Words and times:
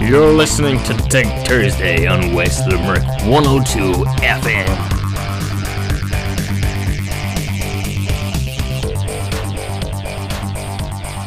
You're 0.00 0.32
listening 0.32 0.82
to 0.84 0.94
Tech 1.08 1.46
Thursday 1.46 2.06
on 2.06 2.34
West 2.34 2.66
Limerick 2.68 3.04
102 3.24 4.04
FM. 4.22 4.66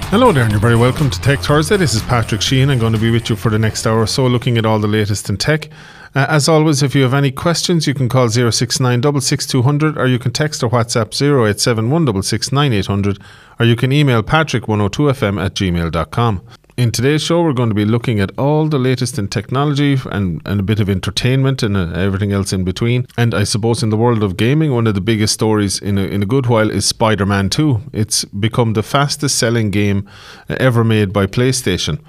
Hello 0.10 0.32
there, 0.32 0.44
and 0.44 0.52
you're 0.52 0.62
very 0.62 0.76
welcome 0.76 1.10
to 1.10 1.22
Tech 1.22 1.40
Thursday. 1.40 1.78
This 1.78 1.94
is 1.94 2.02
Patrick 2.04 2.42
Sheehan. 2.42 2.70
I'm 2.70 2.80
going 2.80 2.94
to 2.94 3.00
be 3.00 3.12
with 3.12 3.30
you 3.30 3.36
for 3.36 3.50
the 3.50 3.60
next 3.60 3.86
hour 3.86 4.00
or 4.00 4.08
so, 4.08 4.28
looking 4.28 4.58
at 4.58 4.66
all 4.66 4.80
the 4.80 4.88
latest 4.88 5.30
in 5.30 5.38
tech. 5.38 5.70
Uh, 6.16 6.26
as 6.30 6.48
always, 6.48 6.82
if 6.82 6.96
you 6.96 7.04
have 7.04 7.14
any 7.14 7.32
questions, 7.32 7.88
you 7.88 7.94
can 7.94 8.08
call 8.08 8.30
069 8.30 9.06
or 9.06 10.08
you 10.08 10.20
can 10.20 10.32
text 10.32 10.64
or 10.64 10.70
WhatsApp 10.70 11.14
0871 11.14 13.18
or 13.60 13.66
you 13.66 13.76
can 13.76 13.92
email 13.92 14.24
patrick102fm 14.24 15.44
at 15.44 15.54
gmail.com. 15.56 16.42
In 16.78 16.92
today's 16.92 17.22
show, 17.22 17.42
we're 17.42 17.54
going 17.54 17.70
to 17.70 17.76
be 17.76 17.86
looking 17.86 18.20
at 18.20 18.38
all 18.38 18.68
the 18.68 18.78
latest 18.78 19.18
in 19.18 19.30
technology 19.30 19.98
and, 20.12 20.42
and 20.44 20.60
a 20.60 20.64
bit 20.64 20.82
of 20.82 20.90
entertainment 20.90 21.64
and 21.64 21.78
uh, 21.78 21.94
everything 21.94 22.34
else 22.34 22.52
in 22.52 22.66
between. 22.66 23.08
And 23.18 23.34
I 23.34 23.46
suppose 23.46 23.82
in 23.82 23.92
the 23.92 23.98
world 23.98 24.22
of 24.24 24.36
gaming, 24.36 24.74
one 24.74 24.86
of 24.86 24.94
the 24.94 25.00
biggest 25.00 25.34
stories 25.34 25.80
in 25.80 25.98
a, 25.98 26.02
in 26.02 26.22
a 26.22 26.26
good 26.26 26.48
while 26.48 26.70
is 26.70 26.86
Spider 26.86 27.26
Man 27.26 27.50
2. 27.50 27.80
It's 27.94 28.26
become 28.26 28.74
the 28.74 28.84
fastest 28.84 29.38
selling 29.38 29.72
game 29.72 30.06
ever 30.50 30.84
made 30.84 31.14
by 31.14 31.28
PlayStation. 31.28 32.02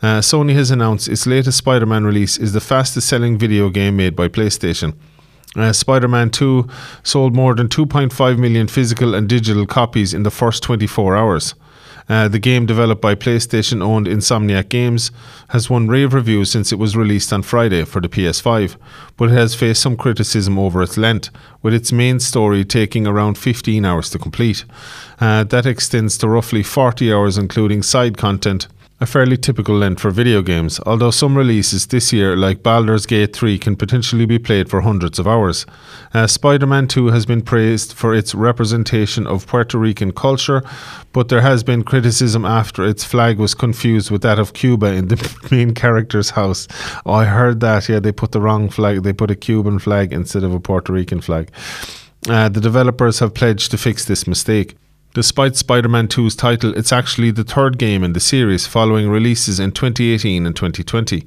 Uh, 0.00 0.20
Sony 0.20 0.54
has 0.54 0.70
announced 0.70 1.08
its 1.08 1.26
latest 1.26 1.58
Spider 1.58 1.84
Man 1.84 2.04
release 2.04 2.38
is 2.38 2.54
the 2.54 2.60
fastest 2.60 3.10
selling 3.10 3.36
video 3.36 3.68
game 3.68 3.98
made 3.98 4.16
by 4.16 4.28
PlayStation. 4.28 4.94
Uh, 5.56 5.74
Spider 5.74 6.08
Man 6.08 6.30
2 6.30 6.66
sold 7.02 7.36
more 7.36 7.54
than 7.54 7.68
2.5 7.68 8.38
million 8.38 8.66
physical 8.66 9.14
and 9.14 9.28
digital 9.28 9.66
copies 9.66 10.14
in 10.14 10.22
the 10.22 10.30
first 10.30 10.62
24 10.62 11.14
hours. 11.18 11.54
Uh, 12.08 12.28
the 12.28 12.38
game, 12.38 12.66
developed 12.66 13.02
by 13.02 13.14
PlayStation 13.14 13.82
owned 13.82 14.06
Insomniac 14.06 14.68
Games, 14.68 15.10
has 15.48 15.68
won 15.68 15.88
rave 15.88 16.14
reviews 16.14 16.50
since 16.50 16.70
it 16.70 16.78
was 16.78 16.96
released 16.96 17.32
on 17.32 17.42
Friday 17.42 17.84
for 17.84 18.00
the 18.00 18.08
PS5, 18.08 18.76
but 19.16 19.30
it 19.30 19.32
has 19.32 19.56
faced 19.56 19.82
some 19.82 19.96
criticism 19.96 20.58
over 20.58 20.82
its 20.82 20.96
length, 20.96 21.30
with 21.62 21.74
its 21.74 21.90
main 21.90 22.20
story 22.20 22.64
taking 22.64 23.06
around 23.06 23.36
15 23.36 23.84
hours 23.84 24.08
to 24.10 24.18
complete. 24.18 24.64
Uh, 25.20 25.42
that 25.44 25.66
extends 25.66 26.16
to 26.18 26.28
roughly 26.28 26.62
40 26.62 27.12
hours, 27.12 27.38
including 27.38 27.82
side 27.82 28.16
content 28.16 28.68
a 28.98 29.04
fairly 29.04 29.36
typical 29.36 29.76
length 29.76 30.00
for 30.00 30.10
video 30.10 30.40
games, 30.40 30.80
although 30.86 31.10
some 31.10 31.36
releases 31.36 31.86
this 31.86 32.14
year, 32.14 32.34
like 32.34 32.62
Baldur's 32.62 33.04
Gate 33.04 33.36
3, 33.36 33.58
can 33.58 33.76
potentially 33.76 34.24
be 34.24 34.38
played 34.38 34.70
for 34.70 34.80
hundreds 34.80 35.18
of 35.18 35.28
hours. 35.28 35.66
Uh, 36.14 36.26
Spider 36.26 36.66
Man 36.66 36.88
2 36.88 37.08
has 37.08 37.26
been 37.26 37.42
praised 37.42 37.92
for 37.92 38.14
its 38.14 38.34
representation 38.34 39.26
of 39.26 39.46
Puerto 39.46 39.76
Rican 39.76 40.12
culture, 40.12 40.62
but 41.12 41.28
there 41.28 41.42
has 41.42 41.62
been 41.62 41.84
criticism 41.84 42.46
after 42.46 42.86
its 42.86 43.04
flag 43.04 43.38
was 43.38 43.54
confused 43.54 44.10
with 44.10 44.22
that 44.22 44.38
of 44.38 44.54
Cuba 44.54 44.86
in 44.86 45.08
the 45.08 45.36
main 45.50 45.74
character's 45.74 46.30
house. 46.30 46.66
Oh, 47.04 47.12
I 47.12 47.26
heard 47.26 47.60
that, 47.60 47.90
yeah, 47.90 48.00
they 48.00 48.12
put 48.12 48.32
the 48.32 48.40
wrong 48.40 48.70
flag, 48.70 49.02
they 49.02 49.12
put 49.12 49.30
a 49.30 49.36
Cuban 49.36 49.78
flag 49.78 50.10
instead 50.14 50.42
of 50.42 50.54
a 50.54 50.60
Puerto 50.60 50.94
Rican 50.94 51.20
flag. 51.20 51.50
Uh, 52.30 52.48
the 52.48 52.62
developers 52.62 53.18
have 53.18 53.34
pledged 53.34 53.70
to 53.72 53.78
fix 53.78 54.06
this 54.06 54.26
mistake. 54.26 54.74
Despite 55.16 55.56
Spider 55.56 55.88
Man 55.88 56.08
2's 56.08 56.36
title, 56.36 56.76
it's 56.76 56.92
actually 56.92 57.30
the 57.30 57.42
third 57.42 57.78
game 57.78 58.04
in 58.04 58.12
the 58.12 58.20
series 58.20 58.66
following 58.66 59.08
releases 59.08 59.58
in 59.58 59.72
2018 59.72 60.44
and 60.44 60.54
2020. 60.54 61.24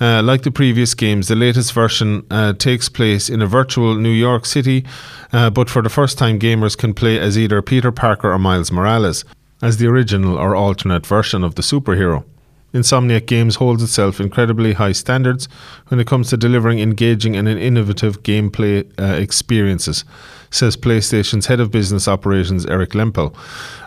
Uh, 0.00 0.22
like 0.22 0.40
the 0.40 0.50
previous 0.50 0.94
games, 0.94 1.28
the 1.28 1.36
latest 1.36 1.74
version 1.74 2.24
uh, 2.30 2.54
takes 2.54 2.88
place 2.88 3.28
in 3.28 3.42
a 3.42 3.46
virtual 3.46 3.94
New 3.94 4.08
York 4.08 4.46
City, 4.46 4.86
uh, 5.34 5.50
but 5.50 5.68
for 5.68 5.82
the 5.82 5.90
first 5.90 6.16
time, 6.16 6.38
gamers 6.38 6.78
can 6.78 6.94
play 6.94 7.18
as 7.18 7.36
either 7.36 7.60
Peter 7.60 7.92
Parker 7.92 8.32
or 8.32 8.38
Miles 8.38 8.72
Morales, 8.72 9.22
as 9.60 9.76
the 9.76 9.86
original 9.86 10.38
or 10.38 10.56
alternate 10.56 11.04
version 11.04 11.44
of 11.44 11.56
the 11.56 11.62
superhero. 11.62 12.24
Insomniac 12.72 13.26
Games 13.26 13.56
holds 13.56 13.82
itself 13.82 14.20
incredibly 14.20 14.74
high 14.74 14.92
standards 14.92 15.48
when 15.88 16.00
it 16.00 16.06
comes 16.06 16.28
to 16.30 16.36
delivering 16.36 16.80
engaging 16.80 17.36
and 17.36 17.48
innovative 17.48 18.22
gameplay 18.22 18.84
uh, 19.00 19.14
experiences 19.20 20.04
says 20.50 20.76
PlayStation's 20.76 21.46
head 21.46 21.60
of 21.60 21.70
business 21.70 22.08
operations, 22.08 22.66
Eric 22.66 22.90
Lempel. 22.90 23.34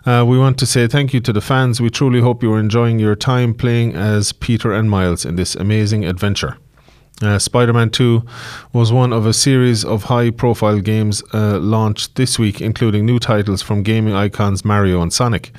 Uh, 0.06 0.26
we 0.26 0.38
want 0.38 0.58
to 0.60 0.66
say 0.66 0.88
thank 0.88 1.14
you 1.14 1.20
to 1.22 1.34
the 1.34 1.42
fans. 1.42 1.82
We 1.82 1.90
truly 1.90 2.22
hope 2.22 2.44
you 2.44 2.54
are 2.54 2.60
enjoying 2.60 3.00
your 3.00 3.16
time 3.16 3.54
playing 3.54 3.96
as 3.96 4.32
Peter 4.32 4.72
and 4.72 4.90
Miles 4.90 5.26
in 5.26 5.36
this 5.36 5.56
amazing 5.56 6.06
adventure. 6.06 6.58
Uh, 7.22 7.38
Spider 7.38 7.74
Man 7.74 7.90
2 7.90 8.24
was 8.72 8.94
one 8.94 9.12
of 9.12 9.26
a 9.26 9.34
series 9.34 9.84
of 9.84 10.04
high 10.04 10.30
profile 10.30 10.80
games 10.80 11.22
uh, 11.34 11.60
launched 11.60 12.16
this 12.16 12.40
week, 12.40 12.62
including 12.62 13.06
new 13.06 13.20
titles 13.20 13.62
from 13.62 13.84
gaming 13.84 14.14
icons 14.14 14.64
Mario 14.64 15.02
and 15.02 15.12
Sonic. 15.12 15.52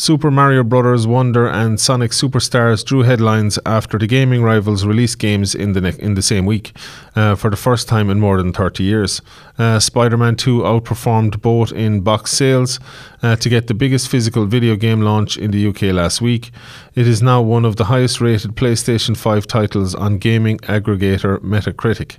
Super 0.00 0.30
Mario 0.30 0.62
Bros. 0.62 1.08
Wonder 1.08 1.48
and 1.48 1.80
Sonic 1.80 2.12
Superstars 2.12 2.84
drew 2.84 3.02
headlines 3.02 3.58
after 3.66 3.98
the 3.98 4.06
gaming 4.06 4.44
rivals 4.44 4.86
released 4.86 5.18
games 5.18 5.56
in 5.56 5.72
the 5.72 5.80
ne- 5.80 5.98
in 5.98 6.14
the 6.14 6.22
same 6.22 6.46
week 6.46 6.72
uh, 7.16 7.34
for 7.34 7.50
the 7.50 7.56
first 7.56 7.88
time 7.88 8.08
in 8.08 8.20
more 8.20 8.36
than 8.36 8.52
30 8.52 8.84
years. 8.84 9.20
Uh, 9.58 9.80
Spider-Man 9.80 10.36
2 10.36 10.60
outperformed 10.60 11.42
both 11.42 11.72
in 11.72 12.02
box 12.02 12.30
sales 12.30 12.78
uh, 13.24 13.34
to 13.34 13.48
get 13.48 13.66
the 13.66 13.74
biggest 13.74 14.08
physical 14.08 14.46
video 14.46 14.76
game 14.76 15.00
launch 15.00 15.36
in 15.36 15.50
the 15.50 15.66
UK 15.66 15.82
last 15.92 16.20
week. 16.20 16.52
It 16.94 17.08
is 17.08 17.20
now 17.20 17.42
one 17.42 17.64
of 17.64 17.74
the 17.74 17.86
highest 17.86 18.20
rated 18.20 18.54
PlayStation 18.54 19.16
5 19.16 19.48
titles 19.48 19.96
on 19.96 20.18
gaming 20.18 20.58
aggregator 20.58 21.38
Metacritic. 21.40 22.18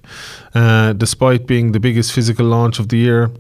Uh, 0.54 0.92
despite 0.92 1.48
being 1.48 1.72
the 1.72 1.80
biggest 1.80 2.12
physical 2.12 2.46
launch 2.46 2.78
of 2.78 2.90
the 2.90 2.98
year, 2.98 3.32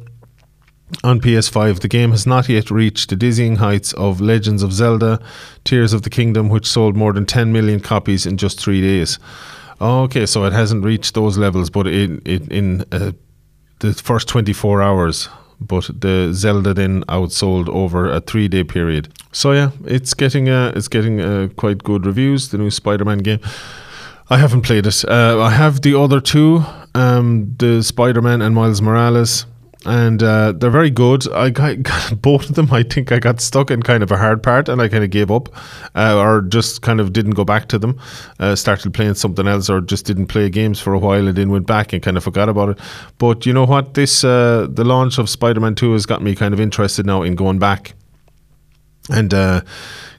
on 1.03 1.19
PS5, 1.19 1.79
the 1.79 1.87
game 1.87 2.11
has 2.11 2.25
not 2.25 2.49
yet 2.49 2.71
reached 2.71 3.09
the 3.09 3.15
dizzying 3.15 3.57
heights 3.57 3.93
of 3.93 4.19
Legends 4.19 4.63
of 4.63 4.73
Zelda 4.73 5.19
Tears 5.63 5.93
of 5.93 6.01
the 6.01 6.09
Kingdom, 6.09 6.49
which 6.49 6.65
sold 6.65 6.95
more 6.95 7.13
than 7.13 7.25
10 7.25 7.51
million 7.51 7.79
copies 7.79 8.25
in 8.25 8.37
just 8.37 8.59
three 8.59 8.81
days. 8.81 9.19
Okay, 9.79 10.25
so 10.25 10.43
it 10.45 10.53
hasn't 10.53 10.83
reached 10.83 11.13
those 11.13 11.37
levels, 11.37 11.69
but 11.69 11.87
in, 11.87 12.19
in, 12.25 12.51
in 12.51 12.85
uh, 12.91 13.11
the 13.79 13.93
first 13.93 14.27
24 14.27 14.81
hours. 14.81 15.29
But 15.61 15.89
the 16.01 16.31
Zelda 16.33 16.73
then 16.73 17.03
outsold 17.03 17.67
over 17.69 18.09
a 18.09 18.21
three 18.21 18.47
day 18.47 18.63
period. 18.63 19.09
So 19.33 19.51
yeah, 19.51 19.71
it's 19.85 20.13
getting 20.13 20.47
uh, 20.47 20.71
it's 20.73 20.87
getting 20.87 21.19
uh, 21.19 21.49
quite 21.57 21.83
good 21.83 22.05
reviews. 22.05 22.49
The 22.49 22.57
new 22.57 22.71
Spider-Man 22.71 23.17
game. 23.17 23.41
I 24.29 24.37
haven't 24.37 24.61
played 24.61 24.85
it. 24.85 25.03
Uh, 25.05 25.41
I 25.41 25.49
have 25.49 25.81
the 25.81 25.99
other 25.99 26.21
two, 26.21 26.63
um, 26.95 27.55
the 27.57 27.83
Spider-Man 27.83 28.41
and 28.41 28.55
Miles 28.55 28.81
Morales 28.81 29.45
and 29.85 30.21
uh, 30.21 30.51
they're 30.51 30.69
very 30.69 30.89
good. 30.89 31.31
I 31.31 31.49
got, 31.51 32.21
both 32.21 32.49
of 32.49 32.55
them. 32.55 32.71
I 32.71 32.83
think 32.83 33.11
I 33.11 33.19
got 33.19 33.39
stuck 33.39 33.71
in 33.71 33.83
kind 33.83 34.03
of 34.03 34.11
a 34.11 34.17
hard 34.17 34.43
part, 34.43 34.69
and 34.69 34.81
I 34.81 34.87
kind 34.87 35.03
of 35.03 35.09
gave 35.09 35.31
up, 35.31 35.49
uh, 35.95 36.17
or 36.17 36.41
just 36.41 36.81
kind 36.81 36.99
of 36.99 37.13
didn't 37.13 37.31
go 37.31 37.45
back 37.45 37.67
to 37.69 37.79
them. 37.79 37.99
Uh, 38.39 38.55
started 38.55 38.93
playing 38.93 39.15
something 39.15 39.47
else, 39.47 39.69
or 39.69 39.81
just 39.81 40.05
didn't 40.05 40.27
play 40.27 40.49
games 40.49 40.79
for 40.79 40.93
a 40.93 40.99
while, 40.99 41.27
and 41.27 41.37
then 41.37 41.49
went 41.49 41.67
back 41.67 41.93
and 41.93 42.03
kind 42.03 42.17
of 42.17 42.23
forgot 42.23 42.49
about 42.49 42.69
it. 42.69 42.79
But 43.17 43.45
you 43.45 43.53
know 43.53 43.65
what? 43.65 43.93
This 43.93 44.23
uh, 44.23 44.67
the 44.69 44.83
launch 44.83 45.17
of 45.17 45.29
Spider-Man 45.29 45.75
Two 45.75 45.93
has 45.93 46.05
got 46.05 46.21
me 46.21 46.35
kind 46.35 46.53
of 46.53 46.59
interested 46.59 47.05
now 47.05 47.21
in 47.23 47.35
going 47.35 47.59
back, 47.59 47.93
and 49.09 49.33
uh, 49.33 49.61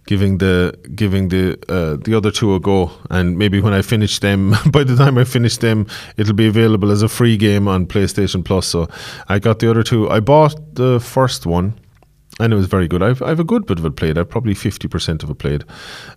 giving 0.06 0.38
the 0.38 0.76
giving 0.94 1.28
the 1.28 1.56
uh, 1.68 1.96
the 2.04 2.14
other 2.14 2.30
two 2.30 2.54
a 2.54 2.60
go. 2.60 2.90
And 3.10 3.38
maybe 3.38 3.60
when 3.60 3.72
I 3.72 3.82
finish 3.82 4.18
them, 4.18 4.54
by 4.72 4.84
the 4.84 4.96
time 4.96 5.18
I 5.18 5.24
finish 5.24 5.56
them, 5.56 5.86
it'll 6.16 6.34
be 6.34 6.48
available 6.48 6.90
as 6.90 7.02
a 7.02 7.08
free 7.08 7.36
game 7.36 7.68
on 7.68 7.86
PlayStation 7.86 8.44
Plus. 8.44 8.66
So 8.66 8.88
I 9.28 9.38
got 9.38 9.60
the 9.60 9.70
other 9.70 9.82
two. 9.82 10.10
I 10.10 10.20
bought 10.20 10.74
the 10.74 11.00
first 11.00 11.46
one. 11.46 11.78
And 12.38 12.54
it 12.54 12.56
was 12.56 12.68
very 12.68 12.88
good. 12.88 13.02
I've, 13.02 13.20
I've 13.20 13.38
a 13.38 13.44
good 13.44 13.66
bit 13.66 13.78
of 13.78 13.84
it 13.84 13.96
played. 13.96 14.16
I've 14.16 14.30
probably 14.30 14.54
50% 14.54 15.22
of 15.22 15.28
it 15.28 15.34
played. 15.34 15.62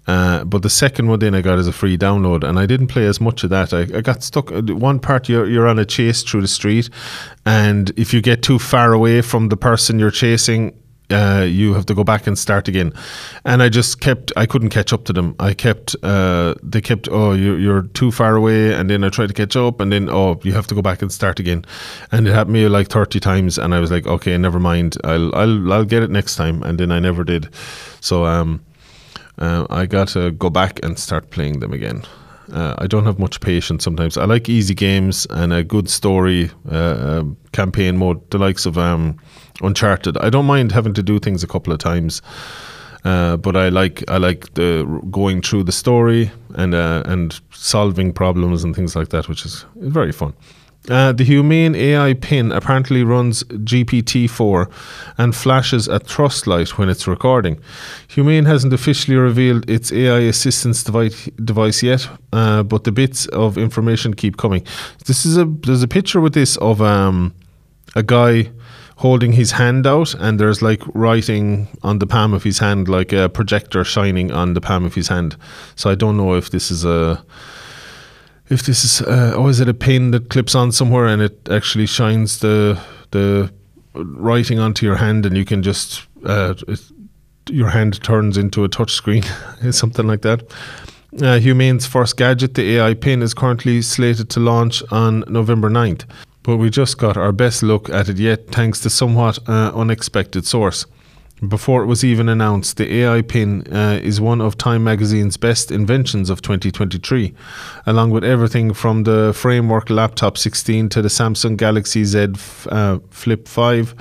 Uh, 0.08 0.46
but 0.46 0.62
the 0.62 0.70
second 0.70 1.10
one 1.10 1.20
then 1.20 1.36
I 1.36 1.42
got 1.42 1.60
as 1.60 1.68
a 1.68 1.74
free 1.74 1.98
download, 1.98 2.46
and 2.46 2.58
I 2.58 2.66
didn't 2.66 2.88
play 2.88 3.08
as 3.08 3.20
much 3.20 3.44
of 3.44 3.50
that. 3.50 3.74
I, 3.74 3.82
I 3.82 4.00
got 4.00 4.24
stuck. 4.24 4.50
Uh, 4.50 4.62
one 4.62 5.00
part, 5.00 5.28
you're, 5.28 5.46
you're 5.50 5.68
on 5.68 5.80
a 5.80 5.86
chase 5.86 6.24
through 6.24 6.40
the 6.40 6.48
street, 6.48 6.90
and 7.46 7.92
if 7.98 8.14
you 8.14 8.22
get 8.22 8.42
too 8.42 8.58
far 8.58 8.94
away 8.94 9.22
from 9.22 9.50
the 9.50 9.58
person 9.58 10.00
you're 10.00 10.12
chasing, 10.12 10.74
uh, 11.10 11.46
you 11.48 11.74
have 11.74 11.86
to 11.88 11.94
go 11.94 12.04
back 12.04 12.28
and 12.28 12.38
start 12.38 12.68
again. 12.68 12.94
And 13.46 13.62
I 13.62 13.70
just 13.70 14.00
kept, 14.00 14.32
I 14.36 14.46
couldn't 14.46 14.70
catch 14.70 14.94
up 14.94 15.06
to 15.06 15.14
them. 15.14 15.36
I 15.40 15.54
kept, 15.54 15.96
uh, 16.04 16.56
they 16.64 16.82
kept, 16.82 17.08
oh, 17.12 17.34
you're, 17.34 17.60
you're 17.60 17.84
too 17.84 18.12
far 18.12 18.36
away. 18.36 18.74
And 18.74 18.90
then 18.90 19.04
I 19.04 19.10
tried 19.10 19.28
to 19.28 19.34
catch 19.34 19.56
up, 19.56 19.80
and 19.80 19.92
then, 19.92 20.10
oh, 20.10 20.40
you 20.44 20.54
have 20.54 20.68
to 20.68 20.76
go 20.76 20.82
back 20.82 21.02
and 21.02 21.12
start 21.12 21.40
again. 21.40 21.66
And 22.12 22.28
it 22.28 22.34
happened 22.34 22.54
me 22.54 22.68
like 22.68 22.88
30 22.88 23.20
times. 23.20 23.58
And 23.58 23.74
I 23.74 23.80
was 23.80 23.92
like, 23.92 24.08
okay, 24.08 24.38
never 24.38 24.60
mind. 24.60 24.98
I'll, 25.04 25.34
I'll, 25.36 25.74
I'll 25.74 25.86
get 25.86 26.04
it 26.04 26.10
next 26.10 26.36
time. 26.36 26.64
And 26.64 26.80
then 26.80 26.92
I 26.92 27.00
never 27.00 27.24
did. 27.24 27.50
So, 28.00 28.26
um, 28.26 28.64
uh, 29.38 29.66
I 29.70 29.86
got 29.86 30.10
to 30.10 30.32
go 30.32 30.50
back 30.50 30.80
and 30.84 30.98
start 30.98 31.32
playing 31.32 31.60
them 31.60 31.74
again. 31.74 32.04
Uh, 32.52 32.76
I 32.78 32.88
don't 32.88 33.06
have 33.06 33.20
much 33.20 33.42
patience 33.42 33.84
sometimes. 33.84 34.18
I 34.18 34.26
like 34.26 34.50
easy 34.50 34.76
games 34.76 35.26
and 35.30 35.54
a 35.54 35.64
good 35.64 35.90
story, 35.90 36.52
uh, 36.70 37.22
um, 37.22 37.38
campaign 37.52 37.98
mode, 37.98 38.30
the 38.30 38.38
likes 38.38 38.66
of 38.66 38.78
um, 38.78 39.18
Uncharted. 39.64 40.18
I 40.18 40.30
don't 40.30 40.46
mind 40.46 40.72
having 40.72 40.94
to 40.94 41.04
do 41.04 41.20
things 41.20 41.44
a 41.44 41.48
couple 41.48 41.74
of 41.74 41.80
times, 41.80 42.22
uh, 43.06 43.38
but 43.38 43.56
I 43.56 43.70
like 43.70 44.04
I 44.10 44.18
like 44.18 44.54
the 44.54 44.84
going 45.10 45.42
through 45.42 45.64
the 45.64 45.72
story 45.72 46.32
and 46.56 46.74
uh, 46.76 47.04
and 47.06 47.40
solving 47.52 48.14
problems 48.14 48.64
and 48.64 48.76
things 48.76 48.96
like 48.96 49.10
that, 49.10 49.28
which 49.28 49.46
is 49.46 49.66
very 49.76 50.12
fun. 50.12 50.34
Uh, 50.90 51.14
the 51.14 51.24
Humane 51.24 51.76
AI 51.76 52.14
pin 52.14 52.52
apparently 52.52 53.04
runs 53.06 53.44
GPT-4 53.44 54.70
and 55.18 55.34
flashes 55.34 55.88
a 55.88 56.00
trust 56.00 56.46
light 56.46 56.78
when 56.78 56.90
it's 56.90 57.08
recording. 57.08 57.58
Humane 58.10 58.44
hasn't 58.44 58.74
officially 58.74 59.16
revealed 59.16 59.70
its 59.70 59.94
AI 59.94 60.20
assistance 60.20 60.84
device, 60.84 61.30
device 61.46 61.84
yet, 61.84 62.10
uh, 62.34 62.64
but 62.64 62.84
the 62.84 62.92
bits 62.92 63.28
of 63.28 63.58
information 63.58 64.14
keep 64.14 64.36
coming. 64.36 64.66
This 65.06 65.26
is 65.26 65.38
a 65.38 65.46
there's 65.46 65.84
a 65.84 65.88
picture 65.88 66.20
with 66.20 66.34
this 66.34 66.58
of 66.58 66.82
um, 66.82 67.34
a 67.96 68.04
guy 68.04 68.52
holding 68.98 69.34
his 69.34 69.52
hand 69.52 69.86
out, 69.88 70.14
and 70.16 70.40
there's 70.40 70.62
like 70.62 70.82
writing 70.94 71.68
on 71.84 72.00
the 72.00 72.08
palm 72.08 72.34
of 72.34 72.44
his 72.44 72.60
hand, 72.60 72.88
like 72.88 73.14
a 73.14 73.30
projector 73.30 73.84
shining 73.84 74.32
on 74.32 74.54
the 74.54 74.62
palm 74.62 74.86
of 74.86 74.96
his 74.96 75.08
hand. 75.08 75.36
So 75.76 75.90
I 75.90 75.96
don't 75.96 76.18
know 76.18 76.36
if 76.36 76.50
this 76.50 76.72
is 76.72 76.86
a 76.86 77.24
if 78.50 78.64
this 78.64 78.84
is 78.84 79.02
uh, 79.02 79.34
oh 79.36 79.48
is 79.48 79.60
it 79.60 79.70
a 79.70 79.74
pin 79.74 80.12
that 80.12 80.30
clips 80.30 80.56
on 80.56 80.72
somewhere 80.72 81.08
and 81.08 81.22
it 81.22 81.50
actually 81.50 81.86
shines 81.86 82.40
the 82.40 82.80
the 83.12 83.52
writing 83.94 84.60
onto 84.60 84.86
your 84.86 84.96
hand 84.96 85.26
and 85.26 85.38
you 85.38 85.46
can 85.46 85.64
just 85.64 86.06
uh, 86.26 86.54
it, 86.68 86.82
your 87.50 87.70
hand 87.70 88.02
turns 88.04 88.38
into 88.38 88.64
a 88.64 88.70
touch 88.70 88.92
screen 88.92 89.24
something 89.72 90.08
like 90.08 90.22
that 90.22 90.44
uh, 91.22 91.38
Humane's 91.38 91.86
first 91.86 92.18
gadget, 92.18 92.56
the 92.56 92.78
AI 92.78 92.96
pin, 92.96 93.22
is 93.22 93.36
currently 93.36 93.82
slated 93.84 94.30
to 94.32 94.40
launch 94.40 94.82
on 94.92 95.24
November 95.28 95.70
9th, 95.70 96.06
but 96.44 96.58
we 96.58 96.70
just 96.70 96.98
got 96.98 97.18
our 97.18 97.32
best 97.32 97.64
look 97.64 97.90
at 97.90 98.10
it 98.10 98.18
yet 98.18 98.48
thanks 98.50 98.80
to 98.82 98.90
somewhat 98.90 99.40
uh, 99.50 99.72
unexpected 99.74 100.46
source. 100.46 100.86
Before 101.48 101.84
it 101.84 101.88
was 101.88 102.06
even 102.06 102.30
announced, 102.30 102.78
the 102.78 103.02
AI 103.02 103.22
pin 103.22 103.68
uh, 103.74 104.00
is 104.02 104.22
one 104.22 104.40
of 104.40 104.58
Time 104.58 104.84
magazine's 104.84 105.36
best 105.36 105.72
inventions 105.72 106.30
of 106.30 106.42
2023, 106.42 107.34
along 107.86 108.12
with 108.12 108.24
everything 108.24 108.74
from 108.74 109.04
the 109.04 109.34
framework 109.36 109.90
laptop 109.90 110.38
16 110.38 110.88
to 110.90 111.02
the 111.02 111.10
Samsung 111.10 111.58
Galaxy 111.58 112.06
Z 112.06 112.28
uh, 112.70 113.00
Flip 113.10 113.48
5 113.48 113.96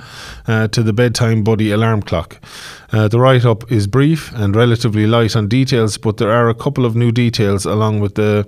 uh, 0.47 0.67
to 0.69 0.83
the 0.83 0.93
bedtime 0.93 1.43
buddy 1.43 1.71
alarm 1.71 2.01
clock. 2.01 2.39
Uh, 2.93 3.09
the 3.09 3.19
write 3.19 3.43
up 3.43 3.69
is 3.69 3.87
brief 3.87 4.31
and 4.35 4.55
relatively 4.55 5.05
light 5.05 5.35
on 5.35 5.49
details, 5.49 5.97
but 5.97 6.17
there 6.17 6.31
are 6.31 6.47
a 6.47 6.55
couple 6.55 6.85
of 6.85 6.95
new 6.95 7.11
details 7.11 7.65
along 7.65 7.99
with 7.99 8.15
the 8.15 8.47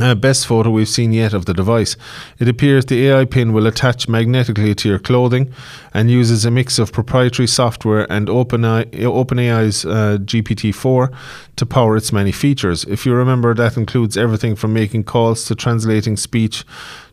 uh, 0.00 0.14
best 0.14 0.46
photo 0.46 0.70
we've 0.70 0.88
seen 0.88 1.12
yet 1.12 1.32
of 1.34 1.46
the 1.46 1.54
device. 1.54 1.96
It 2.38 2.48
appears 2.48 2.86
the 2.86 3.08
AI 3.08 3.24
pin 3.24 3.52
will 3.52 3.66
attach 3.66 4.08
magnetically 4.08 4.74
to 4.76 4.88
your 4.88 4.98
clothing 4.98 5.52
and 5.92 6.10
uses 6.10 6.44
a 6.44 6.50
mix 6.50 6.78
of 6.78 6.92
proprietary 6.92 7.48
software 7.48 8.10
and 8.10 8.28
OpenAI, 8.28 8.90
OpenAI's 8.92 9.84
uh, 9.84 10.18
GPT-4 10.20 11.14
to 11.56 11.66
power 11.66 11.96
its 11.96 12.12
many 12.12 12.32
features. 12.32 12.84
If 12.84 13.04
you 13.06 13.14
remember, 13.14 13.54
that 13.54 13.76
includes 13.76 14.16
everything 14.16 14.54
from 14.54 14.72
making 14.72 15.04
calls 15.04 15.44
to 15.46 15.54
translating 15.54 16.16
speech 16.16 16.64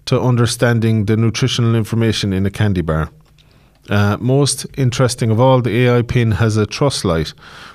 to 0.06 0.22
understanding 0.22 1.06
the 1.06 1.18
nutritional 1.18 1.76
information 1.76 2.34
in 2.34 2.46
a 2.46 2.52
candy 2.52 2.82
bar. 2.82 3.10
Uh, 3.90 4.18
most 4.20 4.66
interesting 4.78 5.30
of 5.30 5.40
all, 5.40 5.62
the 5.62 5.86
AI 5.86 6.02
pin 6.02 6.32
has 6.32 6.58
a 6.58 6.66
trust 6.66 7.06
light, 7.06 7.30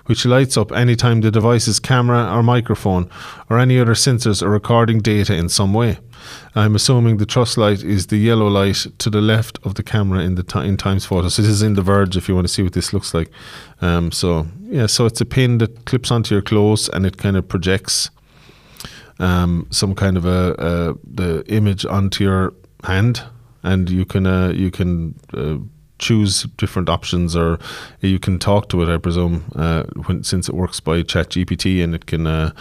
which 0.07 0.27
lights 0.27 0.57
up 0.57 0.73
anytime 0.73 1.21
the 1.21 1.31
device's 1.31 1.79
camera 1.79 2.29
or 2.35 2.43
microphone 2.43 3.09
or 3.49 3.59
any 3.59 3.79
other 3.79 3.95
sensors 3.95 4.43
are 4.43 4.51
recording 4.51 5.01
data 5.01 5.35
in 5.35 5.49
some 5.49 5.73
way. 5.73 5.99
I'm 6.55 6.75
assuming 6.75 7.17
the 7.17 7.27
trust 7.27 7.57
light 7.57 7.83
is 7.83 8.09
the 8.09 8.19
yellow 8.19 8.49
light 8.49 8.87
to 8.99 9.09
the 9.09 9.21
left 9.21 9.59
of 9.62 9.75
the 9.75 9.83
camera 9.83 10.21
in 10.21 10.35
the 10.35 10.43
t- 10.43 10.67
in 10.67 10.77
Times 10.77 11.07
photo. 11.07 11.29
So 11.29 11.43
this 11.43 11.51
is 11.51 11.62
in 11.62 11.75
the 11.75 11.83
Verge 11.83 12.17
if 12.17 12.29
you 12.29 12.35
want 12.35 12.47
to 12.47 12.53
see 12.53 12.62
what 12.62 12.73
this 12.73 12.93
looks 12.93 13.15
like. 13.15 13.31
Um, 13.81 14.12
so 14.12 14.47
yeah, 14.65 14.87
so 14.87 15.07
it's 15.07 15.21
a 15.21 15.25
pin 15.25 15.59
that 15.59 15.87
clips 15.87 16.11
onto 16.11 16.35
your 16.35 16.43
clothes 16.43 16.89
and 16.89 17.07
it 17.07 17.17
kind 17.17 17.37
of 17.37 17.49
projects 17.49 18.11
um, 19.21 19.67
some 19.71 19.95
kind 19.95 20.17
of 20.17 20.25
a, 20.25 20.55
a 20.59 20.95
the 21.05 21.45
image 21.47 21.85
onto 21.85 22.25
your 22.25 22.55
hand, 22.85 23.23
and 23.62 23.89
you 23.89 24.05
can 24.05 24.27
uh, 24.27 24.49
you 24.49 24.71
can. 24.71 25.15
Uh, 25.33 25.59
choose 26.00 26.43
different 26.56 26.88
options, 26.88 27.37
or 27.37 27.58
you 28.00 28.19
can 28.19 28.38
talk 28.38 28.69
to 28.70 28.82
it. 28.82 28.93
I 28.93 28.99
presume, 28.99 29.44
uh, 29.55 29.85
when, 30.06 30.25
since 30.25 30.49
it 30.49 30.55
works 30.55 30.81
by 30.81 31.02
Chat 31.02 31.31
GPT 31.31 31.85
and 31.85 31.94
it 31.94 32.06
can 32.06 32.26
uh, 32.26 32.52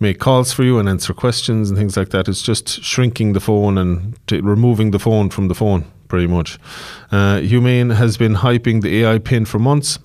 make 0.00 0.18
calls 0.18 0.52
for 0.52 0.62
you 0.62 0.78
and 0.78 0.88
answer 0.88 1.12
questions 1.12 1.68
and 1.68 1.78
things 1.78 1.96
like 1.96 2.10
that. 2.10 2.28
It's 2.28 2.42
just 2.42 2.82
shrinking 2.82 3.32
the 3.32 3.40
phone 3.40 3.76
and 3.76 4.16
t- 4.26 4.40
removing 4.40 4.90
the 4.92 4.98
phone 4.98 5.30
from 5.30 5.48
the 5.48 5.54
phone, 5.54 5.84
pretty 6.08 6.26
much. 6.26 6.58
Uh, 7.10 7.40
Humane 7.40 7.90
has 7.90 8.16
been 8.16 8.36
hyping 8.36 8.82
the 8.82 9.02
AI 9.02 9.18
pin 9.18 9.44
for 9.44 9.58
months. 9.58 9.98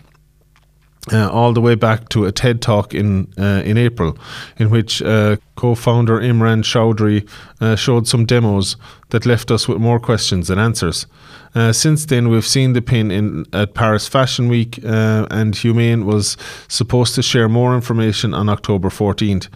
Uh, 1.11 1.27
all 1.31 1.51
the 1.51 1.61
way 1.61 1.73
back 1.73 2.09
to 2.09 2.25
a 2.25 2.31
TED 2.31 2.61
talk 2.61 2.93
in 2.93 3.27
uh, 3.35 3.63
in 3.65 3.75
April, 3.75 4.15
in 4.57 4.69
which 4.69 5.01
uh, 5.01 5.35
co-founder 5.55 6.19
Imran 6.19 6.61
Chowdhury 6.61 7.27
uh, 7.59 7.75
showed 7.75 8.07
some 8.07 8.23
demos 8.23 8.75
that 9.09 9.25
left 9.25 9.49
us 9.49 9.67
with 9.67 9.79
more 9.79 9.99
questions 9.99 10.47
than 10.47 10.59
answers. 10.59 11.07
Uh, 11.55 11.73
since 11.73 12.05
then, 12.05 12.29
we've 12.29 12.45
seen 12.45 12.73
the 12.73 12.83
pin 12.83 13.09
in 13.09 13.47
at 13.51 13.73
Paris 13.73 14.07
Fashion 14.07 14.47
Week, 14.47 14.79
uh, 14.85 15.25
and 15.31 15.55
Humane 15.55 16.05
was 16.05 16.37
supposed 16.67 17.15
to 17.15 17.23
share 17.23 17.49
more 17.49 17.73
information 17.73 18.35
on 18.35 18.47
October 18.47 18.89
14th, 18.89 19.47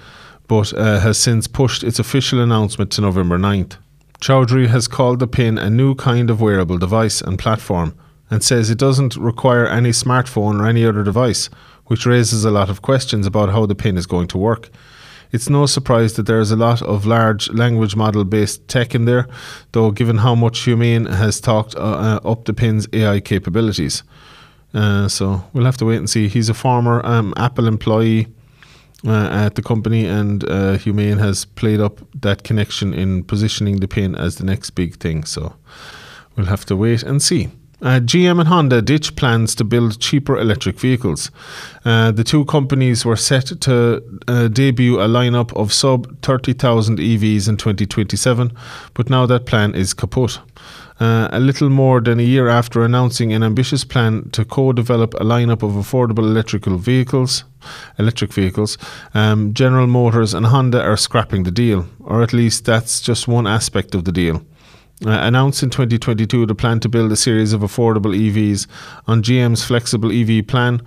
but 0.48 0.72
has 0.72 1.20
since 1.20 1.48
pushed 1.48 1.84
its 1.84 2.00
official 2.00 2.42
announcement 2.42 2.92
to 2.94 3.02
November 3.02 3.38
9th. 3.38 3.78
Chowdhury 4.20 4.68
has 4.70 4.88
called 4.88 5.20
the 5.20 5.28
pin 5.28 5.60
a 5.60 5.70
new 5.70 5.94
kind 5.94 6.32
of 6.32 6.42
wearable 6.42 6.80
device 6.80 7.22
and 7.22 7.38
platform 7.38 7.94
and 8.30 8.44
says 8.44 8.70
it 8.70 8.78
doesn't 8.78 9.16
require 9.18 9.68
any 9.68 9.92
smartphone 9.92 10.60
or 10.60 10.68
any 10.68 10.86
other 10.86 11.04
device, 11.04 11.50
which 11.86 12.06
raises 12.06 12.44
a 12.44 12.52
lot 12.52 12.70
of 12.70 12.82
questions 12.82 13.26
about 13.26 13.50
how 13.50 13.66
the 13.66 13.76
pin 13.76 13.98
is 13.98 14.08
going 14.08 14.28
to 14.28 14.38
work. 14.38 14.70
It's 15.32 15.50
no 15.50 15.66
surprise 15.66 16.14
that 16.14 16.28
there 16.28 16.40
is 16.40 16.52
a 16.52 16.56
lot 16.56 16.82
of 16.82 17.06
large 17.06 17.50
language 17.50 17.96
model 17.96 18.24
based 18.24 18.68
tech 18.68 18.96
in 18.96 19.06
there, 19.06 19.28
though, 19.74 19.92
given 19.92 20.20
how 20.20 20.36
much 20.36 20.60
Humane 20.62 21.06
has 21.06 21.42
talked 21.42 21.76
uh, 21.76 21.80
uh, 21.80 22.20
up 22.24 22.46
the 22.46 22.54
pin's 22.54 22.88
AI 22.94 23.20
capabilities. 23.20 24.04
Uh, 24.74 25.08
so 25.08 25.44
we'll 25.54 25.66
have 25.66 25.78
to 25.78 25.86
wait 25.86 25.98
and 25.98 26.10
see. 26.10 26.28
He's 26.28 26.50
a 26.50 26.54
former 26.54 27.06
um, 27.06 27.34
Apple 27.38 27.68
employee 27.68 28.28
uh, 29.06 29.30
at 29.32 29.56
the 29.56 29.62
company, 29.62 30.06
and 30.06 30.48
uh, 30.50 30.78
Humane 30.78 31.18
has 31.18 31.46
played 31.46 31.80
up 31.80 32.00
that 32.22 32.44
connection 32.44 32.94
in 32.94 33.24
positioning 33.24 33.80
the 33.80 33.88
pin 33.88 34.16
as 34.16 34.36
the 34.36 34.46
next 34.46 34.72
big 34.72 34.96
thing. 34.98 35.24
So 35.24 35.56
we'll 36.36 36.48
have 36.48 36.66
to 36.66 36.76
wait 36.76 37.04
and 37.04 37.22
see. 37.22 37.50
Uh, 37.86 38.00
GM 38.00 38.40
and 38.40 38.50
Honda 38.50 38.82
ditch 38.82 39.16
plans 39.16 39.54
to 39.54 39.64
build 39.64 40.00
cheaper 40.00 40.40
electric 40.40 40.80
vehicles. 40.80 41.30
Uh, 41.86 42.10
the 42.10 42.24
two 42.24 42.44
companies 42.46 43.06
were 43.06 43.16
set 43.16 43.62
to 43.62 44.02
uh, 44.28 44.48
debut 44.48 45.00
a 45.00 45.08
lineup 45.08 45.56
of 45.56 45.72
sub 45.72 46.20
30,000 46.24 46.98
EVs 46.98 47.48
in 47.48 47.58
2027, 47.58 48.52
but 48.96 49.08
now 49.12 49.28
that 49.28 49.46
plan 49.46 49.76
is 49.76 49.94
kaput. 49.94 50.40
Uh, 51.00 51.28
a 51.32 51.40
little 51.40 51.70
more 51.70 52.02
than 52.02 52.20
a 52.20 52.24
year 52.24 52.48
after 52.48 52.84
announcing 52.84 53.32
an 53.32 53.44
ambitious 53.44 53.84
plan 53.84 54.32
to 54.32 54.44
co-develop 54.44 55.14
a 55.16 55.24
lineup 55.24 55.62
of 55.62 55.74
affordable 55.74 56.24
electrical 56.24 56.78
vehicles, 56.78 57.44
electric 58.00 58.34
vehicles, 58.34 58.80
um, 59.14 59.54
General 59.54 59.86
Motors 59.86 60.34
and 60.34 60.48
Honda 60.48 60.82
are 60.82 60.98
scrapping 60.98 61.44
the 61.44 61.52
deal, 61.52 61.86
or 62.00 62.24
at 62.24 62.34
least 62.34 62.66
that's 62.66 63.00
just 63.00 63.28
one 63.28 63.46
aspect 63.46 63.94
of 63.94 64.06
the 64.06 64.12
deal. 64.12 64.42
Uh, 65.06 65.20
announced 65.22 65.62
in 65.62 65.70
2022 65.70 66.48
the 66.48 66.56
plan 66.56 66.80
to 66.80 66.90
build 66.90 67.12
a 67.12 67.16
series 67.16 67.54
of 67.54 67.62
affordable 67.62 68.16
EVs 68.16 68.66
on 69.06 69.22
GM's 69.22 69.64
flexible 69.64 70.12
EV 70.12 70.48
plan 70.48 70.82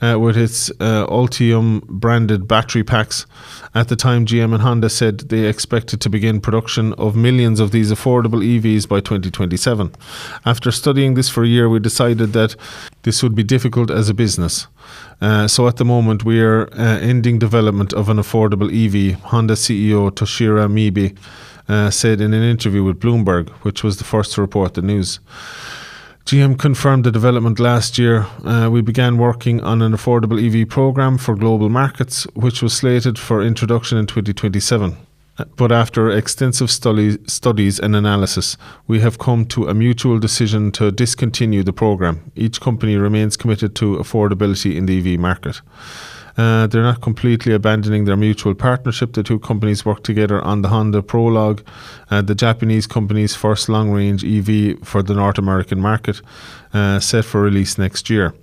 uh, 0.00 0.16
with 0.16 0.36
its 0.36 0.70
uh, 0.78 1.04
Ultium 1.08 1.82
branded 1.88 2.46
battery 2.46 2.84
packs. 2.84 3.26
At 3.74 3.88
the 3.88 3.96
time, 3.96 4.26
GM 4.26 4.52
and 4.52 4.62
Honda 4.62 4.88
said 4.88 5.18
they 5.28 5.46
expected 5.46 6.00
to 6.02 6.08
begin 6.08 6.40
production 6.40 6.92
of 6.92 7.16
millions 7.16 7.58
of 7.58 7.72
these 7.72 7.90
affordable 7.90 8.44
EVs 8.44 8.88
by 8.88 9.00
2027. 9.00 9.92
After 10.46 10.70
studying 10.70 11.14
this 11.14 11.28
for 11.28 11.42
a 11.42 11.48
year, 11.48 11.68
we 11.68 11.80
decided 11.80 12.32
that 12.32 12.54
this 13.02 13.24
would 13.24 13.34
be 13.34 13.42
difficult 13.42 13.90
as 13.90 14.08
a 14.08 14.14
business. 14.14 14.68
Uh, 15.20 15.48
so 15.48 15.66
at 15.66 15.78
the 15.78 15.84
moment, 15.84 16.24
we 16.24 16.40
are 16.40 16.68
uh, 16.74 16.98
ending 17.00 17.40
development 17.40 17.92
of 17.92 18.08
an 18.08 18.18
affordable 18.18 18.70
EV. 18.70 19.20
Honda 19.20 19.54
CEO 19.54 20.12
Toshihiro 20.12 20.70
Mibe 20.70 21.16
uh, 21.68 21.90
said 21.90 22.20
in 22.20 22.34
an 22.34 22.42
interview 22.42 22.84
with 22.84 23.00
Bloomberg, 23.00 23.48
which 23.62 23.82
was 23.82 23.96
the 23.96 24.04
first 24.04 24.32
to 24.32 24.40
report 24.40 24.74
the 24.74 24.82
news. 24.82 25.20
GM 26.26 26.58
confirmed 26.58 27.04
the 27.04 27.10
development 27.10 27.58
last 27.60 27.98
year. 27.98 28.26
Uh, 28.44 28.70
we 28.72 28.80
began 28.80 29.18
working 29.18 29.60
on 29.60 29.82
an 29.82 29.92
affordable 29.92 30.40
EV 30.40 30.66
program 30.66 31.18
for 31.18 31.34
global 31.34 31.68
markets, 31.68 32.24
which 32.34 32.62
was 32.62 32.72
slated 32.72 33.18
for 33.18 33.42
introduction 33.42 33.98
in 33.98 34.06
2027. 34.06 34.96
Uh, 35.36 35.44
but 35.56 35.70
after 35.70 36.10
extensive 36.10 36.70
study, 36.70 37.18
studies 37.26 37.78
and 37.78 37.94
analysis, 37.94 38.56
we 38.86 39.00
have 39.00 39.18
come 39.18 39.44
to 39.44 39.68
a 39.68 39.74
mutual 39.74 40.18
decision 40.18 40.72
to 40.72 40.90
discontinue 40.90 41.62
the 41.62 41.72
program. 41.74 42.32
Each 42.34 42.58
company 42.58 42.96
remains 42.96 43.36
committed 43.36 43.74
to 43.76 43.96
affordability 43.96 44.76
in 44.76 44.86
the 44.86 44.98
EV 44.98 45.20
market. 45.20 45.60
Uh, 46.36 46.66
they're 46.66 46.82
not 46.82 47.00
completely 47.00 47.52
abandoning 47.52 48.04
their 48.04 48.16
mutual 48.16 48.54
partnership. 48.54 49.12
The 49.12 49.22
two 49.22 49.38
companies 49.38 49.84
work 49.84 50.02
together 50.02 50.42
on 50.42 50.62
the 50.62 50.68
Honda 50.68 51.02
Prologue, 51.02 51.62
uh, 52.10 52.22
the 52.22 52.34
Japanese 52.34 52.86
company's 52.86 53.36
first 53.36 53.68
long 53.68 53.90
range 53.90 54.24
EV 54.24 54.78
for 54.82 55.02
the 55.02 55.14
North 55.14 55.38
American 55.38 55.80
market, 55.80 56.20
uh, 56.72 56.98
set 56.98 57.24
for 57.24 57.40
release 57.40 57.78
next 57.78 58.10
year. 58.10 58.34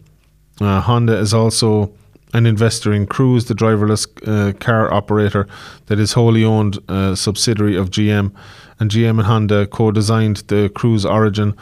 Uh, 0.62 0.79
Honda 0.79 1.17
is 1.17 1.33
also 1.33 1.91
an 2.33 2.45
investor 2.45 2.93
in 2.93 3.05
Cruise, 3.07 3.45
the 3.45 3.53
driverless 3.53 4.07
uh, 4.25 4.53
car 4.60 4.93
operator 4.93 5.48
that 5.88 6.00
is 6.00 6.13
wholly 6.13 6.45
owned 6.45 6.79
uh, 6.88 7.13
subsidiary 7.15 7.75
of 7.75 7.89
GM. 7.89 8.31
And 8.82 8.90
GM 8.90 9.20
and 9.20 9.28
Honda 9.28 9.68
co 9.68 9.92
designed 9.92 10.38
the 10.48 10.72
Cruise 10.74 11.06
Origin 11.06 11.56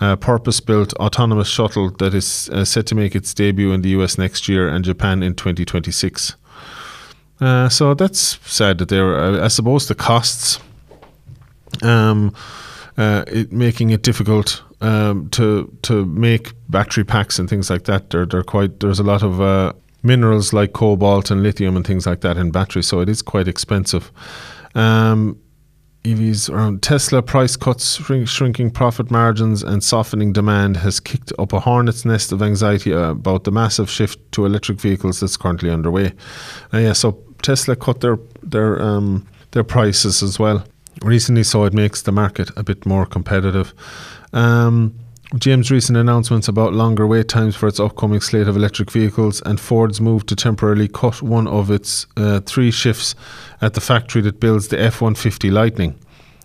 uh, 0.00 0.16
purpose 0.16 0.58
built 0.58 0.92
autonomous 0.94 1.46
shuttle 1.46 1.90
that 2.00 2.14
is 2.14 2.50
uh, 2.50 2.64
set 2.64 2.86
to 2.86 2.96
make 2.96 3.14
its 3.14 3.32
debut 3.32 3.70
in 3.70 3.82
the 3.82 3.90
US 3.90 4.18
next 4.18 4.48
year 4.48 4.68
and 4.68 4.84
Japan 4.84 5.22
in 5.22 5.36
2026. 5.36 6.34
Uh, 7.40 7.68
so 7.68 7.94
that's 7.94 8.40
sad 8.52 8.78
that 8.78 8.88
they're, 8.88 9.14
uh, 9.16 9.44
I 9.44 9.48
suppose, 9.48 9.86
the 9.86 9.94
costs. 9.94 10.58
Um, 11.80 12.34
uh, 12.96 13.22
it, 13.28 13.52
making 13.52 13.90
it 13.90 14.02
difficult 14.02 14.60
um, 14.80 15.28
to 15.30 15.72
to 15.82 16.04
make 16.06 16.54
battery 16.68 17.04
packs 17.04 17.38
and 17.38 17.48
things 17.48 17.70
like 17.70 17.84
that. 17.84 18.10
They're, 18.10 18.26
they're 18.26 18.42
quite. 18.42 18.80
There's 18.80 18.98
a 18.98 19.04
lot 19.04 19.22
of 19.22 19.40
uh, 19.40 19.74
minerals 20.02 20.52
like 20.52 20.72
cobalt 20.72 21.30
and 21.30 21.40
lithium 21.40 21.76
and 21.76 21.86
things 21.86 22.04
like 22.04 22.20
that 22.22 22.36
in 22.36 22.50
batteries, 22.50 22.88
so 22.88 22.98
it 22.98 23.08
is 23.08 23.22
quite 23.22 23.46
expensive. 23.46 24.10
Um, 24.74 25.38
EVs 26.04 26.50
around 26.50 26.82
Tesla 26.82 27.22
price 27.22 27.56
cuts, 27.56 27.96
shrink, 27.96 28.28
shrinking 28.28 28.70
profit 28.70 29.10
margins, 29.10 29.62
and 29.62 29.82
softening 29.82 30.34
demand 30.34 30.76
has 30.76 31.00
kicked 31.00 31.32
up 31.38 31.54
a 31.54 31.60
hornet's 31.60 32.04
nest 32.04 32.30
of 32.30 32.42
anxiety 32.42 32.92
about 32.92 33.44
the 33.44 33.50
massive 33.50 33.90
shift 33.90 34.20
to 34.32 34.44
electric 34.44 34.78
vehicles 34.78 35.20
that's 35.20 35.38
currently 35.38 35.70
underway. 35.70 36.12
Uh, 36.74 36.78
yeah, 36.78 36.92
so 36.92 37.18
Tesla 37.40 37.74
cut 37.74 38.00
their 38.02 38.18
their 38.42 38.80
um, 38.82 39.26
their 39.52 39.64
prices 39.64 40.22
as 40.22 40.38
well 40.38 40.62
recently, 41.02 41.42
so 41.42 41.64
it 41.64 41.72
makes 41.72 42.02
the 42.02 42.12
market 42.12 42.50
a 42.54 42.62
bit 42.62 42.84
more 42.84 43.06
competitive. 43.06 43.72
Um, 44.34 44.94
GM's 45.34 45.68
recent 45.68 45.98
announcements 45.98 46.46
about 46.46 46.74
longer 46.74 47.08
wait 47.08 47.26
times 47.26 47.56
for 47.56 47.66
its 47.66 47.80
upcoming 47.80 48.20
slate 48.20 48.46
of 48.46 48.56
electric 48.56 48.88
vehicles 48.92 49.42
and 49.42 49.58
Ford's 49.58 50.00
move 50.00 50.24
to 50.26 50.36
temporarily 50.36 50.86
cut 50.86 51.22
one 51.22 51.48
of 51.48 51.72
its 51.72 52.06
uh, 52.16 52.38
three 52.40 52.70
shifts 52.70 53.16
at 53.60 53.74
the 53.74 53.80
factory 53.80 54.22
that 54.22 54.38
builds 54.38 54.68
the 54.68 54.80
F 54.80 55.00
150 55.00 55.50
Lightning. 55.50 55.98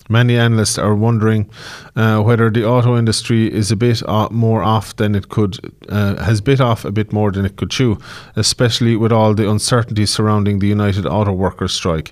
Many 0.10 0.38
analysts 0.38 0.80
are 0.80 0.96
wondering 0.96 1.52
uh, 1.96 2.22
whether 2.22 2.50
the 2.50 2.66
auto 2.66 2.98
industry 2.98 3.54
is 3.54 3.72
a 3.72 3.76
bit 3.76 4.02
uh, 4.10 4.28
more 4.32 4.64
off 4.64 4.96
than 4.96 5.14
it 5.14 5.30
could, 5.30 5.60
uh, 5.88 6.16
has 6.24 6.42
bit 6.42 6.60
off 6.60 6.84
a 6.84 6.92
bit 6.92 7.14
more 7.14 7.32
than 7.32 7.46
it 7.46 7.58
could 7.58 7.70
chew, 7.70 8.00
especially 8.36 8.96
with 8.96 9.12
all 9.12 9.36
the 9.36 9.48
uncertainty 9.48 10.08
surrounding 10.08 10.58
the 10.58 10.68
United 10.68 11.06
Auto 11.06 11.32
Workers 11.32 11.74
strike. 11.74 12.12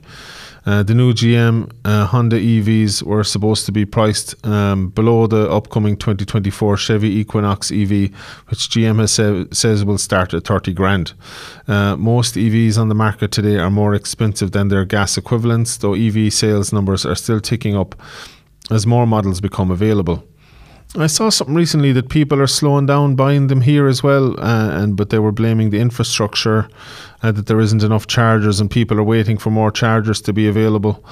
Uh, 0.68 0.84
the 0.84 0.94
new 0.94 1.14
GM 1.14 1.72
uh, 1.86 2.06
Honda 2.08 2.38
EVs 2.38 3.02
were 3.02 3.24
supposed 3.24 3.66
to 3.66 3.72
be 3.72 3.86
priced 3.86 4.36
um, 4.46 4.90
below 4.90 5.26
the 5.26 5.50
upcoming 5.50 5.96
2024 5.96 6.76
Chevy 6.76 7.08
Equinox 7.20 7.72
EV, 7.72 8.12
which 8.50 8.68
GM 8.70 9.00
has 9.00 9.14
sa- 9.14 9.46
says 9.54 9.86
will 9.86 9.98
start 9.98 10.34
at 10.34 10.44
30 10.44 10.74
grand. 10.74 11.14
Uh, 11.70 11.96
most 11.96 12.36
EVs 12.36 12.78
on 12.78 12.90
the 12.90 12.96
market 12.96 13.32
today 13.32 13.58
are 13.58 13.72
more 13.72 13.96
expensive 13.96 14.52
than 14.52 14.68
their 14.68 14.84
gas 14.84 15.18
equivalents, 15.18 15.78
though 15.78 15.94
EV 15.94 16.34
sales 16.34 16.74
numbers 16.74 17.06
are 17.06 17.16
still 17.16 17.40
ticking 17.40 17.78
up 17.78 17.96
as 18.70 18.86
more 18.86 19.08
models 19.08 19.40
become 19.40 19.72
available. 19.72 20.28
I 20.96 21.08
saw 21.08 21.29
something 21.29 21.56
recently 21.56 21.91
that 21.91 22.10
people 22.10 22.41
are 22.41 22.48
slowing 22.48 22.86
down 22.86 23.15
buying 23.15 23.48
them 23.48 23.62
here 23.62 23.88
as 23.88 24.01
well, 24.01 24.39
uh, 24.39 24.72
and 24.72 24.96
but 24.96 25.10
they 25.10 25.20
were 25.20 25.32
blaming 25.32 25.70
the 25.70 25.79
infrastructure 25.79 26.70
uh, 27.22 27.32
that 27.32 27.48
there 27.48 27.60
isn't 27.60 27.84
enough 27.84 28.08
chargers 28.08 28.60
and 28.60 28.72
people 28.72 28.98
are 28.98 29.03
waiting 29.03 29.38
for 29.38 29.51
more 29.51 29.72
chargers 29.72 30.22
to 30.22 30.34
be 30.34 30.48
available. 30.48 31.03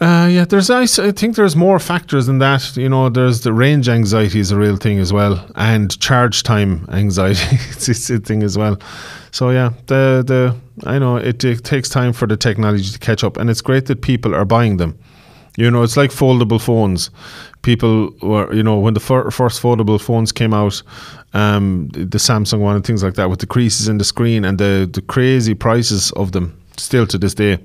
Uh, 0.00 0.28
yeah, 0.30 0.44
there's 0.44 0.70
I, 0.70 0.86
think 0.86 1.36
there's 1.36 1.54
more 1.54 1.78
factors 1.78 2.26
than 2.26 2.38
that. 2.38 2.76
You 2.76 2.88
know, 2.88 3.08
there's 3.08 3.42
the 3.42 3.52
range 3.52 3.88
anxiety 3.88 4.40
is 4.40 4.50
a 4.50 4.58
real 4.58 4.76
thing 4.76 4.98
as 4.98 5.12
well, 5.12 5.46
and 5.54 5.98
charge 6.00 6.42
time 6.42 6.84
anxiety 6.90 7.40
it's 7.70 8.10
a 8.10 8.18
thing 8.18 8.42
as 8.42 8.58
well. 8.58 8.78
So 9.30 9.50
yeah, 9.50 9.70
the 9.86 10.24
the 10.26 10.56
I 10.88 10.98
know 10.98 11.16
it, 11.16 11.44
it 11.44 11.64
takes 11.64 11.88
time 11.88 12.12
for 12.12 12.26
the 12.26 12.36
technology 12.36 12.90
to 12.90 12.98
catch 12.98 13.22
up, 13.22 13.36
and 13.36 13.48
it's 13.48 13.60
great 13.60 13.86
that 13.86 14.02
people 14.02 14.34
are 14.34 14.44
buying 14.44 14.78
them. 14.78 14.98
You 15.56 15.70
know, 15.70 15.84
it's 15.84 15.96
like 15.96 16.10
foldable 16.10 16.60
phones. 16.60 17.10
People 17.64 18.14
were, 18.22 18.52
you 18.54 18.62
know, 18.62 18.78
when 18.78 18.94
the 18.94 19.00
fir- 19.00 19.30
first 19.30 19.60
foldable 19.60 20.00
phones 20.00 20.30
came 20.30 20.54
out, 20.54 20.82
um, 21.32 21.88
the 21.88 22.18
Samsung 22.18 22.60
one 22.60 22.76
and 22.76 22.86
things 22.86 23.02
like 23.02 23.14
that, 23.14 23.28
with 23.30 23.40
the 23.40 23.46
creases 23.46 23.88
in 23.88 23.98
the 23.98 24.04
screen 24.04 24.44
and 24.44 24.58
the, 24.58 24.88
the 24.92 25.02
crazy 25.02 25.54
prices 25.54 26.12
of 26.12 26.32
them, 26.32 26.56
still 26.76 27.06
to 27.06 27.18
this 27.18 27.34
day. 27.34 27.58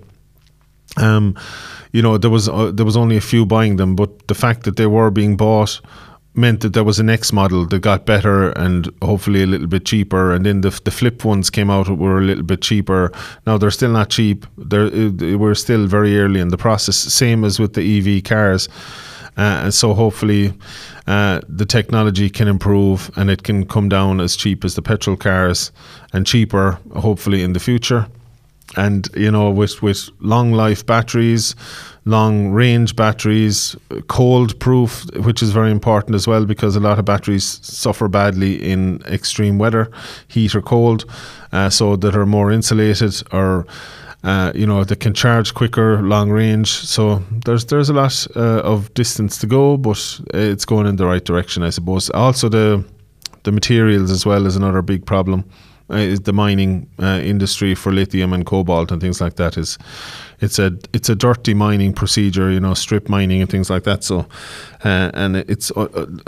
Um, 0.98 1.36
you 1.92 2.02
know, 2.02 2.18
there 2.18 2.32
was 2.32 2.50
uh, 2.50 2.72
there 2.72 2.86
was 2.86 2.98
only 2.98 3.18
a 3.18 3.22
few 3.22 3.46
buying 3.46 3.76
them, 3.76 3.96
but 3.96 4.28
the 4.28 4.36
fact 4.36 4.64
that 4.64 4.78
they 4.78 4.88
were 4.88 5.12
being 5.12 5.38
bought 5.38 5.82
meant 6.36 6.62
that 6.62 6.74
there 6.74 6.84
was 6.84 7.00
a 7.00 7.04
next 7.04 7.34
model 7.34 7.66
that 7.66 7.80
got 7.80 8.06
better 8.06 8.52
and 8.52 8.90
hopefully 9.02 9.44
a 9.44 9.48
little 9.48 9.68
bit 9.68 9.86
cheaper. 9.86 10.32
And 10.32 10.46
then 10.46 10.62
the, 10.62 10.70
the 10.84 10.92
flip 10.92 11.26
ones 11.26 11.50
came 11.50 11.70
out 11.70 11.90
were 11.90 12.20
a 12.20 12.24
little 12.24 12.44
bit 12.44 12.62
cheaper. 12.62 13.12
Now 13.46 13.58
they're 13.58 13.72
still 13.72 13.92
not 13.92 14.10
cheap. 14.10 14.46
They're 14.58 14.90
we're 15.38 15.56
still 15.56 15.88
very 15.88 16.20
early 16.20 16.40
in 16.40 16.50
the 16.50 16.58
process. 16.58 16.96
Same 16.96 17.44
as 17.44 17.60
with 17.60 17.74
the 17.74 17.98
EV 17.98 18.24
cars. 18.24 18.70
Uh, 19.40 19.64
and 19.64 19.74
so 19.74 19.94
hopefully 19.94 20.54
uh, 21.08 21.40
the 21.48 21.66
technology 21.66 22.30
can 22.30 22.50
improve 22.50 23.10
and 23.16 23.30
it 23.30 23.44
can 23.44 23.66
come 23.66 23.88
down 23.88 24.20
as 24.20 24.36
cheap 24.36 24.66
as 24.66 24.76
the 24.76 24.82
petrol 24.82 25.16
cars 25.16 25.72
and 26.12 26.28
cheaper 26.28 26.78
hopefully 26.98 27.42
in 27.42 27.54
the 27.54 27.60
future. 27.60 28.06
And 28.76 29.08
you 29.16 29.32
know 29.32 29.50
with 29.50 29.82
with 29.82 30.10
long 30.20 30.52
life 30.52 30.86
batteries 30.86 31.56
long 32.06 32.50
range 32.50 32.96
batteries 32.96 33.76
cold 34.08 34.60
proof 34.60 35.06
which 35.26 35.42
is 35.42 35.52
very 35.52 35.72
important 35.72 36.16
as 36.16 36.28
well 36.28 36.46
because 36.46 36.76
a 36.76 36.80
lot 36.80 37.00
of 37.00 37.06
batteries 37.06 37.60
suffer 37.64 38.08
badly 38.08 38.56
in 38.56 39.02
extreme 39.06 39.58
weather 39.58 39.90
heat 40.28 40.54
or 40.54 40.62
cold 40.62 41.06
uh, 41.52 41.70
so 41.70 41.96
that 41.96 42.16
are 42.16 42.26
more 42.28 42.52
insulated 42.52 43.24
or 43.32 43.66
uh, 44.24 44.52
you 44.54 44.66
know, 44.66 44.84
they 44.84 44.96
can 44.96 45.14
charge 45.14 45.54
quicker, 45.54 46.02
long 46.02 46.30
range. 46.30 46.70
So 46.70 47.24
there's 47.46 47.66
there's 47.66 47.90
a 47.90 47.94
lot 47.94 48.28
uh, 48.36 48.62
of 48.64 48.94
distance 48.94 49.38
to 49.40 49.48
go, 49.48 49.78
but 49.78 50.20
it's 50.34 50.66
going 50.66 50.88
in 50.88 50.98
the 50.98 51.06
right 51.06 51.24
direction, 51.24 51.64
I 51.64 51.70
suppose. 51.70 52.10
Also, 52.10 52.50
the 52.50 52.84
the 53.44 53.52
materials 53.52 54.12
as 54.12 54.26
well 54.26 54.46
is 54.46 54.56
another 54.56 54.82
big 54.82 55.06
problem 55.06 55.46
uh, 55.90 55.96
is 55.96 56.22
the 56.22 56.34
mining 56.34 56.88
uh, 57.02 57.20
industry 57.24 57.74
for 57.76 57.92
lithium 57.92 58.34
and 58.34 58.46
cobalt 58.46 58.92
and 58.92 59.02
things 59.02 59.22
like 59.22 59.38
that 59.38 59.58
is 59.58 59.78
it's 60.42 60.60
a 60.60 60.78
it's 60.94 61.10
a 61.10 61.16
dirty 61.16 61.54
mining 61.54 61.94
procedure 61.94 62.52
you 62.52 62.60
know 62.60 62.74
strip 62.74 63.10
mining 63.10 63.42
and 63.42 63.50
things 63.50 63.70
like 63.70 63.84
that 63.84 64.04
so 64.04 64.20
uh, 64.84 65.10
and 65.14 65.38
it's 65.38 65.72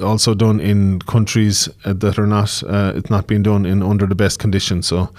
also 0.01 0.33
done 0.33 0.60
in 0.60 1.00
countries 1.01 1.69
that 1.83 2.17
are 2.17 2.27
not 2.27 2.63
it's 2.95 3.10
not 3.10 3.27
being 3.27 3.43
done 3.43 3.65
in 3.65 3.83
under 3.83 4.07
the 4.07 4.15
best 4.15 4.39
conditions 4.39 4.88
so 4.88 5.10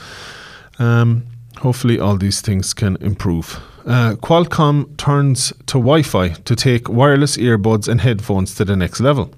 um, 0.79 1.23
hopefully 1.63 1.99
all 1.99 2.17
these 2.17 2.41
things 2.41 2.75
can 2.75 2.97
improve 3.01 3.61
Qualcomm 3.85 4.97
turns 4.97 5.53
to 5.67 5.79
Wi-Fi 5.79 6.29
to 6.29 6.55
take 6.55 6.89
wireless 6.89 7.37
earbuds 7.37 7.89
and 7.89 8.01
headphones 8.01 8.55
to 8.55 8.65
the 8.65 8.77
next 8.77 9.01
level 9.01 9.33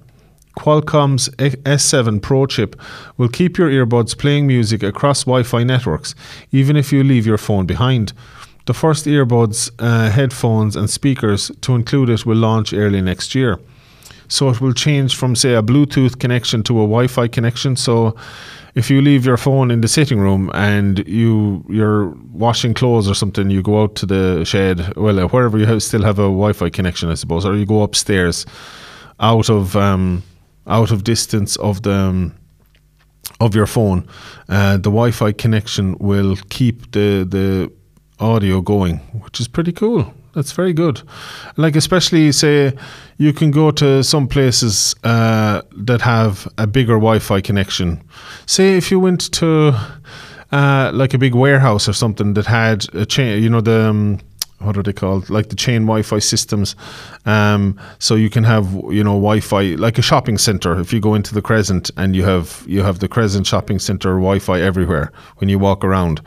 Qualcomm's 0.57 1.29
S7 1.31 2.23
Pro 2.23 2.47
chip 2.47 2.81
will 3.17 3.29
keep 3.29 3.59
your 3.59 3.71
earbuds 3.71 4.17
playing 4.17 4.47
music 4.47 4.83
across 4.83 5.25
Wi 5.25 5.43
Fi 5.43 5.65
networks, 5.65 6.15
even 6.53 6.77
if 6.77 6.93
you 6.93 7.03
leave 7.03 7.27
your 7.27 7.39
phone 7.39 7.67
behind. 7.67 8.13
The 8.67 8.75
first 8.75 9.05
earbuds, 9.07 9.71
uh, 9.79 10.11
headphones, 10.11 10.77
and 10.77 10.89
speakers 10.89 11.51
to 11.63 11.75
include 11.75 12.09
it 12.09 12.25
will 12.25 12.37
launch 12.37 12.73
early 12.73 13.03
next 13.03 13.35
year. 13.35 13.59
So 14.29 14.49
it 14.49 14.61
will 14.61 14.73
change 14.73 15.17
from, 15.17 15.37
say, 15.37 15.55
a 15.55 15.63
Bluetooth 15.63 16.19
connection 16.19 16.63
to 16.65 16.79
a 16.79 16.87
Wi 16.87 17.09
Fi 17.09 17.29
connection. 17.29 17.77
So 17.77 18.17
if 18.75 18.91
you 18.91 19.01
leave 19.01 19.25
your 19.25 19.37
phone 19.37 19.71
in 19.71 19.81
the 19.81 19.89
sitting 19.89 20.19
room 20.19 20.51
and 20.53 21.07
you 21.07 21.65
you're 21.69 22.09
washing 22.33 22.75
clothes 22.75 23.09
or 23.09 23.15
something, 23.15 23.51
you 23.51 23.63
go 23.63 23.83
out 23.83 23.95
to 23.97 24.07
the 24.07 24.45
shed, 24.45 24.97
well, 24.97 25.21
uh, 25.21 25.29
wherever 25.29 25.59
you 25.59 25.67
have, 25.67 25.83
still 25.83 26.03
have 26.03 26.19
a 26.19 26.23
Wi-Fi 26.23 26.71
connection, 26.71 27.09
I 27.09 27.15
suppose, 27.15 27.47
or 27.47 27.57
you 27.57 27.67
go 27.67 27.83
upstairs, 27.83 28.47
out 29.21 29.49
of 29.49 29.77
um, 29.77 30.23
out 30.67 30.91
of 30.91 31.05
distance 31.05 31.57
of 31.57 31.83
the 31.83 31.93
um, 31.93 32.35
of 33.41 33.55
your 33.55 33.67
phone, 33.67 34.09
uh, 34.49 34.77
the 34.77 34.91
Wi-Fi 34.91 35.33
connection 35.33 35.97
will 35.99 36.37
keep 36.49 36.91
the 36.93 37.25
the 37.29 37.71
audio 38.19 38.61
going, 38.61 38.99
which 39.23 39.41
is 39.41 39.49
pretty 39.49 39.73
cool. 39.73 40.13
That's 40.35 40.53
very 40.53 40.73
good. 40.73 41.01
Like 41.57 41.77
especially 41.77 42.33
say 42.33 42.73
you 43.19 43.33
can 43.33 43.51
go 43.51 43.71
to 43.71 44.03
some 44.03 44.29
places 44.29 44.95
uh, 45.05 45.63
that 45.77 46.01
have 46.01 46.49
a 46.59 46.67
bigger 46.67 46.95
Wi-Fi 46.95 47.41
connection. 47.41 48.03
Say 48.47 48.77
if 48.77 48.91
you 48.91 48.99
went 48.99 49.33
to 49.33 49.79
uh, 50.53 50.91
like 50.95 51.15
a 51.15 51.19
big 51.19 51.35
warehouse 51.35 51.89
or 51.89 51.93
something 51.93 52.35
that 52.35 52.47
had 52.47 52.87
a 52.95 53.07
chain, 53.07 53.43
you 53.43 53.49
know 53.49 53.61
the 53.61 53.89
um, 53.91 54.21
what 54.65 54.77
are 54.77 54.83
they 54.83 54.93
called? 54.93 55.29
Like 55.31 55.51
the 55.51 55.57
chain 55.57 55.83
Wi-Fi 55.83 56.19
systems. 56.19 56.75
Um, 57.27 57.79
so 57.99 58.15
you 58.15 58.31
can 58.31 58.45
have 58.45 58.73
you 58.91 59.05
know 59.05 59.15
Wi-Fi 59.15 59.75
like 59.77 59.99
a 59.99 60.03
shopping 60.03 60.39
center. 60.39 60.81
If 60.81 60.93
you 60.93 61.01
go 61.01 61.15
into 61.15 61.35
the 61.35 61.43
Crescent 61.43 61.91
and 61.97 62.17
you 62.17 62.25
have 62.25 62.65
you 62.67 62.83
have 62.83 62.99
the 62.99 63.09
Crescent 63.09 63.47
shopping 63.47 63.79
center 63.79 64.11
Wi-Fi 64.15 64.61
everywhere 64.61 65.13
when 65.37 65.49
you 65.49 65.59
walk 65.59 65.85
around. 65.85 66.21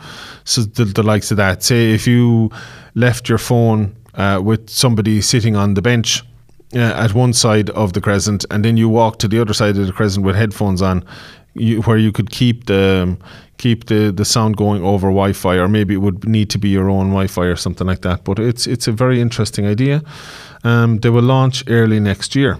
So 0.43 0.61
the, 0.61 0.85
the 0.85 1.03
likes 1.03 1.31
of 1.31 1.37
that. 1.37 1.63
Say 1.63 1.91
if 1.91 2.07
you 2.07 2.51
left 2.95 3.27
your 3.27 3.37
phone 3.37 3.95
uh, 4.15 4.41
with 4.43 4.69
somebody 4.69 5.21
sitting 5.21 5.55
on 5.55 5.73
the 5.73 5.81
bench. 5.81 6.23
At 6.73 7.13
one 7.13 7.33
side 7.33 7.69
of 7.69 7.93
the 7.93 8.01
crescent, 8.01 8.45
and 8.51 8.63
then 8.65 8.75
you 8.75 8.89
walk 8.89 9.19
to 9.19 9.27
the 9.27 9.39
other 9.39 9.53
side 9.53 9.77
of 9.77 9.87
the 9.87 9.93
crescent 9.93 10.25
with 10.25 10.35
headphones 10.35 10.81
on, 10.81 11.05
you, 11.53 11.81
where 11.83 11.97
you 11.97 12.11
could 12.11 12.29
keep 12.29 12.65
the 12.65 13.17
keep 13.57 13.85
the, 13.85 14.11
the 14.11 14.25
sound 14.25 14.55
going 14.57 14.83
over 14.83 15.07
Wi-Fi, 15.07 15.55
or 15.55 15.67
maybe 15.67 15.95
it 15.95 15.97
would 15.97 16.27
need 16.27 16.49
to 16.51 16.59
be 16.59 16.69
your 16.69 16.89
own 16.89 17.07
Wi-Fi 17.07 17.45
or 17.45 17.55
something 17.55 17.87
like 17.87 18.01
that. 18.01 18.23
But 18.23 18.39
it's 18.39 18.67
it's 18.67 18.87
a 18.87 18.91
very 18.91 19.21
interesting 19.21 19.65
idea. 19.65 20.01
Um, 20.63 20.99
they 20.99 21.09
will 21.09 21.23
launch 21.23 21.63
early 21.67 21.99
next 21.99 22.35
year. 22.35 22.59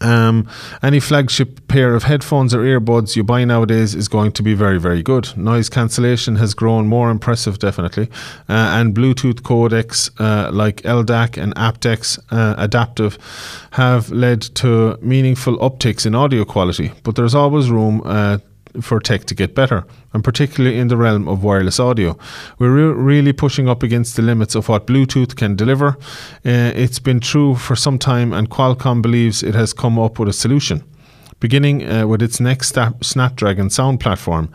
Um, 0.00 0.48
any 0.82 1.00
flagship 1.00 1.68
pair 1.68 1.94
of 1.94 2.04
headphones 2.04 2.54
or 2.54 2.60
earbuds 2.60 3.16
you 3.16 3.24
buy 3.24 3.44
nowadays 3.44 3.94
is 3.94 4.08
going 4.08 4.32
to 4.32 4.42
be 4.42 4.54
very, 4.54 4.78
very 4.78 5.02
good. 5.02 5.36
Noise 5.36 5.68
cancellation 5.68 6.36
has 6.36 6.54
grown 6.54 6.86
more 6.86 7.10
impressive, 7.10 7.58
definitely, 7.58 8.08
uh, 8.48 8.78
and 8.78 8.94
Bluetooth 8.94 9.42
codecs 9.42 10.10
uh, 10.18 10.50
like 10.52 10.82
LDAC 10.82 11.36
and 11.36 11.54
aptX 11.54 12.18
uh, 12.30 12.54
adaptive 12.56 13.18
have 13.72 14.10
led 14.10 14.40
to 14.40 14.98
meaningful 15.02 15.58
upticks 15.58 16.06
in 16.06 16.14
audio 16.14 16.44
quality. 16.44 16.92
But 17.02 17.16
there's 17.16 17.34
always 17.34 17.70
room 17.70 18.02
uh, 18.04 18.38
for 18.80 19.00
tech 19.00 19.24
to 19.24 19.34
get 19.34 19.54
better, 19.54 19.84
and 20.12 20.22
particularly 20.22 20.78
in 20.78 20.88
the 20.88 20.96
realm 20.96 21.28
of 21.28 21.42
wireless 21.42 21.80
audio. 21.80 22.16
We're 22.58 22.70
re- 22.70 23.02
really 23.02 23.32
pushing 23.32 23.68
up 23.68 23.82
against 23.82 24.16
the 24.16 24.22
limits 24.22 24.54
of 24.54 24.68
what 24.68 24.86
Bluetooth 24.86 25.36
can 25.36 25.56
deliver. 25.56 25.96
Uh, 26.44 26.72
it's 26.74 26.98
been 26.98 27.20
true 27.20 27.54
for 27.54 27.76
some 27.76 27.98
time, 27.98 28.32
and 28.32 28.50
Qualcomm 28.50 29.02
believes 29.02 29.42
it 29.42 29.54
has 29.54 29.72
come 29.72 29.98
up 29.98 30.18
with 30.18 30.28
a 30.28 30.32
solution. 30.32 30.84
Beginning 31.40 31.90
uh, 31.90 32.06
with 32.06 32.20
its 32.20 32.38
next 32.38 32.76
Snapdragon 33.00 33.70
sound 33.70 33.98
platform, 33.98 34.50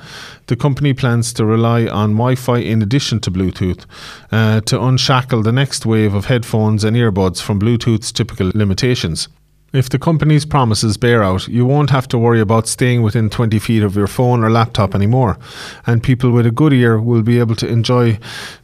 the 0.46 0.56
company 0.56 0.94
plans 0.94 1.34
to 1.34 1.44
rely 1.44 1.88
on 1.88 2.12
Wi 2.12 2.36
Fi 2.36 2.60
in 2.60 2.84
addition 2.84 3.20
to 3.22 3.32
Bluetooth 3.32 3.86
uh, 4.32 4.62
to 4.62 4.80
unshackle 4.80 5.42
the 5.42 5.52
next 5.52 5.88
wave 5.88 6.14
of 6.14 6.26
headphones 6.26 6.84
and 6.84 6.96
earbuds 6.96 7.42
from 7.42 7.60
Bluetooth's 7.60 8.12
typical 8.12 8.52
limitations. 8.54 9.30
If 9.76 9.90
the 9.90 10.00
company's 10.00 10.46
promises 10.46 10.96
bear 10.96 11.22
out, 11.22 11.50
you 11.50 11.66
won't 11.66 11.90
have 11.90 12.08
to 12.08 12.18
worry 12.18 12.40
about 12.40 12.66
staying 12.66 13.02
within 13.02 13.30
20 13.30 13.60
feet 13.60 13.84
of 13.84 13.94
your 13.94 14.08
phone 14.08 14.42
or 14.42 14.50
laptop 14.50 14.96
anymore, 14.96 15.38
and 15.86 16.02
people 16.02 16.32
with 16.32 16.46
a 16.46 16.52
good 16.52 16.72
ear 16.72 16.98
will 16.98 17.22
be 17.22 17.40
able 17.40 17.58
to 17.58 17.68
enjoy 17.68 18.18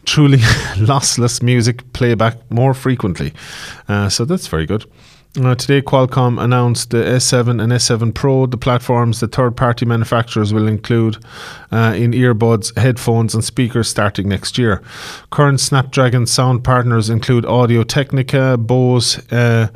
truly 0.06 0.38
lossless 0.78 1.44
music 1.44 1.92
playback 1.92 2.38
more 2.50 2.74
frequently. 2.74 3.34
Uh, 3.90 4.08
so 4.08 4.24
that's 4.24 4.48
very 4.48 4.66
good. 4.66 4.86
Uh, 5.40 5.56
today, 5.56 5.82
Qualcomm 5.82 6.44
announced 6.44 6.90
the 6.90 6.98
S7 6.98 7.62
and 7.64 7.72
S7 7.72 8.14
Pro, 8.14 8.46
the 8.48 8.58
platforms 8.58 9.22
that 9.22 9.34
third 9.34 9.56
party 9.56 9.86
manufacturers 9.86 10.54
will 10.54 10.68
include 10.68 11.24
uh, 11.72 11.94
in 11.96 12.12
earbuds, 12.12 12.78
headphones, 12.78 13.34
and 13.34 13.42
speakers 13.42 13.88
starting 13.88 14.28
next 14.28 14.58
year. 14.58 14.82
Current 15.30 15.62
Snapdragon 15.62 16.28
sound 16.28 16.66
partners 16.66 17.10
include 17.10 17.46
Audio 17.46 17.84
Technica, 17.84 18.58
Bose, 18.58 19.20
uh, 19.32 19.70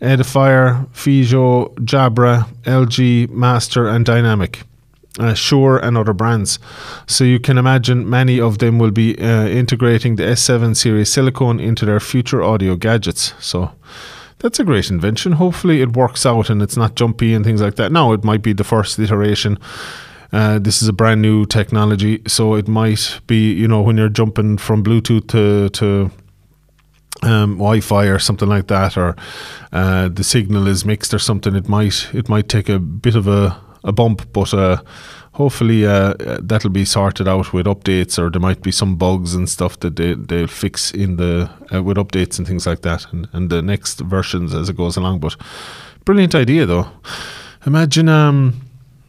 Edifier, 0.00 0.88
FiiO, 0.88 1.72
Jabra, 1.76 2.48
LG, 2.64 3.30
Master, 3.30 3.86
and 3.86 4.04
Dynamic. 4.04 4.64
Uh, 5.18 5.34
and 5.82 5.96
other 5.96 6.12
brands. 6.12 6.58
So 7.06 7.24
you 7.24 7.40
can 7.40 7.56
imagine 7.56 8.10
many 8.10 8.38
of 8.38 8.58
them 8.58 8.78
will 8.78 8.90
be 8.90 9.18
uh, 9.18 9.46
integrating 9.46 10.16
the 10.16 10.24
S7 10.24 10.76
series 10.76 11.10
silicone 11.10 11.58
into 11.58 11.86
their 11.86 12.00
future 12.00 12.42
audio 12.42 12.76
gadgets. 12.76 13.32
So 13.40 13.72
that's 14.38 14.60
a 14.60 14.64
great 14.64 14.90
invention. 14.90 15.32
Hopefully, 15.32 15.80
it 15.80 15.96
works 15.96 16.26
out 16.26 16.50
and 16.50 16.62
it's 16.62 16.76
not 16.76 16.94
jumpy 16.94 17.34
and 17.34 17.44
things 17.44 17.62
like 17.62 17.76
that. 17.76 17.92
Now, 17.92 18.12
it 18.12 18.24
might 18.24 18.42
be 18.42 18.52
the 18.52 18.64
first 18.64 18.98
iteration. 18.98 19.58
Uh, 20.32 20.58
this 20.58 20.82
is 20.82 20.88
a 20.88 20.92
brand 20.92 21.22
new 21.22 21.46
technology, 21.46 22.20
so 22.26 22.54
it 22.54 22.68
might 22.68 23.20
be 23.26 23.52
you 23.52 23.68
know 23.68 23.80
when 23.80 23.96
you're 23.96 24.08
jumping 24.08 24.58
from 24.58 24.82
Bluetooth 24.82 25.28
to 25.28 25.68
to 25.70 26.10
um, 27.22 27.54
Wi-Fi 27.54 28.06
or 28.06 28.18
something 28.18 28.48
like 28.48 28.66
that, 28.66 28.96
or 28.96 29.16
uh, 29.72 30.08
the 30.08 30.24
signal 30.24 30.66
is 30.66 30.84
mixed 30.84 31.14
or 31.14 31.18
something. 31.18 31.54
It 31.54 31.68
might 31.68 32.08
it 32.12 32.28
might 32.28 32.48
take 32.48 32.68
a 32.68 32.78
bit 32.78 33.14
of 33.14 33.28
a, 33.28 33.58
a 33.84 33.92
bump, 33.92 34.32
but 34.32 34.52
uh, 34.52 34.82
hopefully 35.36 35.86
uh, 35.86 36.14
that'll 36.40 36.70
be 36.70 36.84
sorted 36.84 37.28
out 37.28 37.52
with 37.52 37.66
updates, 37.66 38.18
or 38.18 38.30
there 38.30 38.40
might 38.40 38.62
be 38.62 38.72
some 38.72 38.96
bugs 38.96 39.34
and 39.34 39.48
stuff 39.48 39.78
that 39.80 39.96
they 39.96 40.14
they'll 40.14 40.46
fix 40.46 40.90
in 40.92 41.16
the 41.16 41.50
uh, 41.72 41.82
with 41.82 41.98
updates 41.98 42.38
and 42.38 42.46
things 42.46 42.66
like 42.66 42.80
that, 42.80 43.06
and, 43.12 43.28
and 43.32 43.50
the 43.50 43.62
next 43.62 44.00
versions 44.00 44.54
as 44.54 44.68
it 44.68 44.76
goes 44.76 44.96
along. 44.96 45.20
But 45.20 45.36
brilliant 46.04 46.34
idea 46.34 46.66
though. 46.66 46.86
Imagine 47.66 48.08
um, 48.08 48.60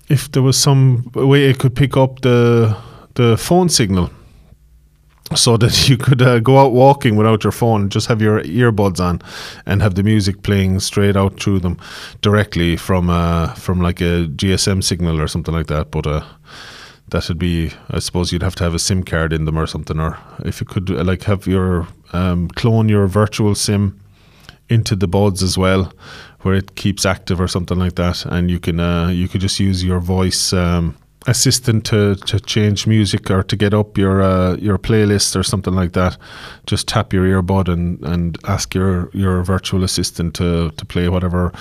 if 0.09 0.29
there 0.31 0.43
was 0.43 0.57
some 0.57 1.09
way 1.13 1.45
it 1.45 1.59
could 1.59 1.75
pick 1.75 1.95
up 1.95 2.21
the 2.21 2.75
the 3.13 3.37
phone 3.37 3.69
signal 3.69 4.09
so 5.35 5.57
that 5.57 5.89
you 5.89 5.97
could 5.97 6.21
uh, 6.21 6.39
go 6.39 6.57
out 6.57 6.71
walking 6.71 7.15
without 7.15 7.43
your 7.43 7.51
phone, 7.51 7.89
just 7.89 8.07
have 8.07 8.21
your 8.21 8.41
earbuds 8.43 8.99
on, 8.99 9.21
and 9.65 9.81
have 9.81 9.95
the 9.95 10.03
music 10.03 10.43
playing 10.43 10.79
straight 10.79 11.15
out 11.15 11.39
through 11.39 11.59
them, 11.59 11.77
directly 12.21 12.77
from 12.77 13.09
uh, 13.09 13.53
from 13.55 13.81
like 13.81 14.01
a 14.01 14.27
GSM 14.27 14.83
signal 14.83 15.19
or 15.19 15.27
something 15.27 15.53
like 15.53 15.67
that. 15.67 15.91
But 15.91 16.07
uh, 16.07 16.25
that 17.09 17.27
would 17.27 17.39
be, 17.39 17.71
I 17.89 17.99
suppose, 17.99 18.31
you'd 18.31 18.43
have 18.43 18.55
to 18.55 18.63
have 18.63 18.73
a 18.73 18.79
SIM 18.79 19.03
card 19.03 19.33
in 19.33 19.45
them 19.45 19.57
or 19.57 19.67
something, 19.67 19.99
or 19.99 20.17
if 20.39 20.59
you 20.59 20.65
could 20.65 20.89
uh, 20.89 21.03
like 21.03 21.23
have 21.23 21.47
your 21.47 21.87
um, 22.13 22.47
clone 22.49 22.89
your 22.89 23.07
virtual 23.07 23.55
SIM 23.55 23.99
into 24.69 24.95
the 24.95 25.07
buds 25.07 25.41
as 25.41 25.57
well, 25.57 25.93
where 26.41 26.55
it 26.55 26.75
keeps 26.75 27.05
active 27.05 27.39
or 27.39 27.47
something 27.47 27.79
like 27.79 27.95
that, 27.95 28.25
and 28.25 28.51
you 28.51 28.59
can 28.59 28.79
uh, 28.79 29.07
you 29.07 29.27
could 29.27 29.41
just 29.41 29.59
use 29.59 29.83
your 29.83 29.99
voice. 29.99 30.53
Um, 30.53 30.95
assistant 31.27 31.85
to, 31.85 32.15
to 32.15 32.39
change 32.39 32.87
music 32.87 33.29
or 33.29 33.43
to 33.43 33.55
get 33.55 33.73
up 33.73 33.97
your 33.97 34.21
uh, 34.21 34.55
your 34.55 34.77
playlist 34.77 35.35
or 35.35 35.43
something 35.43 35.75
like 35.75 35.93
that, 35.93 36.17
just 36.65 36.87
tap 36.87 37.13
your 37.13 37.25
earbud 37.25 37.67
and, 37.67 38.03
and 38.03 38.37
ask 38.45 38.73
your, 38.73 39.09
your 39.13 39.43
virtual 39.43 39.83
assistant 39.83 40.33
to, 40.35 40.71
to 40.71 40.85
play 40.85 41.09
whatever 41.09 41.51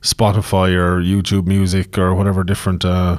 Spotify 0.00 0.74
or 0.74 1.00
YouTube 1.00 1.46
music 1.46 1.96
or 1.96 2.14
whatever 2.14 2.42
different 2.42 2.84
uh, 2.84 3.18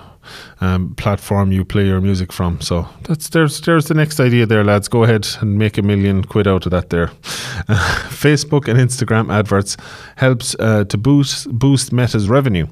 um, 0.61 0.95
platform 0.95 1.51
you 1.51 1.63
play 1.63 1.85
your 1.85 2.01
music 2.01 2.33
from. 2.33 2.59
So 2.61 2.87
that's 3.03 3.29
there's 3.29 3.61
there's 3.61 3.85
the 3.85 3.93
next 3.93 4.19
idea 4.19 4.45
there, 4.45 4.63
lads. 4.63 4.87
Go 4.87 5.03
ahead 5.03 5.27
and 5.39 5.57
make 5.57 5.77
a 5.77 5.81
million 5.81 6.23
quid 6.23 6.47
out 6.47 6.65
of 6.65 6.71
that 6.71 6.89
there. 6.89 7.07
Facebook 8.09 8.67
and 8.67 8.79
Instagram 8.79 9.31
adverts 9.33 9.77
helps 10.17 10.55
uh, 10.59 10.85
to 10.85 10.97
boost 10.97 11.49
boost 11.49 11.93
Meta's 11.93 12.27
revenue. 12.27 12.67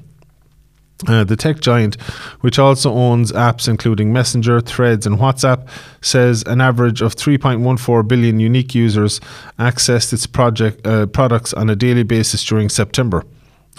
Uh, 1.08 1.24
the 1.24 1.34
tech 1.34 1.58
giant, 1.60 2.00
which 2.42 2.60
also 2.60 2.92
owns 2.92 3.32
apps 3.32 3.66
including 3.66 4.12
Messenger, 4.12 4.60
Threads, 4.60 5.04
and 5.04 5.18
WhatsApp, 5.18 5.66
says 6.00 6.44
an 6.46 6.60
average 6.60 7.02
of 7.02 7.16
3.14 7.16 8.06
billion 8.06 8.38
unique 8.38 8.72
users 8.72 9.20
accessed 9.58 10.12
its 10.12 10.26
project, 10.26 10.86
uh, 10.86 11.06
products 11.06 11.52
on 11.54 11.68
a 11.68 11.74
daily 11.74 12.04
basis 12.04 12.44
during 12.44 12.68
September, 12.68 13.24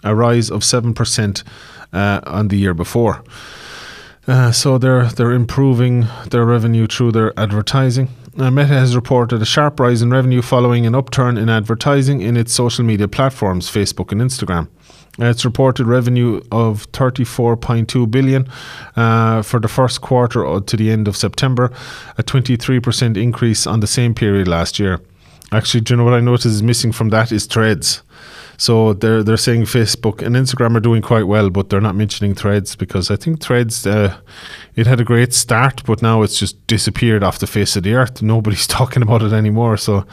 a 0.04 0.13
rise 0.13 0.52
of 0.52 0.62
7% 0.63 1.43
uh, 1.93 2.19
on 2.26 2.49
the 2.49 2.58
year 2.58 2.73
before. 2.73 3.23
Uh, 4.28 4.52
so 4.52 4.78
they're 4.78 5.06
they're 5.08 5.34
improving 5.34 6.08
their 6.30 6.45
revenue 6.45 6.88
through 6.88 7.12
their 7.12 7.38
advertising. 7.38 8.08
Uh, 8.38 8.49
Meta 8.49 8.67
has 8.67 8.95
reported 8.95 9.41
a 9.41 9.45
sharp 9.45 9.80
rise 9.80 10.02
in 10.02 10.10
revenue 10.10 10.41
following 10.41 10.86
an 10.86 10.95
upturn 10.95 11.38
in 11.38 11.49
advertising 11.49 12.21
in 12.21 12.38
its 12.38 12.54
social 12.54 12.86
media 12.86 13.08
platforms, 13.08 13.69
Facebook 13.69 14.12
and 14.12 14.21
Instagram. 14.21 14.69
Uh, 15.19 15.26
it's 15.26 15.45
reported 15.45 15.86
revenue 15.86 16.41
of 16.52 16.91
34.2 16.91 18.10
billion 18.10 18.47
uh, 18.95 19.43
for 19.43 19.60
the 19.60 19.67
first 19.67 20.02
quarter 20.02 20.60
to 20.60 20.78
the 20.78 20.89
end 20.89 21.08
of 21.08 21.15
September, 21.15 21.71
a 22.17 22.23
23% 22.23 23.15
increase 23.15 23.67
on 23.67 23.80
the 23.80 23.88
same 23.88 24.15
period 24.15 24.47
last 24.47 24.80
year. 24.80 24.99
Actually, 25.52 25.82
do 25.82 25.93
you 25.93 25.97
know 25.97 26.04
what 26.04 26.15
I 26.15 26.19
noticed 26.19 26.47
is 26.47 26.63
missing 26.63 26.91
from 26.91 27.10
that 27.10 27.32
is 27.32 27.45
Threads. 27.45 28.02
So 28.58 28.93
they're 28.93 29.23
they're 29.23 29.38
saying 29.38 29.63
Facebook 29.63 30.21
and 30.21 30.36
Instagram 30.36 30.76
are 30.76 30.80
doing 30.80 31.02
quite 31.02 31.28
well, 31.28 31.49
but 31.49 31.69
they're 31.69 31.82
not 31.82 31.95
mentioning 31.95 32.34
Threads 32.34 32.76
because 32.76 33.12
I 33.12 33.15
think 33.15 33.39
Threads 33.39 33.86
uh, 33.86 34.17
it 34.76 34.88
had 34.88 34.99
a 34.99 35.04
great 35.04 35.34
start, 35.34 35.84
but 35.86 36.02
now 36.02 36.23
it's 36.23 36.39
just 36.39 36.65
disappeared 36.65 37.23
off 37.23 37.39
the 37.39 37.47
face 37.47 37.76
of 37.76 37.84
the 37.84 37.93
earth. 37.93 38.21
Nobody's 38.21 38.67
talking 38.80 39.04
about 39.04 39.21
it 39.21 39.34
anymore. 39.34 39.78
So. 39.78 40.06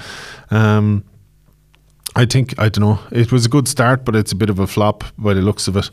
Um, 0.50 1.04
I 2.20 2.26
think 2.26 2.54
I 2.58 2.68
don't 2.68 2.84
know. 2.84 2.98
It 3.10 3.32
was 3.32 3.46
a 3.46 3.48
good 3.48 3.66
start, 3.66 4.04
but 4.04 4.14
it's 4.14 4.32
a 4.32 4.36
bit 4.36 4.50
of 4.50 4.58
a 4.58 4.66
flop 4.66 5.04
by 5.16 5.32
the 5.32 5.40
looks 5.40 5.68
of 5.68 5.76
it. 5.76 5.90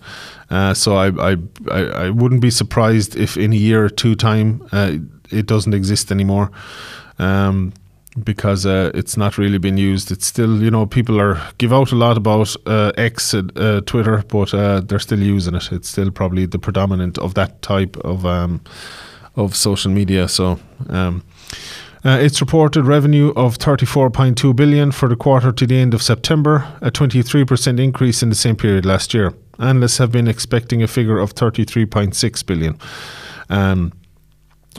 Uh, 0.50 0.74
so 0.74 0.98
I, 0.98 1.32
I, 1.32 1.38
I 1.72 1.82
I 2.06 2.10
wouldn't 2.10 2.42
be 2.42 2.52
surprised 2.52 3.16
if 3.16 3.38
in 3.38 3.54
a 3.54 3.56
year 3.56 3.86
or 3.86 3.90
two 3.90 4.14
time 4.14 4.62
uh, 4.74 4.98
it 5.30 5.46
doesn't 5.46 5.74
exist 5.74 6.12
anymore, 6.12 6.52
um, 7.18 7.72
because 8.22 8.66
uh, 8.66 8.92
it's 8.94 9.16
not 9.16 9.38
really 9.38 9.58
been 9.58 9.78
used. 9.78 10.12
It's 10.12 10.28
still 10.28 10.62
you 10.62 10.70
know 10.70 10.86
people 10.86 11.22
are 11.22 11.40
give 11.60 11.72
out 11.72 11.94
a 11.94 11.96
lot 11.96 12.18
about 12.18 12.56
uh, 12.66 12.92
X, 12.98 13.34
uh, 13.34 13.82
Twitter, 13.86 14.24
but 14.28 14.54
uh, 14.54 14.82
they're 14.82 15.00
still 15.00 15.22
using 15.22 15.56
it. 15.56 15.72
It's 15.72 15.90
still 15.90 16.12
probably 16.12 16.46
the 16.46 16.60
predominant 16.60 17.18
of 17.18 17.36
that 17.36 17.62
type 17.62 17.96
of 18.04 18.26
um, 18.26 18.60
of 19.36 19.56
social 19.56 19.92
media. 19.92 20.28
So. 20.28 20.60
Um, 20.90 21.24
uh, 22.06 22.10
its 22.10 22.42
reported 22.42 22.86
revenue 22.86 23.34
of 23.36 23.58
34.2 23.58 24.56
billion 24.56 24.92
for 24.92 25.10
the 25.10 25.16
quarter 25.16 25.52
to 25.52 25.68
the 25.68 25.78
end 25.78 25.94
of 25.94 26.02
September, 26.02 26.68
a 26.82 26.92
23% 26.92 27.80
increase 27.80 28.22
in 28.24 28.30
the 28.30 28.36
same 28.36 28.56
period 28.56 28.86
last 28.86 29.14
year. 29.14 29.34
Analysts 29.60 29.98
have 29.98 30.12
been 30.12 30.28
expecting 30.28 30.84
a 30.84 30.88
figure 30.88 31.18
of 31.18 31.34
33.6 31.34 32.46
billion. 32.46 32.78
Um, 33.50 33.94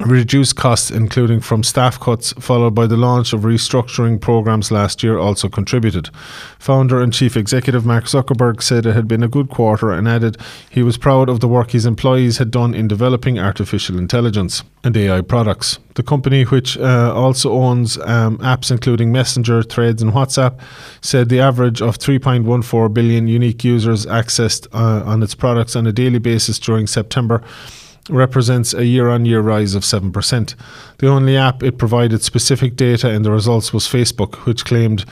Reduced 0.00 0.54
costs, 0.54 0.92
including 0.92 1.40
from 1.40 1.64
staff 1.64 1.98
cuts, 1.98 2.32
followed 2.34 2.72
by 2.72 2.86
the 2.86 2.96
launch 2.96 3.32
of 3.32 3.40
restructuring 3.40 4.20
programs 4.20 4.70
last 4.70 5.02
year, 5.02 5.18
also 5.18 5.48
contributed. 5.48 6.10
Founder 6.60 7.00
and 7.00 7.12
chief 7.12 7.36
executive 7.36 7.84
Mark 7.84 8.04
Zuckerberg 8.04 8.62
said 8.62 8.86
it 8.86 8.94
had 8.94 9.08
been 9.08 9.24
a 9.24 9.28
good 9.28 9.48
quarter 9.48 9.90
and 9.90 10.06
added 10.06 10.36
he 10.70 10.84
was 10.84 10.96
proud 10.96 11.28
of 11.28 11.40
the 11.40 11.48
work 11.48 11.72
his 11.72 11.84
employees 11.84 12.38
had 12.38 12.52
done 12.52 12.74
in 12.74 12.86
developing 12.86 13.40
artificial 13.40 13.98
intelligence 13.98 14.62
and 14.84 14.96
AI 14.96 15.20
products. 15.20 15.80
The 15.94 16.04
company, 16.04 16.44
which 16.44 16.78
uh, 16.78 17.12
also 17.12 17.52
owns 17.52 17.98
um, 17.98 18.38
apps 18.38 18.70
including 18.70 19.10
Messenger, 19.10 19.64
Threads, 19.64 20.00
and 20.00 20.12
WhatsApp, 20.12 20.60
said 21.00 21.28
the 21.28 21.40
average 21.40 21.82
of 21.82 21.98
3.14 21.98 22.94
billion 22.94 23.26
unique 23.26 23.64
users 23.64 24.06
accessed 24.06 24.68
uh, 24.72 25.02
on 25.04 25.24
its 25.24 25.34
products 25.34 25.74
on 25.74 25.88
a 25.88 25.92
daily 25.92 26.20
basis 26.20 26.60
during 26.60 26.86
September 26.86 27.42
represents 28.08 28.74
a 28.74 28.84
year 28.84 29.08
on 29.08 29.26
year 29.26 29.40
rise 29.40 29.74
of 29.74 29.82
7%. 29.82 30.54
The 30.98 31.08
only 31.08 31.36
app 31.36 31.62
it 31.62 31.78
provided 31.78 32.22
specific 32.22 32.76
data 32.76 33.10
in 33.10 33.22
the 33.22 33.30
results 33.30 33.72
was 33.72 33.86
Facebook, 33.86 34.46
which 34.46 34.64
claimed 34.64 35.04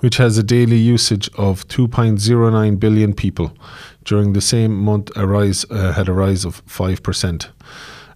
which 0.00 0.18
has 0.18 0.36
a 0.36 0.42
daily 0.42 0.76
usage 0.76 1.30
of 1.38 1.66
2.09 1.68 2.78
billion 2.78 3.14
people. 3.14 3.56
During 4.04 4.34
the 4.34 4.40
same 4.42 4.76
month, 4.76 5.10
a 5.16 5.26
rise 5.26 5.64
uh, 5.70 5.92
had 5.92 6.08
a 6.08 6.12
rise 6.12 6.44
of 6.44 6.64
5%. 6.66 7.48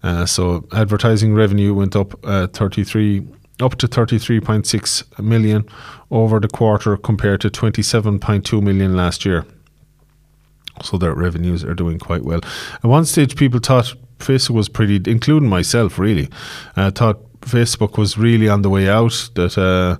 Uh, 0.02 0.26
so 0.26 0.66
advertising 0.72 1.34
revenue 1.34 1.72
went 1.72 1.96
up 1.96 2.14
uh, 2.26 2.46
33 2.48 3.26
up 3.60 3.76
to 3.76 3.88
33.6 3.88 5.18
million 5.18 5.64
over 6.10 6.38
the 6.38 6.48
quarter 6.48 6.96
compared 6.96 7.40
to 7.40 7.50
27.2 7.50 8.62
million 8.62 8.94
last 8.94 9.24
year. 9.24 9.44
So 10.82 10.96
their 10.96 11.14
revenues 11.14 11.64
are 11.64 11.74
doing 11.74 11.98
quite 11.98 12.22
well. 12.22 12.40
At 12.74 12.84
one 12.84 13.04
stage, 13.04 13.34
people 13.34 13.58
thought 13.58 13.94
Facebook 14.18 14.54
was 14.54 14.68
pretty, 14.68 15.00
including 15.10 15.48
myself, 15.48 15.98
really. 15.98 16.28
I 16.76 16.90
thought 16.90 17.18
Facebook 17.40 17.98
was 17.98 18.18
really 18.18 18.48
on 18.48 18.62
the 18.62 18.70
way 18.70 18.88
out, 18.88 19.30
that 19.34 19.56
uh, 19.56 19.96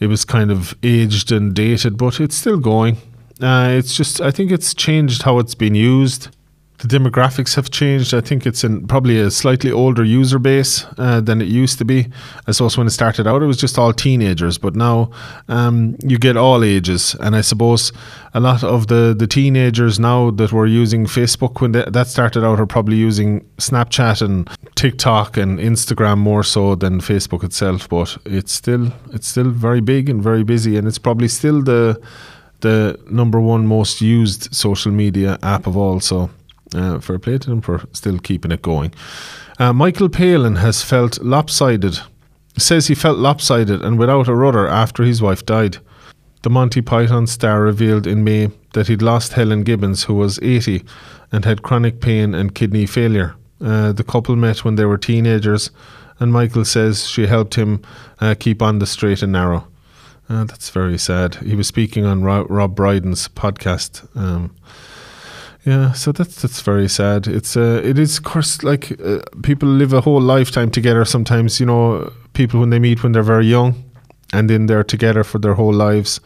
it 0.00 0.08
was 0.08 0.24
kind 0.24 0.50
of 0.50 0.74
aged 0.82 1.32
and 1.32 1.54
dated, 1.54 1.96
but 1.96 2.20
it's 2.20 2.36
still 2.36 2.58
going. 2.58 2.96
Uh, 3.40 3.68
it's 3.70 3.96
just, 3.96 4.20
I 4.20 4.30
think 4.30 4.52
it's 4.52 4.74
changed 4.74 5.22
how 5.22 5.38
it's 5.38 5.54
been 5.54 5.74
used 5.74 6.28
the 6.82 6.98
demographics 6.98 7.54
have 7.54 7.70
changed. 7.70 8.12
I 8.12 8.20
think 8.20 8.44
it's 8.44 8.64
in 8.64 8.86
probably 8.88 9.20
a 9.20 9.30
slightly 9.30 9.70
older 9.70 10.02
user 10.02 10.40
base 10.40 10.84
uh, 10.98 11.20
than 11.20 11.40
it 11.40 11.46
used 11.46 11.78
to 11.78 11.84
be. 11.84 12.08
I 12.48 12.52
suppose 12.52 12.76
when 12.76 12.88
it 12.88 12.90
started 12.90 13.26
out, 13.26 13.40
it 13.40 13.46
was 13.46 13.56
just 13.56 13.78
all 13.78 13.92
teenagers, 13.92 14.58
but 14.58 14.74
now 14.74 15.12
um, 15.48 15.96
you 16.04 16.18
get 16.18 16.36
all 16.36 16.64
ages. 16.64 17.14
And 17.20 17.36
I 17.36 17.40
suppose 17.40 17.92
a 18.34 18.40
lot 18.40 18.64
of 18.64 18.88
the, 18.88 19.14
the 19.16 19.28
teenagers 19.28 20.00
now 20.00 20.32
that 20.32 20.50
were 20.50 20.66
using 20.66 21.06
Facebook 21.06 21.60
when 21.60 21.70
they, 21.70 21.84
that 21.84 22.08
started 22.08 22.44
out 22.44 22.58
are 22.58 22.66
probably 22.66 22.96
using 22.96 23.42
Snapchat 23.58 24.20
and 24.20 24.50
TikTok 24.74 25.36
and 25.36 25.60
Instagram 25.60 26.18
more 26.18 26.42
so 26.42 26.74
than 26.74 27.00
Facebook 27.00 27.44
itself. 27.44 27.88
But 27.88 28.16
it's 28.24 28.52
still 28.52 28.92
it's 29.12 29.28
still 29.28 29.50
very 29.50 29.80
big 29.80 30.08
and 30.08 30.20
very 30.20 30.42
busy, 30.42 30.76
and 30.76 30.88
it's 30.88 30.98
probably 30.98 31.28
still 31.28 31.62
the 31.62 32.00
the 32.62 32.98
number 33.10 33.40
one 33.40 33.66
most 33.66 34.00
used 34.00 34.52
social 34.54 34.90
media 34.90 35.38
app 35.42 35.66
of 35.66 35.76
all. 35.76 36.00
So 36.00 36.30
uh, 36.74 37.00
fair 37.00 37.18
play 37.18 37.38
to 37.38 37.50
them 37.50 37.60
for 37.60 37.82
still 37.92 38.18
keeping 38.18 38.52
it 38.52 38.62
going. 38.62 38.94
Uh, 39.58 39.72
Michael 39.72 40.08
Palin 40.08 40.56
has 40.56 40.82
felt 40.82 41.22
lopsided. 41.22 41.98
Says 42.58 42.88
he 42.88 42.94
felt 42.94 43.18
lopsided 43.18 43.82
and 43.82 43.98
without 43.98 44.28
a 44.28 44.34
rudder 44.34 44.66
after 44.66 45.02
his 45.04 45.22
wife 45.22 45.46
died. 45.46 45.78
The 46.42 46.50
Monty 46.50 46.82
Python 46.82 47.26
star 47.26 47.62
revealed 47.62 48.06
in 48.06 48.24
May 48.24 48.50
that 48.74 48.88
he'd 48.88 49.00
lost 49.00 49.34
Helen 49.34 49.64
Gibbins, 49.64 50.04
who 50.04 50.14
was 50.14 50.40
80 50.42 50.82
and 51.30 51.44
had 51.44 51.62
chronic 51.62 52.00
pain 52.00 52.34
and 52.34 52.54
kidney 52.54 52.84
failure. 52.84 53.36
Uh, 53.60 53.92
the 53.92 54.04
couple 54.04 54.34
met 54.34 54.64
when 54.64 54.74
they 54.74 54.84
were 54.84 54.98
teenagers, 54.98 55.70
and 56.18 56.32
Michael 56.32 56.64
says 56.64 57.06
she 57.06 57.26
helped 57.26 57.54
him 57.54 57.80
uh, 58.20 58.34
keep 58.38 58.60
on 58.60 58.80
the 58.80 58.86
straight 58.86 59.22
and 59.22 59.32
narrow. 59.32 59.66
Uh, 60.28 60.44
that's 60.44 60.70
very 60.70 60.98
sad. 60.98 61.36
He 61.36 61.54
was 61.54 61.68
speaking 61.68 62.04
on 62.04 62.22
Rob, 62.22 62.50
Rob 62.50 62.74
Brydon's 62.74 63.28
podcast. 63.28 64.04
Um, 64.16 64.54
yeah, 65.64 65.92
so 65.92 66.10
that's 66.10 66.42
that's 66.42 66.60
very 66.60 66.88
sad. 66.88 67.28
It's 67.28 67.56
uh, 67.56 67.80
it 67.84 67.98
is 67.98 68.18
of 68.18 68.24
course 68.24 68.64
like 68.64 69.00
uh, 69.00 69.20
people 69.42 69.68
live 69.68 69.92
a 69.92 70.00
whole 70.00 70.20
lifetime 70.20 70.70
together. 70.70 71.04
Sometimes 71.04 71.60
you 71.60 71.66
know 71.66 72.12
people 72.32 72.58
when 72.58 72.70
they 72.70 72.80
meet 72.80 73.02
when 73.02 73.12
they're 73.12 73.22
very 73.22 73.46
young, 73.46 73.74
and 74.32 74.50
then 74.50 74.66
they're 74.66 74.82
together 74.82 75.22
for 75.22 75.38
their 75.38 75.54
whole 75.54 75.72
lives, 75.72 76.20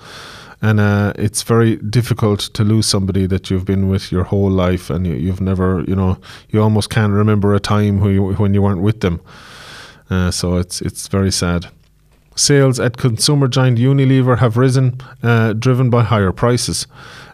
and 0.62 0.80
uh, 0.80 1.12
it's 1.16 1.42
very 1.42 1.76
difficult 1.76 2.40
to 2.54 2.64
lose 2.64 2.86
somebody 2.86 3.26
that 3.26 3.50
you've 3.50 3.66
been 3.66 3.88
with 3.88 4.10
your 4.10 4.24
whole 4.24 4.50
life, 4.50 4.88
and 4.88 5.06
you, 5.06 5.28
have 5.28 5.42
never 5.42 5.84
you 5.86 5.94
know 5.94 6.16
you 6.48 6.62
almost 6.62 6.88
can't 6.88 7.12
remember 7.12 7.54
a 7.54 7.60
time 7.60 8.00
when 8.00 8.14
you, 8.14 8.32
when 8.34 8.54
you 8.54 8.62
weren't 8.62 8.80
with 8.80 9.00
them. 9.00 9.20
Uh, 10.08 10.30
so 10.30 10.56
it's 10.56 10.80
it's 10.80 11.08
very 11.08 11.30
sad. 11.30 11.66
Sales 12.36 12.78
at 12.78 12.98
consumer 12.98 13.48
giant 13.48 13.78
Unilever 13.78 14.38
have 14.38 14.56
risen, 14.56 15.00
uh, 15.22 15.54
driven 15.54 15.90
by 15.90 16.04
higher 16.04 16.32
prices. 16.32 16.86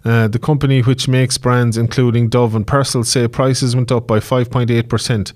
Uh, 0.05 0.29
the 0.29 0.39
company, 0.39 0.81
which 0.81 1.09
makes 1.09 1.37
brands 1.39 1.77
including 1.77 2.29
Dove 2.29 2.55
and 2.55 2.67
Persil, 2.67 3.05
say 3.05 3.29
prices 3.29 3.77
went 3.77 3.93
up 3.93 4.07
by 4.07 4.21
5.8%, 4.21 5.33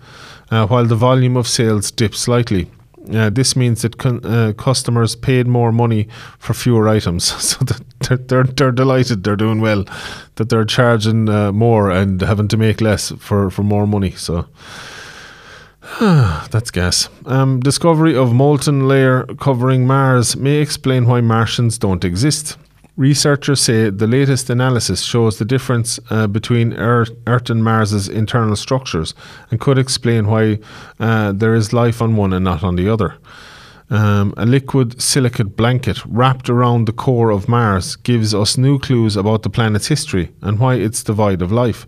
uh, 0.50 0.66
while 0.66 0.86
the 0.86 0.96
volume 0.96 1.36
of 1.36 1.46
sales 1.46 1.90
dipped 1.90 2.16
slightly. 2.16 2.70
Uh, 3.12 3.30
this 3.30 3.54
means 3.54 3.82
that 3.82 3.98
con- 3.98 4.24
uh, 4.24 4.52
customers 4.56 5.14
paid 5.14 5.46
more 5.46 5.70
money 5.70 6.08
for 6.38 6.54
fewer 6.54 6.88
items, 6.88 7.24
so 7.42 7.64
they're, 7.64 8.16
they're, 8.16 8.44
they're 8.44 8.72
delighted, 8.72 9.22
they're 9.22 9.36
doing 9.36 9.60
well, 9.60 9.84
that 10.36 10.48
they're 10.48 10.64
charging 10.64 11.28
uh, 11.28 11.52
more 11.52 11.90
and 11.90 12.20
having 12.20 12.48
to 12.48 12.56
make 12.56 12.80
less 12.80 13.12
for, 13.18 13.50
for 13.50 13.62
more 13.62 13.86
money. 13.86 14.10
So 14.12 14.46
That's 16.00 16.72
gas. 16.72 17.08
Um, 17.26 17.60
discovery 17.60 18.16
of 18.16 18.32
molten 18.32 18.88
layer 18.88 19.24
covering 19.38 19.86
Mars 19.86 20.36
may 20.36 20.56
explain 20.56 21.06
why 21.06 21.20
Martians 21.20 21.78
don't 21.78 22.04
exist. 22.04 22.56
Researchers 22.96 23.60
say 23.60 23.90
the 23.90 24.06
latest 24.06 24.50
analysis 24.50 25.02
shows 25.02 25.38
the 25.38 25.44
difference 25.44 26.00
uh, 26.10 26.26
between 26.26 26.72
Earth, 26.72 27.10
Earth, 27.28 27.50
and 27.50 27.62
Mars's 27.62 28.08
internal 28.08 28.56
structures 28.56 29.14
and 29.50 29.60
could 29.60 29.78
explain 29.78 30.26
why 30.26 30.58
uh, 30.98 31.30
there 31.32 31.54
is 31.54 31.72
life 31.72 32.02
on 32.02 32.16
one 32.16 32.32
and 32.32 32.44
not 32.44 32.64
on 32.64 32.74
the 32.74 32.88
other. 32.88 33.14
Um, 33.88 34.34
a 34.36 34.44
liquid 34.44 35.00
silicate 35.00 35.56
blanket 35.56 36.04
wrapped 36.04 36.50
around 36.50 36.86
the 36.86 36.92
core 36.92 37.30
of 37.30 37.48
Mars 37.48 37.94
gives 37.94 38.34
us 38.34 38.58
new 38.58 38.80
clues 38.80 39.14
about 39.14 39.44
the 39.44 39.50
planet's 39.50 39.86
history 39.86 40.32
and 40.42 40.58
why 40.58 40.74
it's 40.74 41.04
devoid 41.04 41.42
of 41.42 41.52
life 41.52 41.86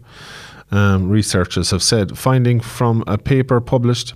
um, 0.70 1.08
researchers 1.08 1.70
have 1.70 1.82
said. 1.82 2.18
Finding 2.18 2.60
from 2.60 3.04
a 3.06 3.18
paper 3.18 3.60
published 3.60 4.14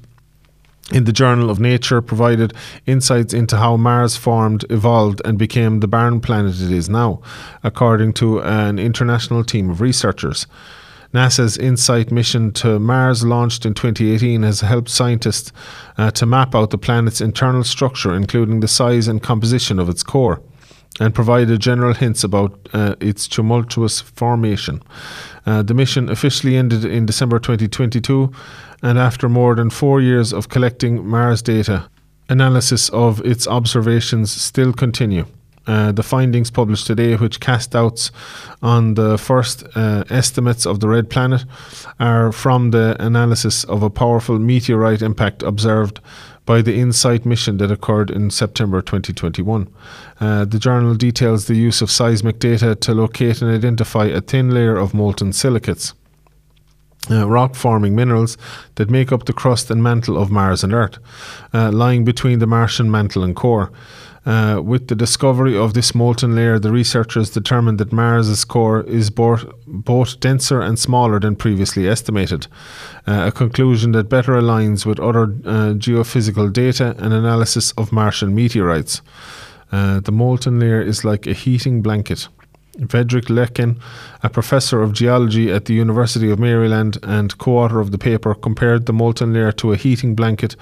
in 0.93 1.05
the 1.05 1.12
Journal 1.12 1.49
of 1.49 1.61
Nature 1.61 2.03
provided 2.03 2.53
insights 2.87 3.33
into 3.33 3.57
how 3.57 3.77
Mars 3.77 4.17
formed, 4.17 4.65
evolved, 4.71 5.23
and 5.25 5.38
became 5.38 5.81
the 5.81 5.88
barren 5.88 6.21
planet 6.21 6.61
it 6.61 6.73
is 6.73 6.88
now, 6.88 7.23
according 7.62 8.12
to 8.15 8.43
an 8.43 8.79
international 8.79 9.45
team 9.45 9.71
of 9.71 9.81
researchers. 9.81 10.47
NASA's 11.15 11.59
InSight 11.59 12.11
mission 12.11 12.53
to 12.53 12.79
Mars, 12.79 13.23
launched 13.23 13.67
in 13.67 13.75
2018, 13.75 14.43
has 14.45 14.61
helped 14.62 14.88
scientists 14.88 15.53
uh, 15.99 16.11
to 16.12 16.25
map 16.25 16.55
out 16.55 16.71
the 16.71 16.79
planet's 16.79 17.21
internal 17.21 17.65
structure, 17.65 18.15
including 18.15 18.61
the 18.61 18.69
size 18.69 19.09
and 19.09 19.23
composition 19.23 19.79
of 19.79 19.91
its 19.91 20.03
core, 20.03 20.41
and 21.01 21.15
provided 21.15 21.61
general 21.61 21.95
hints 21.95 22.23
about 22.23 22.69
uh, 22.73 22.95
its 23.01 23.27
tumultuous 23.27 24.01
formation. 24.01 24.83
Uh, 25.47 25.63
the 25.63 25.75
mission 25.75 26.09
officially 26.09 26.57
ended 26.57 26.85
in 26.85 27.07
December 27.07 27.39
2022, 27.39 28.31
and 28.83 28.99
after 28.99 29.29
more 29.29 29.55
than 29.55 29.71
four 29.71 30.01
years 30.01 30.33
of 30.33 30.49
collecting 30.49 31.07
Mars 31.07 31.43
data, 31.43 31.89
analysis 32.29 32.89
of 32.91 33.21
its 33.25 33.47
observations 33.47 34.31
still 34.31 34.73
continue. 34.73 35.27
Uh, 35.67 35.93
the 35.93 36.03
findings 36.03 36.51
published 36.51 36.87
today, 36.89 37.15
which 37.15 37.39
cast 37.39 37.71
doubts 37.71 38.11
on 38.63 38.95
the 38.95 39.17
first 39.17 39.65
uh, 39.77 40.03
estimates 40.11 40.67
of 40.67 40.81
the 40.81 40.89
red 40.89 41.09
planet, 41.09 41.45
are 42.01 42.33
from 42.33 42.73
the 42.73 42.97
analysis 42.99 43.63
of 43.65 43.83
a 43.83 43.91
powerful 43.91 44.39
meteorite 44.41 45.03
impact 45.03 45.43
observed 45.43 46.01
by 46.53 46.61
the 46.61 46.79
InSight 46.79 47.25
mission 47.25 47.57
that 47.57 47.71
occurred 47.71 48.11
in 48.11 48.29
September 48.29 48.83
2021. 48.83 49.67
Uh, 50.21 50.45
the 50.45 50.59
journal 50.59 50.95
details 50.95 51.47
the 51.47 51.55
use 51.55 51.81
of 51.81 51.91
seismic 51.91 52.38
data 52.38 52.75
to 52.75 52.93
locate 52.93 53.41
and 53.41 53.51
identify 53.51 54.05
a 54.05 54.21
thin 54.21 54.51
layer 54.51 54.77
of 54.77 54.93
molten 54.93 55.33
silicates. 55.33 55.95
Uh, 57.11 57.27
rock 57.27 57.55
forming 57.55 57.97
minerals 57.97 58.37
that 58.75 58.91
make 58.91 59.11
up 59.11 59.25
the 59.25 59.33
crust 59.33 59.71
and 59.71 59.83
mantle 59.83 60.19
of 60.19 60.31
Mars 60.31 60.62
and 60.62 60.75
Earth, 60.75 60.99
uh, 61.55 61.73
lying 61.73 62.05
between 62.05 62.38
the 62.38 62.47
Martian 62.47 62.91
mantle 62.91 63.25
and 63.25 63.35
core. 63.35 63.73
Uh, 64.25 64.61
with 64.63 64.87
the 64.87 64.95
discovery 64.95 65.57
of 65.57 65.75
this 65.75 65.95
molten 65.95 66.37
layer, 66.37 66.59
the 66.59 66.71
researchers 66.71 67.31
determined 67.31 67.79
that 67.79 67.93
Mars's 67.93 68.45
core 68.45 68.83
is 68.85 69.11
both, 69.11 69.45
both 69.67 70.21
denser 70.21 70.61
and 70.61 70.79
smaller 70.79 71.19
than 71.19 71.35
previously 71.35 71.89
estimated, 71.89 72.47
uh, 73.07 73.25
a 73.27 73.33
conclusion 73.33 73.91
that 73.93 74.09
better 74.09 74.35
aligns 74.35 74.87
with 74.87 75.01
other 75.01 75.25
uh, 75.25 75.75
geophysical 75.75 76.53
data 76.53 76.95
and 76.99 77.13
analysis 77.13 77.73
of 77.73 77.91
Martian 77.91 78.33
meteorites. 78.33 79.03
Uh, 79.73 79.99
the 80.01 80.13
molten 80.13 80.61
layer 80.61 80.81
is 80.81 81.05
like 81.05 81.27
a 81.27 81.33
heating 81.33 81.83
blanket. 81.83 82.29
Frederick 82.89 83.27
Letkin, 83.27 83.79
a 84.23 84.31
professor 84.31 84.81
of 84.83 84.93
geology 84.93 85.53
at 85.53 85.67
the 85.67 85.75
University 85.75 86.31
of 86.31 86.39
Maryland 86.39 86.99
and 87.03 87.37
co 87.39 87.59
author 87.59 87.81
of 87.81 87.91
the 87.91 87.99
paper, 87.99 88.35
compared 88.35 88.87
the 88.87 88.93
molten 88.93 89.35
layer 89.35 89.53
to 89.53 89.73
a 89.73 89.77
heating 89.77 90.15
blanket 90.15 90.57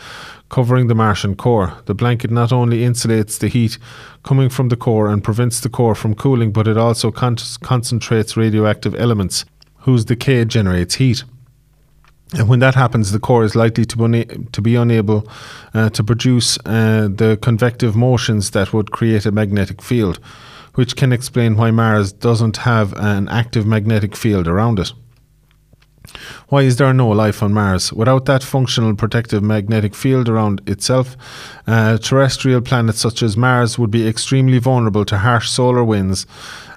covering 0.48 0.88
the 0.88 0.94
Martian 0.94 1.36
core. 1.36 1.72
The 1.86 1.94
blanket 1.94 2.30
not 2.30 2.52
only 2.52 2.80
insulates 2.80 3.38
the 3.38 3.48
heat 3.48 3.78
coming 4.24 4.48
from 4.48 4.68
the 4.68 4.76
core 4.76 5.08
and 5.08 5.22
prevents 5.22 5.60
the 5.60 5.68
core 5.68 5.94
from 5.94 6.14
cooling, 6.14 6.50
but 6.50 6.66
it 6.66 6.76
also 6.76 7.12
con- 7.12 7.36
concentrates 7.62 8.36
radioactive 8.36 8.94
elements, 8.96 9.44
whose 9.80 10.04
decay 10.04 10.44
generates 10.44 10.96
heat. 10.96 11.22
And 12.36 12.48
when 12.48 12.60
that 12.60 12.74
happens, 12.74 13.12
the 13.12 13.20
core 13.20 13.44
is 13.44 13.54
likely 13.54 13.84
to, 13.84 14.04
una- 14.04 14.24
to 14.24 14.60
be 14.60 14.74
unable 14.74 15.28
uh, 15.74 15.90
to 15.90 16.02
produce 16.02 16.58
uh, 16.64 17.08
the 17.08 17.38
convective 17.40 17.94
motions 17.94 18.50
that 18.50 18.72
would 18.72 18.90
create 18.90 19.26
a 19.26 19.32
magnetic 19.32 19.80
field 19.80 20.18
which 20.74 20.96
can 20.96 21.12
explain 21.12 21.56
why 21.56 21.70
Mars 21.70 22.12
doesn't 22.12 22.58
have 22.58 22.92
an 22.94 23.28
active 23.28 23.66
magnetic 23.66 24.16
field 24.16 24.46
around 24.48 24.78
it. 24.78 24.92
Why 26.48 26.62
is 26.62 26.76
there 26.76 26.92
no 26.92 27.08
life 27.08 27.42
on 27.42 27.52
Mars? 27.52 27.92
Without 27.92 28.24
that 28.24 28.42
functional 28.42 28.94
protective 28.94 29.42
magnetic 29.42 29.94
field 29.94 30.28
around 30.28 30.60
itself, 30.66 31.16
uh, 31.66 31.98
terrestrial 31.98 32.60
planets 32.60 33.00
such 33.00 33.22
as 33.22 33.36
Mars 33.36 33.78
would 33.78 33.90
be 33.90 34.08
extremely 34.08 34.58
vulnerable 34.58 35.04
to 35.04 35.18
harsh 35.18 35.48
solar 35.48 35.84
winds 35.84 36.26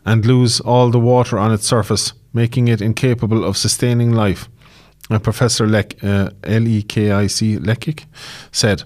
and 0.06 0.26
lose 0.26 0.60
all 0.60 0.90
the 0.90 1.00
water 1.00 1.40
on 1.40 1.52
its 1.52 1.66
surface, 1.66 2.14
making 2.34 2.68
it 2.68 2.82
incapable 2.82 3.44
of 3.44 3.58
sustaining 3.58 4.12
life. 4.12 4.50
Uh, 5.10 5.20
Professor 5.20 5.68
Lek, 5.68 6.02
uh, 6.04 6.30
L-E-K-I-C 6.44 7.58
Lekic 7.58 8.06
said, 8.52 8.84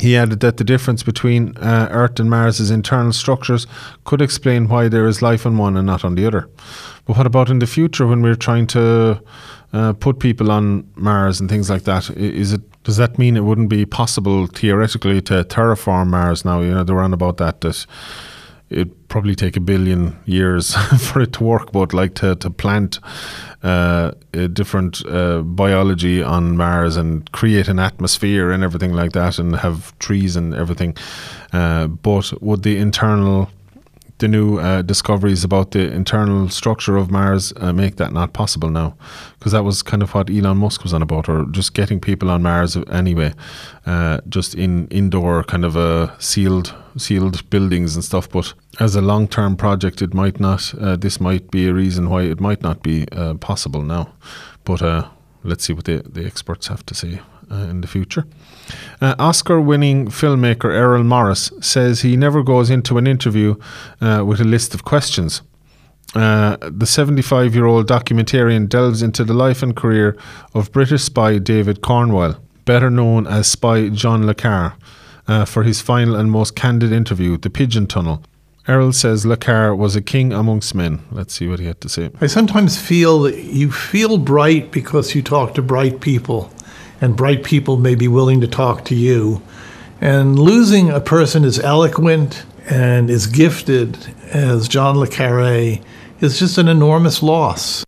he 0.00 0.16
added 0.16 0.40
that 0.40 0.56
the 0.56 0.64
difference 0.64 1.02
between 1.02 1.56
uh, 1.58 1.88
Earth 1.90 2.18
and 2.18 2.28
Mars's 2.28 2.70
internal 2.70 3.12
structures 3.12 3.66
could 4.04 4.20
explain 4.20 4.68
why 4.68 4.88
there 4.88 5.06
is 5.06 5.22
life 5.22 5.46
on 5.46 5.56
one 5.56 5.76
and 5.76 5.86
not 5.86 6.04
on 6.04 6.16
the 6.16 6.26
other. 6.26 6.48
But 7.04 7.16
what 7.16 7.26
about 7.26 7.48
in 7.48 7.60
the 7.60 7.66
future 7.66 8.06
when 8.06 8.22
we're 8.22 8.34
trying 8.34 8.66
to 8.68 9.22
uh, 9.72 9.92
put 9.92 10.18
people 10.18 10.50
on 10.50 10.90
Mars 10.96 11.40
and 11.40 11.48
things 11.48 11.70
like 11.70 11.84
that? 11.84 12.10
Is 12.10 12.52
it 12.52 12.62
does 12.82 12.96
that 12.98 13.18
mean 13.18 13.36
it 13.36 13.44
wouldn't 13.44 13.70
be 13.70 13.86
possible 13.86 14.46
theoretically 14.46 15.20
to 15.22 15.44
terraform 15.44 16.08
Mars 16.08 16.44
now? 16.44 16.60
You 16.60 16.74
know, 16.74 16.84
they 16.84 16.92
were 16.92 17.02
on 17.02 17.14
about 17.14 17.38
that 17.38 17.60
that 17.62 17.86
it'd 18.70 19.03
probably 19.14 19.36
take 19.36 19.56
a 19.56 19.60
billion 19.60 20.12
years 20.24 20.74
for 20.98 21.22
it 21.22 21.32
to 21.32 21.44
work, 21.44 21.70
but 21.70 21.94
like 21.94 22.16
to, 22.16 22.34
to 22.34 22.50
plant 22.50 22.98
uh, 23.62 24.10
a 24.32 24.48
different 24.48 25.06
uh, 25.06 25.40
biology 25.42 26.20
on 26.20 26.56
Mars 26.56 26.96
and 26.96 27.30
create 27.30 27.68
an 27.68 27.78
atmosphere 27.78 28.50
and 28.50 28.64
everything 28.64 28.92
like 28.92 29.12
that 29.12 29.38
and 29.38 29.54
have 29.54 29.96
trees 30.00 30.34
and 30.34 30.52
everything. 30.52 30.96
Uh, 31.52 31.86
but 31.86 32.32
would 32.42 32.64
the 32.64 32.76
internal 32.76 33.48
the 34.18 34.26
new 34.26 34.58
uh, 34.58 34.82
discoveries 34.82 35.44
about 35.44 35.70
the 35.70 35.92
internal 35.92 36.48
structure 36.48 36.96
of 36.96 37.08
Mars 37.08 37.52
uh, 37.58 37.72
make 37.72 37.96
that 37.96 38.12
not 38.12 38.32
possible 38.32 38.70
now, 38.70 38.96
because 39.38 39.52
that 39.52 39.62
was 39.62 39.82
kind 39.82 40.02
of 40.02 40.12
what 40.12 40.28
Elon 40.28 40.56
Musk 40.56 40.82
was 40.82 40.92
on 40.92 41.02
about, 41.02 41.28
or 41.28 41.46
just 41.52 41.74
getting 41.74 42.00
people 42.00 42.30
on 42.30 42.42
Mars 42.42 42.76
anyway, 42.90 43.32
uh, 43.86 44.20
just 44.28 44.54
in 44.56 44.88
indoor 44.88 45.44
kind 45.44 45.64
of 45.64 45.76
a 45.76 46.16
sealed 46.18 46.74
sealed 46.96 47.48
buildings 47.50 47.94
and 47.94 48.04
stuff. 48.04 48.28
But 48.28 48.54
as 48.80 48.96
a 48.96 49.00
long 49.00 49.28
term 49.28 49.56
project, 49.56 50.02
it 50.02 50.14
might 50.14 50.40
not. 50.40 50.74
Uh, 50.80 50.96
this 50.96 51.20
might 51.20 51.50
be 51.50 51.68
a 51.68 51.74
reason 51.74 52.10
why 52.10 52.22
it 52.22 52.40
might 52.40 52.62
not 52.62 52.82
be 52.82 53.06
uh, 53.12 53.34
possible 53.34 53.82
now. 53.82 54.12
But 54.64 54.82
uh, 54.82 55.08
let's 55.42 55.64
see 55.64 55.72
what 55.72 55.84
the 55.84 56.02
the 56.08 56.24
experts 56.24 56.68
have 56.68 56.84
to 56.86 56.94
say 56.94 57.20
in 57.50 57.82
the 57.82 57.86
future. 57.86 58.24
Uh, 59.00 59.14
Oscar 59.18 59.60
winning 59.60 60.06
filmmaker 60.06 60.72
Errol 60.74 61.04
Morris 61.04 61.52
says 61.60 62.00
he 62.00 62.16
never 62.16 62.42
goes 62.42 62.70
into 62.70 62.98
an 62.98 63.06
interview 63.06 63.54
uh, 64.00 64.24
with 64.26 64.40
a 64.40 64.44
list 64.44 64.74
of 64.74 64.84
questions. 64.84 65.42
Uh, 66.14 66.56
the 66.60 66.86
75 66.86 67.54
year 67.54 67.66
old 67.66 67.88
documentarian 67.88 68.68
delves 68.68 69.02
into 69.02 69.24
the 69.24 69.34
life 69.34 69.62
and 69.62 69.74
career 69.74 70.16
of 70.54 70.70
British 70.70 71.02
spy 71.02 71.38
David 71.38 71.80
Cornwell, 71.80 72.40
better 72.64 72.88
known 72.88 73.26
as 73.26 73.48
spy 73.48 73.88
John 73.88 74.24
Le 74.24 74.34
Carre, 74.34 74.76
uh, 75.26 75.44
for 75.44 75.62
his 75.62 75.80
final 75.80 76.14
and 76.14 76.30
most 76.30 76.54
candid 76.54 76.92
interview, 76.92 77.36
The 77.36 77.50
Pigeon 77.50 77.86
Tunnel. 77.86 78.22
Errol 78.66 78.92
says 78.92 79.26
Le 79.26 79.36
Carre 79.36 79.74
was 79.76 79.94
a 79.94 80.00
king 80.00 80.32
amongst 80.32 80.74
men. 80.74 81.02
Let's 81.10 81.34
see 81.34 81.46
what 81.46 81.60
he 81.60 81.66
had 81.66 81.80
to 81.82 81.88
say. 81.88 82.10
I 82.20 82.26
sometimes 82.26 82.80
feel 82.80 83.20
that 83.22 83.36
you 83.36 83.70
feel 83.70 84.16
bright 84.16 84.70
because 84.70 85.14
you 85.14 85.22
talk 85.22 85.54
to 85.54 85.62
bright 85.62 86.00
people 86.00 86.50
and 87.00 87.14
bright 87.14 87.44
people 87.44 87.76
may 87.76 87.94
be 87.94 88.08
willing 88.08 88.40
to 88.40 88.48
talk 88.48 88.84
to 88.86 88.94
you. 88.94 89.42
And 90.00 90.38
losing 90.38 90.90
a 90.90 91.00
person 91.00 91.44
as 91.44 91.58
eloquent 91.58 92.44
and 92.66 93.10
as 93.10 93.26
gifted 93.26 93.98
as 94.30 94.66
John 94.66 94.98
Le 94.98 95.06
Carre 95.06 95.78
is 96.20 96.38
just 96.38 96.56
an 96.56 96.68
enormous 96.68 97.22
loss. 97.22 97.84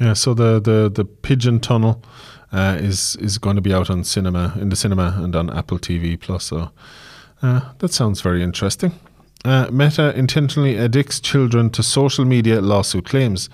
Yeah, 0.00 0.14
so 0.14 0.34
the, 0.34 0.60
the, 0.60 0.90
the 0.92 1.04
Pigeon 1.04 1.60
Tunnel 1.60 2.02
uh, 2.52 2.76
is 2.80 3.16
is 3.16 3.38
going 3.38 3.56
to 3.56 3.62
be 3.62 3.74
out 3.74 3.90
on 3.90 4.04
cinema 4.04 4.54
in 4.60 4.68
the 4.68 4.76
cinema 4.76 5.14
and 5.18 5.34
on 5.36 5.50
Apple 5.50 5.78
TV 5.78 6.18
Plus. 6.18 6.44
So 6.44 6.70
uh, 7.42 7.60
that 7.78 7.92
sounds 7.92 8.20
very 8.20 8.42
interesting. 8.42 8.92
Uh, 9.44 9.68
Meta 9.70 10.16
intentionally 10.18 10.76
addicts 10.76 11.20
children 11.20 11.70
to 11.70 11.82
social 11.82 12.24
media 12.24 12.60
lawsuit 12.60 13.04
claims. 13.04 13.48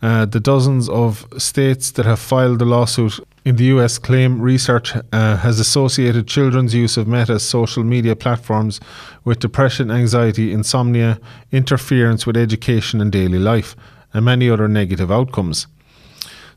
Uh, 0.00 0.24
the 0.24 0.40
dozens 0.40 0.88
of 0.88 1.26
states 1.38 1.90
that 1.92 2.06
have 2.06 2.20
filed 2.20 2.60
the 2.60 2.64
lawsuit 2.64 3.18
in 3.44 3.56
the 3.56 3.64
US 3.64 3.98
claim 3.98 4.40
research 4.40 4.94
uh, 4.94 5.36
has 5.38 5.58
associated 5.58 6.28
children's 6.28 6.74
use 6.74 6.96
of 6.96 7.08
Meta's 7.08 7.42
social 7.42 7.82
media 7.82 8.14
platforms 8.14 8.80
with 9.24 9.40
depression, 9.40 9.90
anxiety, 9.90 10.52
insomnia, 10.52 11.18
interference 11.50 12.26
with 12.26 12.36
education 12.36 13.00
and 13.00 13.10
daily 13.10 13.38
life, 13.38 13.74
and 14.12 14.24
many 14.24 14.48
other 14.48 14.68
negative 14.68 15.10
outcomes. 15.10 15.66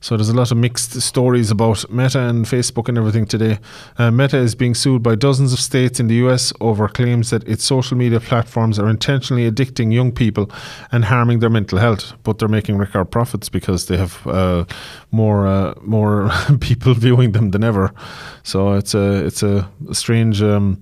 So 0.02 0.18
there's 0.18 0.30
a 0.30 0.36
lot 0.36 0.52
of 0.52 0.58
mixed 0.58 1.00
stories 1.00 1.52
about 1.52 1.90
Meta 1.92 2.20
and 2.22 2.46
Facebook 2.46 2.90
and 2.90 2.98
everything 2.98 3.28
today. 3.28 3.60
Uh, 4.00 4.10
Meta 4.10 4.38
is 4.38 4.56
being 4.56 4.74
sued 4.74 5.04
by 5.04 5.14
dozens 5.14 5.54
of 5.54 5.60
states 5.60 6.00
in 6.00 6.08
the 6.08 6.16
US 6.26 6.52
over 6.60 6.88
claims 6.88 7.30
that 7.30 7.48
its 7.48 7.64
social 7.64 7.96
media 7.96 8.20
platforms 8.20 8.80
are 8.80 8.90
intentionally 8.90 9.50
addicting 9.50 9.94
young 9.94 10.12
people 10.12 10.50
and 10.92 11.06
harming 11.06 11.40
their 11.40 11.52
mental 11.52 11.78
health. 11.78 12.14
But 12.24 12.40
they're 12.40 12.48
making 12.48 12.80
record 12.80 13.12
profits 13.12 13.48
because 13.48 13.86
they 13.86 13.98
have 13.98 14.26
uh, 14.26 14.66
more 15.12 15.46
uh, 15.46 15.76
more 15.82 16.32
people 16.60 16.96
viewing 16.96 17.34
them 17.34 17.52
than 17.52 17.64
ever. 17.64 17.94
So 18.42 18.74
it's 18.74 18.96
a 18.96 19.26
it's 19.26 19.44
a 19.44 19.70
strange. 19.92 20.42
Um, 20.42 20.82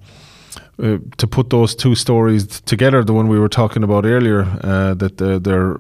uh, 0.82 0.98
to 1.18 1.28
put 1.28 1.50
those 1.50 1.76
two 1.76 1.94
stories 1.94 2.62
together, 2.62 3.04
the 3.04 3.14
one 3.14 3.28
we 3.28 3.38
were 3.38 3.50
talking 3.50 3.84
about 3.84 4.06
earlier, 4.06 4.44
uh, 4.64 4.94
that 4.94 5.18
the, 5.18 5.38
their 5.38 5.76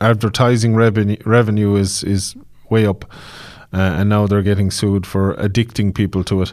advertising 0.00 0.76
revenue 0.76 1.16
revenue 1.24 1.74
is 1.74 2.04
is 2.04 2.36
way 2.74 2.86
up. 2.86 3.04
Uh, 3.72 3.98
and 3.98 4.08
now 4.08 4.24
they're 4.26 4.48
getting 4.50 4.70
sued 4.70 5.04
for 5.04 5.34
addicting 5.34 5.92
people 5.92 6.22
to 6.22 6.42
it. 6.42 6.52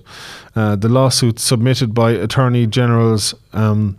Uh, 0.55 0.75
the 0.75 0.89
lawsuit 0.89 1.37
submitted 1.39 1.93
by 1.93 2.09
Attorney 2.11 2.65
General's 2.65 3.35
um, 3.53 3.95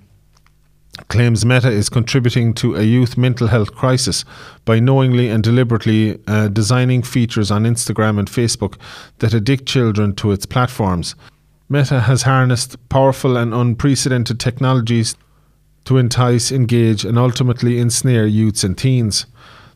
claims 1.08 1.44
Meta 1.44 1.70
is 1.70 1.88
contributing 1.88 2.52
to 2.54 2.74
a 2.74 2.82
youth 2.82 3.16
mental 3.16 3.46
health 3.46 3.74
crisis 3.74 4.24
by 4.64 4.80
knowingly 4.80 5.28
and 5.28 5.44
deliberately 5.44 6.18
uh, 6.26 6.48
designing 6.48 7.02
features 7.02 7.50
on 7.50 7.62
Instagram 7.64 8.18
and 8.18 8.28
Facebook 8.28 8.76
that 9.18 9.34
addict 9.34 9.66
children 9.66 10.14
to 10.16 10.32
its 10.32 10.44
platforms. 10.44 11.14
Meta 11.68 12.00
has 12.00 12.22
harnessed 12.22 12.76
powerful 12.88 13.36
and 13.36 13.54
unprecedented 13.54 14.40
technologies 14.40 15.16
to 15.84 15.96
entice, 15.96 16.52
engage, 16.52 17.04
and 17.04 17.18
ultimately 17.18 17.78
ensnare 17.78 18.26
youths 18.26 18.64
and 18.64 18.76
teens 18.76 19.26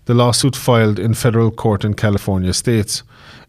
the 0.06 0.14
lawsuit 0.14 0.56
filed 0.56 0.98
in 0.98 1.14
federal 1.14 1.50
court 1.50 1.84
in 1.84 1.94
California 1.94 2.52
states. 2.52 3.02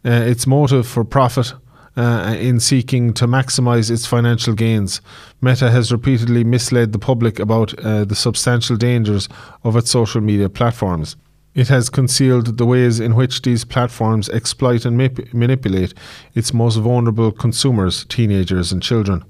Uh, 0.04 0.10
its 0.10 0.46
motive 0.46 0.86
for 0.86 1.04
profit 1.04 1.54
uh, 1.96 2.36
in 2.38 2.60
seeking 2.60 3.12
to 3.12 3.26
maximize 3.26 3.90
its 3.90 4.06
financial 4.06 4.54
gains. 4.54 5.00
Meta 5.40 5.70
has 5.70 5.90
repeatedly 5.90 6.44
misled 6.44 6.92
the 6.92 6.98
public 6.98 7.40
about 7.40 7.76
uh, 7.80 8.04
the 8.04 8.14
substantial 8.14 8.76
dangers 8.76 9.28
of 9.64 9.76
its 9.76 9.90
social 9.90 10.20
media 10.20 10.48
platforms. 10.48 11.16
It 11.54 11.66
has 11.68 11.90
concealed 11.90 12.58
the 12.58 12.66
ways 12.66 13.00
in 13.00 13.16
which 13.16 13.42
these 13.42 13.64
platforms 13.64 14.28
exploit 14.28 14.84
and 14.84 14.96
manipulate 15.32 15.92
its 16.34 16.54
most 16.54 16.76
vulnerable 16.76 17.32
consumers, 17.32 18.04
teenagers, 18.04 18.70
and 18.70 18.80
children. 18.80 19.24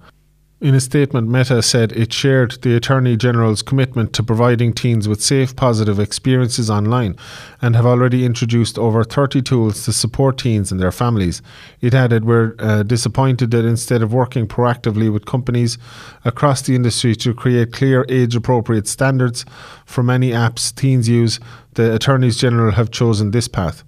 In 0.61 0.75
a 0.75 0.81
statement, 0.81 1.29
Meta 1.29 1.63
said 1.63 1.93
it 1.93 2.13
shared 2.13 2.61
the 2.63 2.75
Attorney 2.75 3.17
General's 3.17 3.63
commitment 3.63 4.13
to 4.15 4.25
providing 4.25 4.73
teens 4.73 5.07
with 5.07 5.23
safe, 5.23 5.55
positive 5.55 6.01
experiences 6.01 6.69
online 6.69 7.15
and 7.63 7.77
have 7.77 7.87
already 7.87 8.25
introduced 8.25 8.77
over 8.77 9.05
30 9.05 9.41
tools 9.41 9.85
to 9.85 9.93
support 9.93 10.39
teens 10.39 10.73
and 10.73 10.81
their 10.81 10.91
families. 10.91 11.43
It 11.81 11.95
added, 11.95 12.25
We're 12.25 12.57
uh, 12.59 12.83
disappointed 12.83 13.53
that 13.53 13.65
instead 13.65 14.03
of 14.03 14.13
working 14.13 14.49
proactively 14.49 15.13
with 15.13 15.27
companies 15.27 15.79
across 16.25 16.61
the 16.63 16.75
industry 16.75 17.15
to 17.15 17.33
create 17.35 17.73
clear, 17.73 18.05
age 18.09 18.35
appropriate 18.35 18.89
standards 18.89 19.45
for 19.87 20.03
many 20.03 20.33
apps 20.33 20.75
teens 20.75 21.09
use, 21.09 21.39
the 21.75 21.95
Attorneys 21.95 22.37
General 22.37 22.73
have 22.73 22.91
chosen 22.91 23.31
this 23.31 23.47
path. 23.47 23.85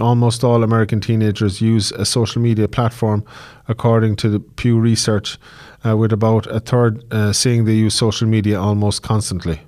Almost 0.00 0.44
all 0.44 0.62
American 0.62 1.00
teenagers 1.00 1.60
use 1.60 1.90
a 1.92 2.06
social 2.06 2.40
media 2.40 2.68
platform, 2.68 3.24
according 3.66 4.16
to 4.16 4.28
the 4.28 4.38
Pew 4.38 4.78
Research 4.78 5.36
uh, 5.84 5.96
with 5.96 6.12
about 6.12 6.46
a 6.46 6.60
third 6.60 7.04
uh, 7.12 7.32
saying 7.32 7.64
they 7.64 7.74
use 7.74 7.94
social 7.94 8.28
media 8.28 8.60
almost 8.60 9.02
constantly. 9.02 9.60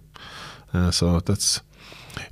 Uh, 0.74 0.90
so 0.90 1.20
that's 1.20 1.60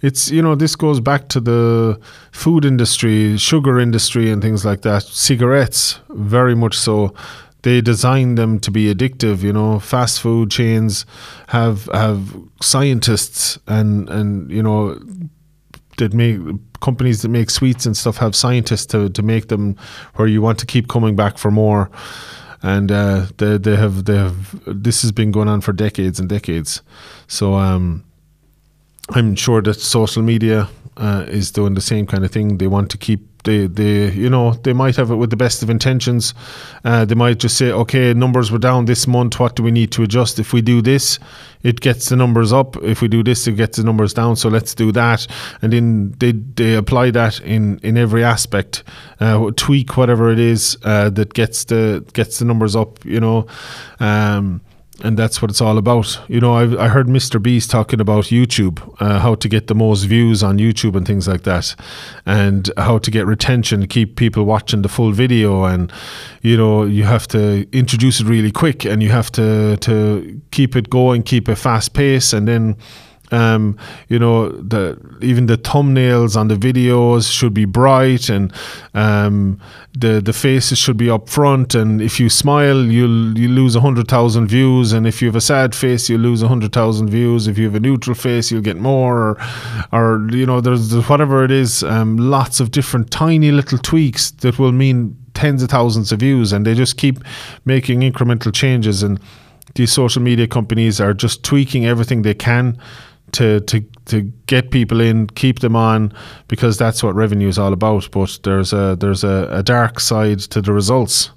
it's 0.02 0.30
you 0.30 0.42
know 0.42 0.54
this 0.54 0.76
goes 0.76 1.00
back 1.00 1.28
to 1.28 1.40
the 1.40 2.00
food 2.32 2.64
industry, 2.64 3.36
sugar 3.36 3.78
industry, 3.78 4.30
and 4.30 4.42
things 4.42 4.64
like 4.64 4.82
that. 4.82 5.02
Cigarettes, 5.02 6.00
very 6.10 6.54
much 6.54 6.76
so. 6.78 7.14
They 7.62 7.82
design 7.82 8.36
them 8.36 8.58
to 8.60 8.70
be 8.70 8.92
addictive. 8.92 9.42
You 9.42 9.52
know, 9.52 9.78
fast 9.78 10.20
food 10.20 10.50
chains 10.50 11.04
have 11.48 11.86
have 11.92 12.34
scientists 12.62 13.58
and 13.66 14.08
and 14.08 14.50
you 14.50 14.62
know 14.62 14.98
that 15.98 16.14
make 16.14 16.38
companies 16.80 17.22
that 17.22 17.28
make 17.28 17.50
sweets 17.50 17.84
and 17.86 17.96
stuff 17.96 18.16
have 18.16 18.34
scientists 18.34 18.86
to, 18.86 19.10
to 19.10 19.22
make 19.22 19.48
them 19.48 19.76
where 20.14 20.26
you 20.26 20.40
want 20.40 20.58
to 20.58 20.64
keep 20.64 20.88
coming 20.88 21.14
back 21.14 21.36
for 21.36 21.50
more 21.50 21.90
and 22.62 22.92
uh, 22.92 23.26
they 23.38 23.58
they 23.58 23.76
have 23.76 24.04
they 24.04 24.16
have 24.16 24.60
this 24.66 25.02
has 25.02 25.12
been 25.12 25.30
going 25.30 25.48
on 25.48 25.60
for 25.60 25.72
decades 25.72 26.20
and 26.20 26.28
decades. 26.28 26.82
So 27.26 27.54
um, 27.54 28.04
I'm 29.10 29.34
sure 29.34 29.62
that 29.62 29.74
social 29.74 30.22
media 30.22 30.68
uh, 30.96 31.24
is 31.28 31.50
doing 31.50 31.74
the 31.74 31.80
same 31.80 32.06
kind 32.06 32.24
of 32.24 32.30
thing. 32.30 32.58
They 32.58 32.66
want 32.66 32.90
to 32.90 32.98
keep 32.98 33.20
they 33.44 33.66
they 33.66 34.10
you 34.12 34.28
know 34.28 34.52
they 34.52 34.72
might 34.72 34.96
have 34.96 35.10
it 35.10 35.16
with 35.16 35.30
the 35.30 35.36
best 35.36 35.62
of 35.62 35.70
intentions. 35.70 36.34
Uh, 36.84 37.04
they 37.04 37.14
might 37.14 37.38
just 37.38 37.56
say, 37.56 37.70
okay, 37.70 38.12
numbers 38.14 38.50
were 38.50 38.58
down 38.58 38.84
this 38.84 39.06
month. 39.06 39.40
What 39.40 39.56
do 39.56 39.62
we 39.62 39.70
need 39.70 39.92
to 39.92 40.02
adjust? 40.02 40.38
If 40.38 40.52
we 40.52 40.60
do 40.60 40.82
this, 40.82 41.18
it 41.62 41.80
gets 41.80 42.08
the 42.08 42.16
numbers 42.16 42.52
up. 42.52 42.76
If 42.82 43.00
we 43.00 43.08
do 43.08 43.22
this, 43.22 43.46
it 43.46 43.56
gets 43.56 43.78
the 43.78 43.84
numbers 43.84 44.12
down. 44.12 44.36
So 44.36 44.48
let's 44.48 44.74
do 44.74 44.92
that, 44.92 45.26
and 45.62 45.72
then 45.72 46.14
they 46.18 46.32
they 46.32 46.74
apply 46.74 47.10
that 47.12 47.40
in 47.40 47.78
in 47.82 47.96
every 47.96 48.24
aspect, 48.24 48.84
uh, 49.20 49.50
tweak 49.56 49.96
whatever 49.96 50.30
it 50.30 50.38
is 50.38 50.76
uh, 50.84 51.10
that 51.10 51.34
gets 51.34 51.64
the 51.64 52.04
gets 52.12 52.38
the 52.38 52.44
numbers 52.44 52.76
up. 52.76 53.04
You 53.04 53.20
know. 53.20 53.46
Um, 54.00 54.60
and 55.02 55.18
that's 55.18 55.40
what 55.40 55.50
it's 55.50 55.60
all 55.60 55.78
about. 55.78 56.20
You 56.28 56.40
know, 56.40 56.54
I, 56.54 56.84
I 56.84 56.88
heard 56.88 57.06
Mr. 57.06 57.42
Beast 57.42 57.70
talking 57.70 58.00
about 58.00 58.24
YouTube, 58.26 58.78
uh, 59.00 59.18
how 59.18 59.34
to 59.36 59.48
get 59.48 59.66
the 59.66 59.74
most 59.74 60.04
views 60.04 60.42
on 60.42 60.58
YouTube 60.58 60.96
and 60.96 61.06
things 61.06 61.26
like 61.28 61.42
that, 61.42 61.74
and 62.26 62.70
how 62.76 62.98
to 62.98 63.10
get 63.10 63.26
retention, 63.26 63.86
keep 63.86 64.16
people 64.16 64.44
watching 64.44 64.82
the 64.82 64.88
full 64.88 65.12
video, 65.12 65.64
and 65.64 65.92
you 66.42 66.56
know, 66.56 66.84
you 66.84 67.04
have 67.04 67.26
to 67.28 67.66
introduce 67.72 68.20
it 68.20 68.26
really 68.26 68.52
quick, 68.52 68.84
and 68.84 69.02
you 69.02 69.10
have 69.10 69.30
to 69.32 69.76
to 69.78 70.40
keep 70.50 70.76
it 70.76 70.90
going, 70.90 71.22
keep 71.22 71.48
a 71.48 71.56
fast 71.56 71.92
pace, 71.92 72.32
and 72.32 72.46
then 72.46 72.76
um, 73.32 73.76
you 74.08 74.18
know, 74.18 74.48
the 74.48 74.98
even 75.22 75.46
the 75.46 75.56
thumbnails 75.56 76.36
on 76.36 76.48
the 76.48 76.56
videos 76.56 77.30
should 77.30 77.54
be 77.54 77.64
bright, 77.64 78.28
and 78.28 78.52
um, 78.94 79.60
the 79.92 80.20
the 80.20 80.32
faces 80.32 80.78
should 80.78 80.96
be 80.96 81.10
up 81.10 81.28
front. 81.28 81.74
And 81.74 82.02
if 82.02 82.18
you 82.18 82.28
smile, 82.28 82.84
you'll 82.84 83.38
you 83.38 83.48
lose 83.48 83.74
hundred 83.74 84.08
thousand 84.08 84.48
views, 84.48 84.92
and 84.92 85.06
if 85.06 85.22
you 85.22 85.28
have 85.28 85.36
a 85.36 85.40
sad 85.40 85.74
face, 85.74 86.08
you 86.08 86.18
lose 86.18 86.42
hundred 86.42 86.72
thousand 86.72 87.10
views. 87.10 87.46
If 87.46 87.58
you 87.58 87.64
have 87.66 87.74
a 87.74 87.80
neutral 87.80 88.14
face, 88.14 88.50
you'll 88.50 88.62
get 88.62 88.76
more, 88.76 89.18
or, 89.18 89.38
or 89.92 90.28
you 90.30 90.46
know, 90.46 90.60
there's 90.60 90.92
whatever 91.08 91.44
it 91.44 91.50
is. 91.50 91.82
Um, 91.82 92.16
lots 92.16 92.60
of 92.60 92.70
different 92.70 93.10
tiny 93.10 93.50
little 93.50 93.78
tweaks 93.78 94.30
that 94.42 94.58
will 94.58 94.72
mean 94.72 95.16
tens 95.34 95.62
of 95.62 95.70
thousands 95.70 96.10
of 96.12 96.20
views, 96.20 96.52
and 96.52 96.66
they 96.66 96.74
just 96.74 96.96
keep 96.96 97.18
making 97.64 98.00
incremental 98.00 98.52
changes 98.52 99.02
and 99.02 99.20
these 99.74 99.92
social 99.92 100.20
media 100.20 100.48
companies 100.48 101.00
are 101.00 101.14
just 101.14 101.44
tweaking 101.44 101.86
everything 101.86 102.22
they 102.22 102.34
can 102.34 102.76
to 103.32 103.60
to 103.60 103.80
to 104.06 104.22
get 104.46 104.70
people 104.70 105.00
in, 105.00 105.26
keep 105.28 105.60
them 105.60 105.76
on, 105.76 106.12
because 106.48 106.78
that's 106.78 107.02
what 107.02 107.14
revenue 107.14 107.48
is 107.48 107.58
all 107.58 107.72
about. 107.72 108.10
But 108.10 108.38
there's 108.42 108.72
a 108.72 108.96
there's 108.98 109.24
a, 109.24 109.48
a 109.50 109.62
dark 109.62 110.00
side 110.00 110.40
to 110.50 110.60
the 110.60 110.72
results. 110.72 111.30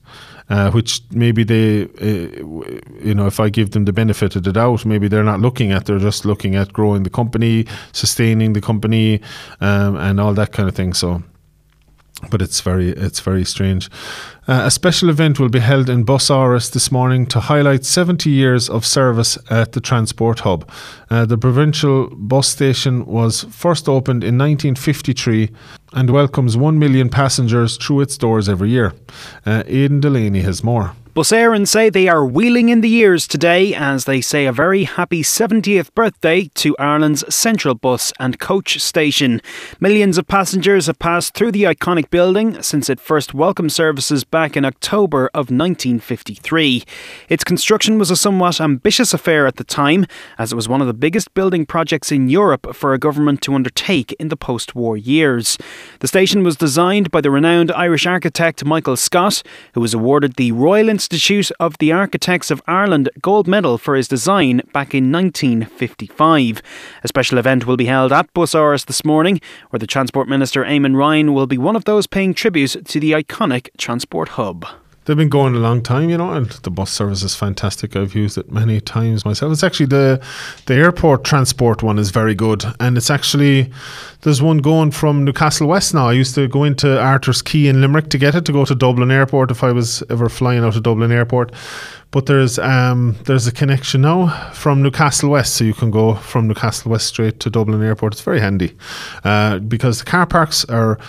Uh, 0.49 0.69
which 0.71 1.01
maybe 1.09 1.45
they, 1.45 1.83
uh, 1.83 2.43
you 3.01 3.15
know, 3.15 3.25
if 3.25 3.39
I 3.39 3.49
give 3.49 3.71
them 3.71 3.85
the 3.85 3.93
benefit 3.93 4.35
of 4.35 4.43
the 4.43 4.51
doubt, 4.51 4.85
maybe 4.85 5.07
they're 5.07 5.23
not 5.23 5.39
looking 5.39 5.71
at. 5.71 5.85
They're 5.85 5.99
just 5.99 6.25
looking 6.25 6.55
at 6.55 6.73
growing 6.73 7.03
the 7.03 7.09
company, 7.09 7.65
sustaining 7.93 8.51
the 8.51 8.59
company, 8.59 9.21
um, 9.61 9.95
and 9.95 10.19
all 10.19 10.33
that 10.33 10.51
kind 10.51 10.67
of 10.67 10.75
thing. 10.75 10.93
So, 10.93 11.23
but 12.29 12.41
it's 12.41 12.59
very 12.59 12.89
it's 12.89 13.21
very 13.21 13.45
strange. 13.45 13.89
Uh, 14.45 14.63
a 14.65 14.71
special 14.71 15.09
event 15.09 15.39
will 15.39 15.47
be 15.47 15.59
held 15.59 15.89
in 15.89 16.05
Busáras 16.05 16.69
this 16.71 16.91
morning 16.91 17.25
to 17.27 17.39
highlight 17.39 17.85
70 17.85 18.29
years 18.29 18.69
of 18.69 18.85
service 18.85 19.37
at 19.49 19.71
the 19.71 19.79
transport 19.79 20.41
hub. 20.41 20.69
Uh, 21.09 21.25
the 21.25 21.37
provincial 21.37 22.09
bus 22.13 22.49
station 22.49 23.05
was 23.05 23.43
first 23.45 23.87
opened 23.87 24.21
in 24.21 24.37
1953 24.37 25.49
and 25.93 26.09
welcomes 26.09 26.57
1 26.57 26.77
million 26.77 27.09
passengers 27.09 27.77
through 27.77 28.01
its 28.01 28.17
doors 28.17 28.49
every 28.49 28.69
year. 28.69 28.93
Uh, 29.45 29.63
Aidan 29.65 30.01
Delaney 30.01 30.41
has 30.41 30.61
more. 30.61 30.93
Bus 31.13 31.29
Éireann 31.29 31.67
say 31.67 31.91
they 31.91 32.07
are 32.07 32.25
wheeling 32.25 32.69
in 32.69 32.81
the 32.81 32.89
years 32.89 33.27
today 33.27 33.75
as 33.75 34.05
they 34.05 34.19
say 34.19 34.47
a 34.47 34.51
very 34.51 34.85
happy 34.85 35.21
70th 35.21 35.93
birthday 35.93 36.49
to 36.55 36.75
Ireland's 36.79 37.23
central 37.31 37.75
bus 37.75 38.11
and 38.19 38.39
coach 38.39 38.79
station. 38.79 39.39
Millions 39.79 40.17
of 40.17 40.25
passengers 40.25 40.87
have 40.87 40.97
passed 40.97 41.35
through 41.35 41.51
the 41.51 41.65
iconic 41.65 42.09
building 42.09 42.59
since 42.63 42.89
it 42.89 42.99
first 42.99 43.35
welcomed 43.35 43.71
services 43.71 44.23
back 44.33 44.57
in 44.57 44.65
October 44.65 45.27
of 45.35 45.51
1953. 45.51 46.83
Its 47.29 47.43
construction 47.43 47.99
was 47.99 48.09
a 48.09 48.15
somewhat 48.15 48.59
ambitious 48.59 49.13
affair 49.13 49.45
at 49.45 49.57
the 49.57 49.63
time, 49.63 50.07
as 50.39 50.51
it 50.51 50.55
was 50.55 50.67
one 50.67 50.81
of 50.81 50.87
the 50.87 50.93
biggest 50.93 51.31
building 51.35 51.67
projects 51.67 52.11
in 52.11 52.27
Europe 52.27 52.75
for 52.75 52.95
a 52.95 52.97
government 52.97 53.43
to 53.43 53.53
undertake 53.53 54.11
in 54.13 54.29
the 54.29 54.35
post 54.35 54.73
war 54.73 54.97
years. 54.97 55.59
The 55.99 56.07
station 56.07 56.43
was 56.43 56.55
designed 56.55 57.11
by 57.11 57.21
the 57.21 57.29
renowned 57.29 57.71
Irish 57.73 58.07
architect 58.07 58.65
Michael 58.65 58.97
Scott, 58.97 59.43
who 59.75 59.81
was 59.81 59.93
awarded 59.93 60.33
the 60.33 60.51
Royal 60.51 60.89
Institute 60.89 61.51
of 61.59 61.77
the 61.77 61.91
Architects 61.91 62.49
of 62.49 62.59
Ireland 62.65 63.09
Gold 63.21 63.47
Medal 63.47 63.77
for 63.77 63.93
his 63.95 64.07
design 64.07 64.63
back 64.73 64.95
in 64.95 65.11
1955. 65.11 66.63
A 67.03 67.07
special 67.07 67.37
event 67.37 67.67
will 67.67 67.77
be 67.77 67.85
held 67.85 68.11
at 68.11 68.33
Busáras 68.33 68.87
this 68.87 69.05
morning, 69.05 69.39
where 69.69 69.77
the 69.79 69.85
Transport 69.85 70.27
Minister 70.27 70.63
Eamon 70.63 70.97
Ryan 70.97 71.35
will 71.35 71.45
be 71.45 71.59
one 71.59 71.75
of 71.75 71.85
those 71.85 72.07
paying 72.07 72.33
tribute 72.33 72.83
to 72.85 72.99
the 72.99 73.11
iconic 73.11 73.69
transport 73.77 74.22
hub. 74.29 74.65
They've 75.05 75.17
been 75.17 75.29
going 75.29 75.53
a 75.53 75.59
long 75.59 75.81
time, 75.81 76.09
you 76.09 76.17
know, 76.17 76.31
and 76.31 76.49
the 76.49 76.71
bus 76.71 76.89
service 76.89 77.23
is 77.23 77.35
fantastic. 77.35 77.95
I've 77.95 78.15
used 78.15 78.37
it 78.37 78.49
many 78.49 78.79
times 78.79 79.25
myself. 79.25 79.51
It's 79.51 79.63
actually 79.63 79.87
the 79.87 80.23
the 80.67 80.75
airport 80.75 81.25
transport 81.25 81.83
one 81.83 81.99
is 81.99 82.09
very 82.09 82.33
good, 82.33 82.63
and 82.79 82.95
it's 82.97 83.09
actually 83.09 83.69
there's 84.21 84.41
one 84.41 84.59
going 84.59 84.91
from 84.91 85.25
Newcastle 85.25 85.67
West 85.67 85.93
now. 85.93 86.07
I 86.07 86.13
used 86.13 86.35
to 86.35 86.47
go 86.47 86.63
into 86.63 86.97
Arthur's 86.97 87.41
Quay 87.41 87.67
in 87.67 87.81
Limerick 87.81 88.09
to 88.11 88.17
get 88.17 88.33
it 88.33 88.45
to 88.45 88.53
go 88.53 88.63
to 88.63 88.75
Dublin 88.75 89.11
Airport 89.11 89.51
if 89.51 89.61
I 89.61 89.73
was 89.73 90.03
ever 90.09 90.29
flying 90.29 90.63
out 90.63 90.77
of 90.77 90.83
Dublin 90.83 91.11
Airport. 91.11 91.51
But 92.13 92.27
there's 92.27 92.59
um, 92.59 93.17
there's 93.25 93.47
a 93.47 93.51
connection 93.51 94.01
now 94.01 94.51
from 94.53 94.83
Newcastle 94.83 95.31
West, 95.31 95.55
so 95.55 95.63
you 95.63 95.73
can 95.73 95.89
go 95.89 96.13
from 96.13 96.47
Newcastle 96.47 96.91
West 96.91 97.07
straight 97.07 97.39
to 97.39 97.49
Dublin 97.49 97.81
Airport. 97.81 98.13
It's 98.13 98.21
very 98.21 98.39
handy 98.39 98.75
uh, 99.23 99.57
because 99.57 99.97
the 99.97 100.05
car 100.05 100.27
parks 100.27 100.63
are 100.65 100.99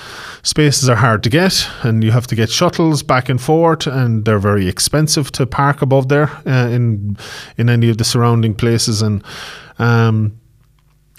spaces 0.43 0.89
are 0.89 0.97
hard 0.97 1.23
to 1.25 1.29
get, 1.29 1.69
and 1.83 2.03
you 2.03 2.11
have 2.11 2.27
to 2.29 2.35
get 2.35 2.49
shuttles 2.49 3.03
back 3.03 3.29
and 3.29 3.39
forth, 3.39 3.87
and 3.87 4.25
they're 4.25 4.39
very 4.39 4.67
expensive 4.67 5.31
to 5.33 5.47
park 5.47 5.83
above 5.83 6.09
there 6.09 6.31
uh, 6.47 6.69
in 6.71 7.19
in 7.59 7.69
any 7.69 7.91
of 7.91 7.99
the 7.99 8.05
surrounding 8.05 8.55
places, 8.55 9.03
and 9.03 9.23
um, 9.79 10.33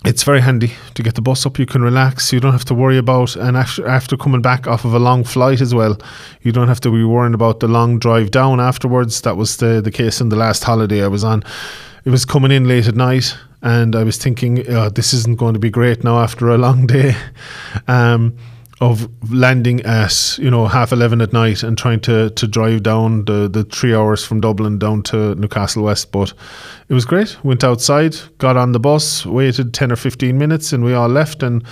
it's 0.04 0.24
very 0.24 0.42
handy 0.42 0.74
to 0.94 1.04
get 1.04 1.16
the 1.16 1.22
bus 1.22 1.46
up. 1.46 1.58
You 1.58 1.66
can 1.66 1.82
relax. 1.82 2.34
You 2.34 2.40
don't 2.40 2.52
have 2.52 2.66
to 2.66 2.74
worry 2.74 2.98
about, 2.98 3.36
and 3.36 3.56
after, 3.56 3.88
after 3.88 4.18
coming 4.18 4.42
back 4.42 4.68
off 4.68 4.86
of 4.86 4.94
a 4.94 5.00
long 5.00 5.24
flight 5.24 5.62
as 5.62 5.74
well, 5.74 5.98
you 6.42 6.52
don't 6.52 6.68
have 6.68 6.82
to 6.82 6.92
be 6.92 7.04
worrying 7.04 7.34
about 7.34 7.60
the 7.60 7.68
long 7.68 7.98
drive 7.98 8.32
down 8.32 8.60
afterwards. 8.60 9.22
That 9.22 9.38
was 9.38 9.58
the, 9.58 9.82
the 9.82 9.92
case 9.92 10.22
in 10.22 10.30
the 10.30 10.36
last 10.36 10.64
holiday 10.64 11.04
I 11.04 11.08
was 11.08 11.24
on. 11.24 11.44
It 12.04 12.10
was 12.10 12.26
coming 12.26 12.52
in 12.52 12.68
late 12.68 12.88
at 12.88 12.96
night, 12.96 13.36
and 13.62 13.96
I 13.96 14.04
was 14.04 14.18
thinking, 14.18 14.68
oh, 14.70 14.90
this 14.90 15.14
isn't 15.14 15.40
going 15.40 15.54
to 15.54 15.60
be 15.60 15.72
great 15.72 16.04
now 16.04 16.20
after 16.20 16.50
a 16.50 16.58
long 16.58 16.86
day. 16.88 17.16
Um, 17.88 18.38
of 18.82 19.08
landing 19.32 19.82
at 19.84 20.38
you 20.38 20.52
know 20.52 20.68
half 20.68 20.92
eleven 20.92 21.22
at 21.22 21.32
night 21.32 21.64
and 21.64 21.78
trying 21.78 22.00
to 22.02 22.30
to 22.32 22.48
drive 22.48 22.84
down 22.84 23.24
the 23.26 23.48
the 23.48 23.64
three 23.64 23.96
hours 23.96 24.26
from 24.26 24.42
Dublin 24.42 24.78
down 24.78 25.02
to 25.04 25.34
Newcastle 25.36 25.84
West, 25.84 26.12
but 26.12 26.34
it 26.90 26.94
was 26.94 27.06
great. 27.06 27.42
Went 27.44 27.64
outside, 27.64 28.18
got 28.38 28.58
on 28.58 28.74
the 28.74 28.80
bus, 28.80 29.26
waited 29.26 29.74
ten 29.74 29.92
or 29.92 29.96
fifteen 29.96 30.38
minutes, 30.38 30.74
and 30.74 30.84
we 30.84 30.94
all 30.94 31.08
left 31.08 31.42
and 31.42 31.64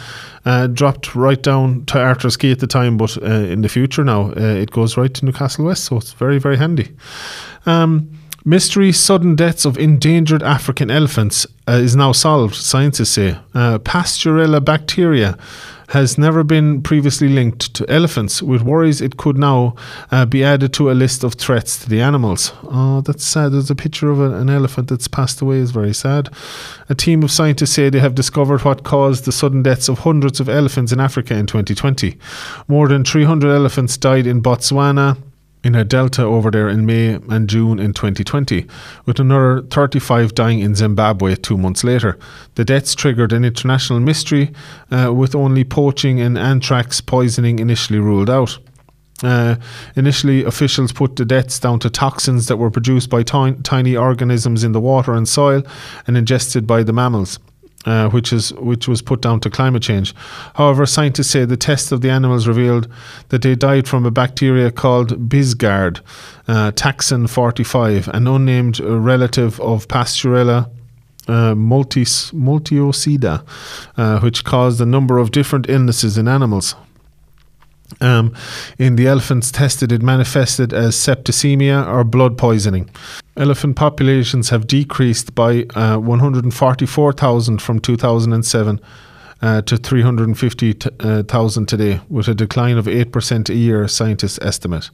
uh, 0.46 0.68
dropped 0.68 1.14
right 1.14 1.42
down 1.42 1.86
to 1.86 2.00
Arthur's 2.00 2.38
Quay 2.38 2.52
at 2.52 2.60
the 2.60 2.68
time. 2.68 2.98
But 2.98 3.22
uh, 3.22 3.26
in 3.26 3.62
the 3.62 3.70
future 3.70 4.04
now, 4.06 4.32
uh, 4.32 4.40
it 4.40 4.72
goes 4.72 4.96
right 4.96 5.14
to 5.14 5.26
Newcastle 5.26 5.66
West, 5.66 5.86
so 5.86 5.98
it's 5.98 6.14
very 6.14 6.40
very 6.40 6.58
handy. 6.58 6.96
Um, 7.66 8.10
Mystery 8.46 8.92
sudden 8.92 9.38
deaths 9.38 9.64
of 9.64 9.78
endangered 9.78 10.44
African 10.44 10.92
elephants 10.92 11.48
uh, 11.66 11.74
is 11.74 11.96
now 11.96 12.12
solved, 12.12 12.56
scientists 12.56 13.12
say. 13.12 13.38
Uh, 13.54 13.80
Pasteurella 13.80 14.64
bacteria 14.64 15.38
has 15.94 16.18
never 16.18 16.44
been 16.44 16.82
previously 16.82 17.30
linked 17.30 17.72
to 17.76 17.88
elephants, 17.88 18.42
with 18.42 18.64
worries 18.64 19.00
it 19.00 19.16
could 19.18 19.38
now 19.38 19.76
uh, 20.10 20.26
be 20.26 20.44
added 20.44 20.74
to 20.74 20.90
a 20.90 20.94
list 20.94 21.24
of 21.24 21.36
threats 21.36 21.78
to 21.78 21.88
the 21.88 22.02
animals. 22.02 22.52
Oh, 22.64 23.02
that's 23.02 23.24
sad. 23.24 23.52
There's 23.52 23.70
a 23.70 23.76
picture 23.76 24.10
of 24.10 24.20
a, 24.20 24.32
an 24.32 24.50
elephant 24.50 24.90
that's 24.90 25.08
passed 25.08 25.40
away. 25.40 25.60
It's 25.60 25.70
very 25.70 25.94
sad. 25.94 26.30
A 26.90 26.96
team 26.96 27.22
of 27.22 27.30
scientists 27.30 27.74
say 27.74 27.92
they 27.92 28.00
have 28.00 28.16
discovered 28.16 28.66
what 28.66 28.84
caused 28.84 29.26
the 29.26 29.32
sudden 29.32 29.62
deaths 29.62 29.88
of 29.88 30.00
hundreds 30.00 30.40
of 30.40 30.50
elephants 30.50 30.92
in 30.92 31.00
Africa 31.00 31.36
in 31.36 31.46
2020. 31.46 32.18
More 32.68 32.88
than 32.88 33.06
300 33.06 33.54
elephants 33.54 33.96
died 33.96 34.26
in 34.26 34.42
Botswana 34.42 35.18
in 35.64 35.76
a 35.76 35.86
delta 35.86 36.24
over 36.24 36.52
there 36.52 36.68
in 36.68 36.86
May 36.86 37.14
and 37.14 37.50
June 37.50 37.80
in 37.80 37.94
2020, 37.94 38.66
with 39.06 39.20
another 39.20 39.62
35 39.62 40.36
dying 40.36 40.60
in 40.60 40.76
Zimbabwe 40.76 41.36
two 41.36 41.58
months 41.58 41.84
later. 41.84 42.18
The 42.56 42.66
deaths 42.66 42.96
triggered 42.96 43.32
an 43.32 43.46
international 43.46 44.00
mystery, 44.00 44.52
uh, 44.92 45.14
with 45.14 45.34
only 45.36 45.64
poaching 45.64 46.20
and 46.20 46.38
anthrax 46.38 47.00
poisoning 47.02 47.60
initially 47.60 48.00
ruled 48.00 48.30
out. 48.30 48.60
Uh, 49.24 49.56
initially, 49.96 50.44
officials 50.44 50.92
put 50.92 51.16
the 51.16 51.24
deaths 51.24 51.60
down 51.60 51.80
to 51.80 51.90
toxins 51.90 52.48
that 52.48 52.58
were 52.58 52.72
produced 52.72 53.10
by 53.10 53.24
t- 53.24 53.56
tiny 53.64 53.96
organisms 53.96 54.66
in 54.66 54.74
the 54.74 54.82
water 54.82 55.14
and 55.14 55.30
soil 55.30 55.64
and 56.08 56.18
ingested 56.18 56.68
by 56.68 56.84
the 56.84 56.92
mammals 56.92 57.40
uh, 57.86 58.10
which 58.10 58.32
is 58.32 58.54
which 58.54 58.88
was 58.88 59.02
put 59.02 59.22
down 59.22 59.40
to 59.42 59.50
climate 59.50 59.84
change. 59.84 60.14
However, 60.56 60.86
scientists 60.86 61.30
say 61.30 61.46
the 61.46 61.58
tests 61.58 61.92
of 61.92 62.02
the 62.02 62.10
animals 62.10 62.48
revealed 62.48 62.88
that 63.30 63.42
they 63.42 63.56
died 63.56 63.88
from 63.88 64.06
a 64.06 64.12
bacteria 64.12 64.72
called 64.72 65.30
Bisgaard, 65.30 66.00
uh, 66.48 66.72
taxon 66.72 67.30
45, 67.30 68.08
an 68.10 68.28
unnamed 68.28 68.80
relative 68.80 69.60
of 69.60 69.88
Pasteurella. 69.88 70.70
Uh, 71.26 71.56
multis, 71.56 72.32
multiocida, 72.32 73.46
uh, 73.96 74.20
which 74.20 74.44
caused 74.44 74.82
a 74.82 74.86
number 74.86 75.20
of 75.20 75.32
different 75.32 75.70
illnesses 75.70 76.18
in 76.18 76.28
animals. 76.28 76.76
Um, 78.02 78.34
in 78.78 78.96
the 78.96 79.08
elephants 79.08 79.52
tested, 79.52 79.92
it 79.92 80.02
manifested 80.02 80.74
as 80.74 80.96
septicemia 80.96 81.88
or 81.88 82.04
blood 82.04 82.38
poisoning. 82.38 82.90
Elephant 83.38 83.76
populations 83.76 84.50
have 84.50 84.68
decreased 84.68 85.36
by 85.36 85.66
uh, 85.76 85.98
144,000 85.98 87.62
from 87.62 87.80
2007 87.80 88.80
uh, 89.42 89.62
to 89.64 89.76
350,000 89.76 91.66
today, 91.68 92.00
with 92.10 92.30
a 92.30 92.34
decline 92.34 92.78
of 92.78 92.86
8% 92.86 93.50
a 93.50 93.56
year, 93.56 93.88
scientists 93.90 94.40
estimate. 94.42 94.90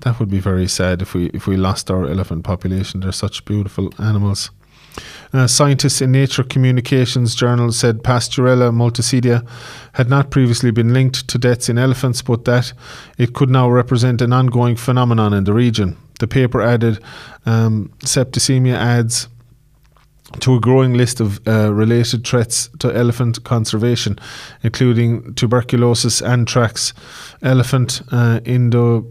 That 0.00 0.20
would 0.20 0.30
be 0.30 0.38
very 0.38 0.68
sad 0.68 1.02
if 1.02 1.14
we 1.14 1.26
if 1.34 1.48
we 1.48 1.56
lost 1.56 1.90
our 1.90 2.06
elephant 2.06 2.44
population. 2.44 3.00
They're 3.00 3.10
such 3.10 3.44
beautiful 3.44 3.92
animals. 3.98 4.50
Uh, 5.32 5.46
scientists 5.46 6.00
in 6.00 6.10
Nature 6.10 6.42
Communications 6.42 7.34
Journal 7.34 7.70
said 7.72 8.02
Pasteurella 8.02 8.72
multocida 8.72 9.46
had 9.92 10.08
not 10.08 10.30
previously 10.30 10.70
been 10.70 10.94
linked 10.94 11.28
to 11.28 11.38
deaths 11.38 11.68
in 11.68 11.76
elephants, 11.76 12.22
but 12.22 12.44
that 12.46 12.72
it 13.18 13.34
could 13.34 13.50
now 13.50 13.68
represent 13.68 14.22
an 14.22 14.32
ongoing 14.32 14.76
phenomenon 14.76 15.34
in 15.34 15.44
the 15.44 15.52
region. 15.52 15.96
The 16.18 16.26
paper 16.26 16.62
added 16.62 16.98
um, 17.44 17.92
septicemia 18.00 18.74
adds 18.74 19.28
to 20.40 20.54
a 20.54 20.60
growing 20.60 20.94
list 20.94 21.20
of 21.20 21.46
uh, 21.46 21.72
related 21.72 22.26
threats 22.26 22.68
to 22.78 22.94
elephant 22.94 23.44
conservation, 23.44 24.18
including 24.62 25.34
tuberculosis, 25.34 26.20
anthrax, 26.20 26.92
elephant 27.42 28.02
uh, 28.12 28.40
indo, 28.44 29.06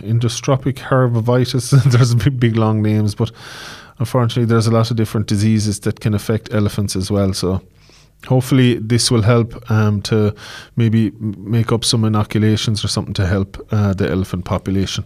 endostrophic 0.00 0.76
herbivitis. 0.76 1.70
There's 1.90 2.14
big, 2.14 2.38
big 2.38 2.56
long 2.56 2.82
names, 2.82 3.14
but 3.14 3.30
unfortunately, 3.98 4.46
there's 4.46 4.66
a 4.66 4.70
lot 4.70 4.90
of 4.90 4.96
different 4.96 5.26
diseases 5.26 5.80
that 5.80 6.00
can 6.00 6.14
affect 6.14 6.52
elephants 6.52 6.96
as 6.96 7.10
well. 7.10 7.32
So, 7.32 7.60
hopefully, 8.26 8.78
this 8.78 9.10
will 9.10 9.22
help 9.22 9.70
um, 9.70 10.00
to 10.02 10.34
maybe 10.76 11.10
make 11.20 11.72
up 11.72 11.84
some 11.84 12.04
inoculations 12.04 12.84
or 12.84 12.88
something 12.88 13.14
to 13.14 13.26
help 13.26 13.66
uh, 13.72 13.94
the 13.94 14.08
elephant 14.08 14.44
population. 14.44 15.04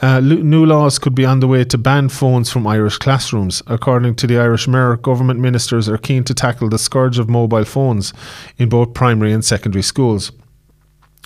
Uh, 0.00 0.20
new 0.20 0.64
laws 0.64 0.98
could 0.98 1.14
be 1.14 1.24
on 1.24 1.40
the 1.40 1.48
way 1.48 1.64
to 1.64 1.78
ban 1.78 2.08
phones 2.08 2.50
from 2.50 2.66
Irish 2.66 2.98
classrooms. 2.98 3.62
According 3.66 4.14
to 4.16 4.26
the 4.26 4.38
Irish 4.38 4.68
Mirror, 4.68 4.98
government 4.98 5.40
ministers 5.40 5.88
are 5.88 5.98
keen 5.98 6.24
to 6.24 6.34
tackle 6.34 6.68
the 6.68 6.78
scourge 6.78 7.18
of 7.18 7.28
mobile 7.28 7.64
phones 7.64 8.12
in 8.58 8.68
both 8.68 8.94
primary 8.94 9.32
and 9.32 9.44
secondary 9.44 9.82
schools 9.82 10.32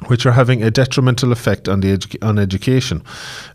which 0.06 0.24
are 0.24 0.32
having 0.32 0.62
a 0.62 0.70
detrimental 0.70 1.32
effect 1.32 1.68
on 1.68 1.80
the 1.80 1.96
edu- 1.96 2.26
on 2.26 2.38
education. 2.38 3.02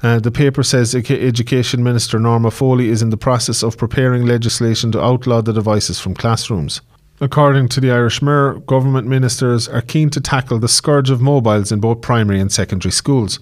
Uh, 0.01 0.19
the 0.19 0.31
paper 0.31 0.63
says 0.63 0.93
Education 0.93 1.83
Minister 1.83 2.19
Norma 2.19 2.51
Foley 2.51 2.89
is 2.89 3.01
in 3.01 3.11
the 3.11 3.17
process 3.17 3.63
of 3.63 3.77
preparing 3.77 4.25
legislation 4.25 4.91
to 4.91 5.01
outlaw 5.01 5.41
the 5.41 5.53
devices 5.53 5.99
from 5.99 6.13
classrooms. 6.13 6.81
According 7.21 7.69
to 7.69 7.79
the 7.79 7.91
Irish 7.91 8.21
Mirror, 8.21 8.59
government 8.61 9.07
ministers 9.07 9.69
are 9.69 9.81
keen 9.81 10.09
to 10.09 10.19
tackle 10.19 10.59
the 10.59 10.67
scourge 10.67 11.09
of 11.09 11.21
mobiles 11.21 11.71
in 11.71 11.79
both 11.79 12.01
primary 12.01 12.39
and 12.39 12.51
secondary 12.51 12.91
schools. 12.91 13.39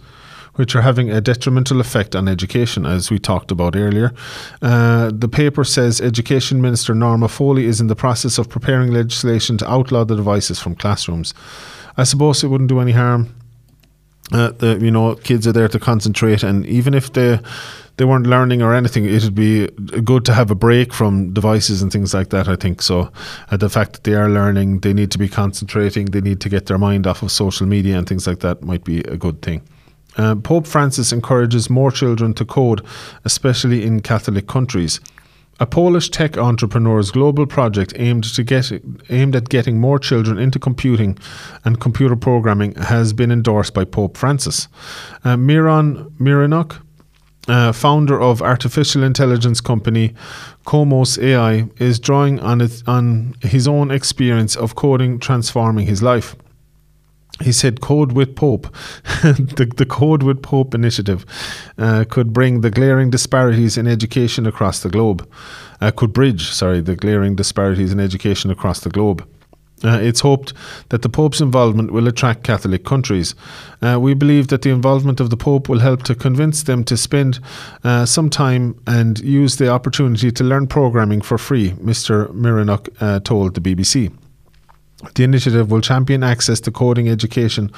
Which 0.56 0.76
are 0.76 0.82
having 0.82 1.10
a 1.10 1.22
detrimental 1.22 1.80
effect 1.80 2.14
on 2.14 2.28
education, 2.28 2.86
as 2.86 3.10
we 3.10 3.20
talked 3.20 3.52
about 3.52 3.74
earlier. 3.74 4.12
Uh, 4.62 5.10
the 5.14 5.30
paper 5.30 5.64
says 5.64 6.02
Education 6.02 6.62
Minister 6.62 6.94
Norma 6.94 7.30
Foley 7.30 7.66
is 7.66 7.80
in 7.80 7.88
the 7.88 7.96
process 7.96 8.38
of 8.38 8.50
preparing 8.50 8.92
legislation 8.92 9.58
to 9.60 9.72
outlaw 9.72 10.04
the 10.04 10.18
devices 10.18 10.60
from 10.60 10.76
classrooms. 10.76 11.34
I 12.02 12.04
suppose 12.04 12.44
it 12.44 12.48
wouldn't 12.48 12.70
do 12.70 12.80
any 12.80 12.94
harm. 12.94 13.36
Uh, 14.32 14.52
the 14.52 14.80
you 14.82 14.90
know 14.90 15.16
kids 15.16 15.46
are 15.46 15.52
there 15.52 15.68
to 15.68 15.80
concentrate, 15.80 16.42
and 16.42 16.66
even 16.66 16.94
if 16.96 17.14
they 17.14 17.40
they 17.98 18.06
weren't 18.06 18.26
learning 18.26 18.64
or 18.64 18.74
anything, 18.74 19.06
it'd 19.06 19.36
be 19.36 19.68
good 20.04 20.26
to 20.26 20.34
have 20.34 20.50
a 20.50 20.56
break 20.56 20.94
from 20.94 21.32
devices 21.34 21.84
and 21.84 21.92
things 21.92 22.14
like 22.14 22.30
that. 22.30 22.48
I 22.48 22.56
think 22.56 22.82
so. 22.82 23.12
Uh, 23.52 23.58
the 23.58 23.70
fact 23.70 23.94
that 23.94 24.04
they 24.04 24.16
are 24.16 24.30
learning, 24.30 24.80
they 24.80 24.94
need 24.94 25.12
to 25.12 25.20
be 25.20 25.30
concentrating, 25.30 26.06
they 26.06 26.22
need 26.22 26.40
to 26.42 26.50
get 26.50 26.66
their 26.66 26.80
mind 26.80 27.06
off 27.06 27.22
of 27.22 27.32
social 27.32 27.68
media 27.68 27.98
and 27.98 28.08
things 28.08 28.26
like 28.26 28.40
that 28.40 28.64
might 28.64 28.84
be 28.84 29.02
a 29.02 29.18
good 29.18 29.42
thing. 29.44 29.62
Uh, 30.18 30.36
Pope 30.36 30.66
Francis 30.66 31.14
encourages 31.14 31.70
more 31.70 31.92
children 31.92 32.34
to 32.34 32.46
code, 32.46 32.82
especially 33.26 33.86
in 33.86 34.02
Catholic 34.02 34.48
countries. 34.48 35.00
A 35.62 35.68
Polish 35.68 36.10
tech 36.10 36.40
entrepreneur's 36.40 37.12
global 37.12 37.46
project 37.46 37.94
aimed 37.96 38.24
to 38.34 38.44
get 38.44 38.72
aimed 39.12 39.36
at 39.36 39.48
getting 39.50 39.80
more 39.80 40.00
children 40.00 40.40
into 40.40 40.58
computing 40.58 41.20
and 41.64 41.80
computer 41.80 42.16
programming 42.16 42.74
has 42.74 43.14
been 43.14 43.32
endorsed 43.32 43.76
by 43.76 43.84
Pope 43.84 44.18
Francis. 44.18 44.68
Uh, 45.24 45.38
Miron 45.38 46.10
Mironiuk, 46.20 46.82
uh, 47.48 47.72
founder 47.74 48.20
of 48.20 48.42
artificial 48.42 49.04
intelligence 49.04 49.62
company 49.62 50.16
Cosmose 50.66 51.20
AI, 51.20 51.70
is 51.78 52.00
drawing 52.00 52.40
on, 52.40 52.60
it, 52.62 52.82
on 52.88 53.36
his 53.44 53.68
own 53.68 53.92
experience 53.92 54.56
of 54.56 54.74
coding 54.74 55.20
transforming 55.20 55.86
his 55.86 56.02
life 56.02 56.36
he 57.42 57.52
said 57.52 57.82
Code 57.82 58.12
with 58.14 58.36
Pope, 58.36 58.64
the, 59.24 59.72
the 59.76 59.86
Code 59.86 60.24
with 60.24 60.42
Pope 60.42 60.74
initiative 60.74 61.26
uh, 61.78 62.06
could 62.10 62.34
bring 62.34 62.62
the 62.62 62.72
glaring 62.72 63.10
disparities 63.10 63.78
in 63.78 63.88
education 63.88 64.46
across 64.46 64.82
the 64.82 64.90
globe, 64.90 65.28
uh, 65.82 65.92
could 65.92 66.14
bridge, 66.14 66.50
sorry, 66.50 66.82
the 66.82 66.96
glaring 66.96 67.36
disparities 67.36 67.92
in 67.92 68.00
education 68.00 68.52
across 68.52 68.80
the 68.82 68.90
globe. 68.90 69.28
Uh, 69.84 70.00
it's 70.02 70.20
hoped 70.20 70.54
that 70.90 71.02
the 71.02 71.10
Pope's 71.10 71.42
involvement 71.42 71.92
will 71.92 72.08
attract 72.08 72.44
Catholic 72.44 72.86
countries. 72.86 73.34
Uh, 73.82 74.00
we 74.00 74.14
believe 74.14 74.48
that 74.50 74.62
the 74.62 74.70
involvement 74.70 75.20
of 75.20 75.30
the 75.30 75.38
Pope 75.38 75.68
will 75.68 75.80
help 75.80 76.04
to 76.04 76.16
convince 76.16 76.64
them 76.64 76.84
to 76.84 76.96
spend 76.96 77.40
uh, 77.84 78.06
some 78.06 78.30
time 78.30 78.80
and 78.86 79.20
use 79.20 79.58
the 79.58 79.70
opportunity 79.70 80.32
to 80.32 80.44
learn 80.44 80.68
programming 80.68 81.22
for 81.22 81.38
free, 81.38 81.72
Mr. 81.72 82.32
Mironiuk 82.34 82.90
uh, 83.02 83.20
told 83.22 83.56
the 83.56 83.62
BBC. 83.62 84.12
The 85.16 85.24
initiative 85.24 85.72
will 85.72 85.82
champion 85.82 86.24
access 86.24 86.60
to 86.62 86.72
coding 86.72 87.10
education 87.10 87.72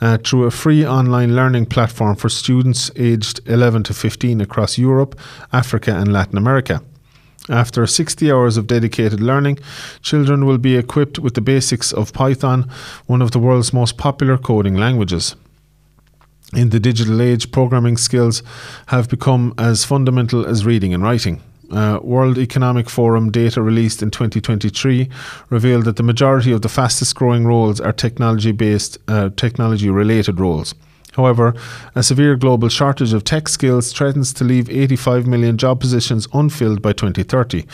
uh, 0.00 0.18
through 0.18 0.44
a 0.44 0.50
free 0.50 0.86
online 0.86 1.34
learning 1.36 1.66
platform 1.66 2.16
for 2.16 2.28
students 2.28 2.90
aged 2.96 3.40
11 3.46 3.84
to 3.84 3.94
15 3.94 4.40
across 4.40 4.76
Europe, 4.76 5.18
Africa, 5.52 5.94
and 5.96 6.12
Latin 6.12 6.36
America. 6.36 6.82
After 7.48 7.86
60 7.86 8.32
hours 8.32 8.56
of 8.56 8.66
dedicated 8.66 9.20
learning, 9.20 9.58
children 10.00 10.46
will 10.46 10.58
be 10.58 10.76
equipped 10.76 11.18
with 11.18 11.34
the 11.34 11.42
basics 11.42 11.92
of 11.92 12.12
Python, 12.12 12.70
one 13.06 13.20
of 13.20 13.32
the 13.32 13.38
world's 13.38 13.72
most 13.72 13.98
popular 13.98 14.38
coding 14.38 14.76
languages. 14.76 15.36
In 16.54 16.70
the 16.70 16.80
digital 16.80 17.20
age, 17.20 17.50
programming 17.50 17.96
skills 17.96 18.42
have 18.86 19.08
become 19.08 19.52
as 19.58 19.84
fundamental 19.84 20.46
as 20.46 20.64
reading 20.64 20.94
and 20.94 21.02
writing. 21.02 21.42
Uh, 21.70 21.98
World 22.02 22.38
Economic 22.38 22.88
Forum 22.88 23.30
data 23.30 23.62
released 23.62 24.02
in 24.02 24.10
2023 24.10 25.08
revealed 25.50 25.84
that 25.84 25.96
the 25.96 26.02
majority 26.02 26.52
of 26.52 26.62
the 26.62 26.68
fastest 26.68 27.14
growing 27.14 27.46
roles 27.46 27.80
are 27.80 27.92
technology 27.92 28.52
based, 28.52 28.98
uh, 29.08 29.30
technology 29.36 29.88
related 29.88 30.40
roles. 30.40 30.74
However, 31.14 31.54
a 31.94 32.02
severe 32.02 32.34
global 32.36 32.68
shortage 32.68 33.12
of 33.12 33.22
tech 33.22 33.48
skills 33.48 33.92
threatens 33.92 34.32
to 34.34 34.44
leave 34.44 34.68
85 34.68 35.26
million 35.26 35.56
job 35.56 35.80
positions 35.80 36.26
unfilled 36.32 36.82
by 36.82 36.92
2030. 36.92 37.66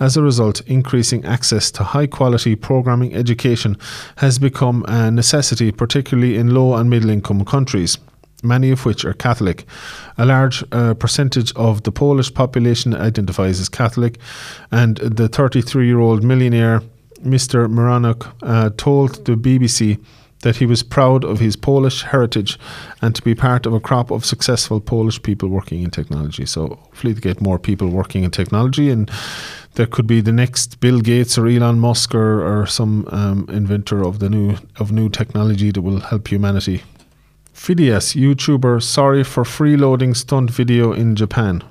As 0.00 0.16
a 0.16 0.22
result, 0.22 0.62
increasing 0.62 1.24
access 1.24 1.70
to 1.72 1.84
high 1.84 2.06
quality 2.06 2.56
programming 2.56 3.14
education 3.14 3.76
has 4.16 4.38
become 4.38 4.84
a 4.88 5.10
necessity, 5.10 5.72
particularly 5.72 6.36
in 6.36 6.54
low 6.54 6.74
and 6.74 6.88
middle 6.88 7.10
income 7.10 7.44
countries 7.44 7.98
many 8.46 8.70
of 8.70 8.84
which 8.84 9.04
are 9.04 9.12
Catholic. 9.12 9.64
A 10.18 10.24
large 10.24 10.64
uh, 10.72 10.94
percentage 10.94 11.52
of 11.54 11.82
the 11.82 11.92
Polish 11.92 12.32
population 12.32 12.94
identifies 12.94 13.60
as 13.60 13.68
Catholic, 13.68 14.18
and 14.70 14.96
the 14.98 15.28
33 15.28 15.86
year 15.86 16.00
old 16.00 16.22
millionaire 16.22 16.82
Mr. 17.22 17.66
Mironiuk 17.68 18.32
uh, 18.42 18.70
told 18.76 19.24
the 19.24 19.36
BBC 19.36 19.98
that 20.42 20.56
he 20.56 20.66
was 20.66 20.82
proud 20.82 21.24
of 21.24 21.40
his 21.40 21.56
Polish 21.56 22.02
heritage 22.02 22.58
and 23.00 23.14
to 23.14 23.22
be 23.22 23.34
part 23.34 23.66
of 23.66 23.72
a 23.72 23.80
crop 23.80 24.10
of 24.10 24.24
successful 24.24 24.80
Polish 24.80 25.20
people 25.22 25.48
working 25.48 25.82
in 25.82 25.90
technology. 25.90 26.44
So, 26.46 26.78
hopefully, 26.82 27.14
to 27.14 27.20
get 27.20 27.40
more 27.40 27.58
people 27.58 27.88
working 27.88 28.22
in 28.22 28.30
technology 28.30 28.90
and 28.90 29.10
there 29.74 29.86
could 29.86 30.06
be 30.06 30.20
the 30.20 30.32
next 30.32 30.80
Bill 30.80 31.00
Gates 31.00 31.38
or 31.38 31.46
Elon 31.46 31.78
Musk 31.78 32.14
or, 32.14 32.42
or 32.42 32.66
some 32.66 33.06
um, 33.10 33.46
inventor 33.50 34.02
of 34.02 34.18
the 34.18 34.28
new 34.28 34.56
of 34.78 34.90
new 34.90 35.08
technology 35.08 35.70
that 35.70 35.82
will 35.82 36.00
help 36.00 36.28
humanity 36.28 36.82
Fidias, 37.56 38.14
YouTuber, 38.14 38.82
sorry 38.82 39.24
for 39.24 39.42
freeloading 39.42 40.14
stunt 40.14 40.50
video 40.50 40.92
in 40.92 41.16
Japan. 41.16 41.64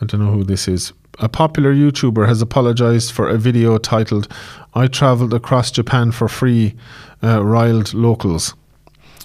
I 0.00 0.04
don't 0.04 0.20
know 0.20 0.32
who 0.32 0.42
this 0.42 0.66
is. 0.66 0.92
A 1.20 1.28
popular 1.28 1.72
YouTuber 1.72 2.26
has 2.26 2.42
apologized 2.42 3.12
for 3.12 3.28
a 3.28 3.38
video 3.38 3.78
titled 3.78 4.26
I 4.74 4.88
traveled 4.88 5.32
across 5.32 5.70
Japan 5.70 6.10
for 6.10 6.28
free, 6.28 6.74
uh, 7.22 7.42
riled 7.42 7.94
locals. 7.94 8.54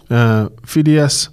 Uh, 0.10 0.50
Fidias 0.62 1.30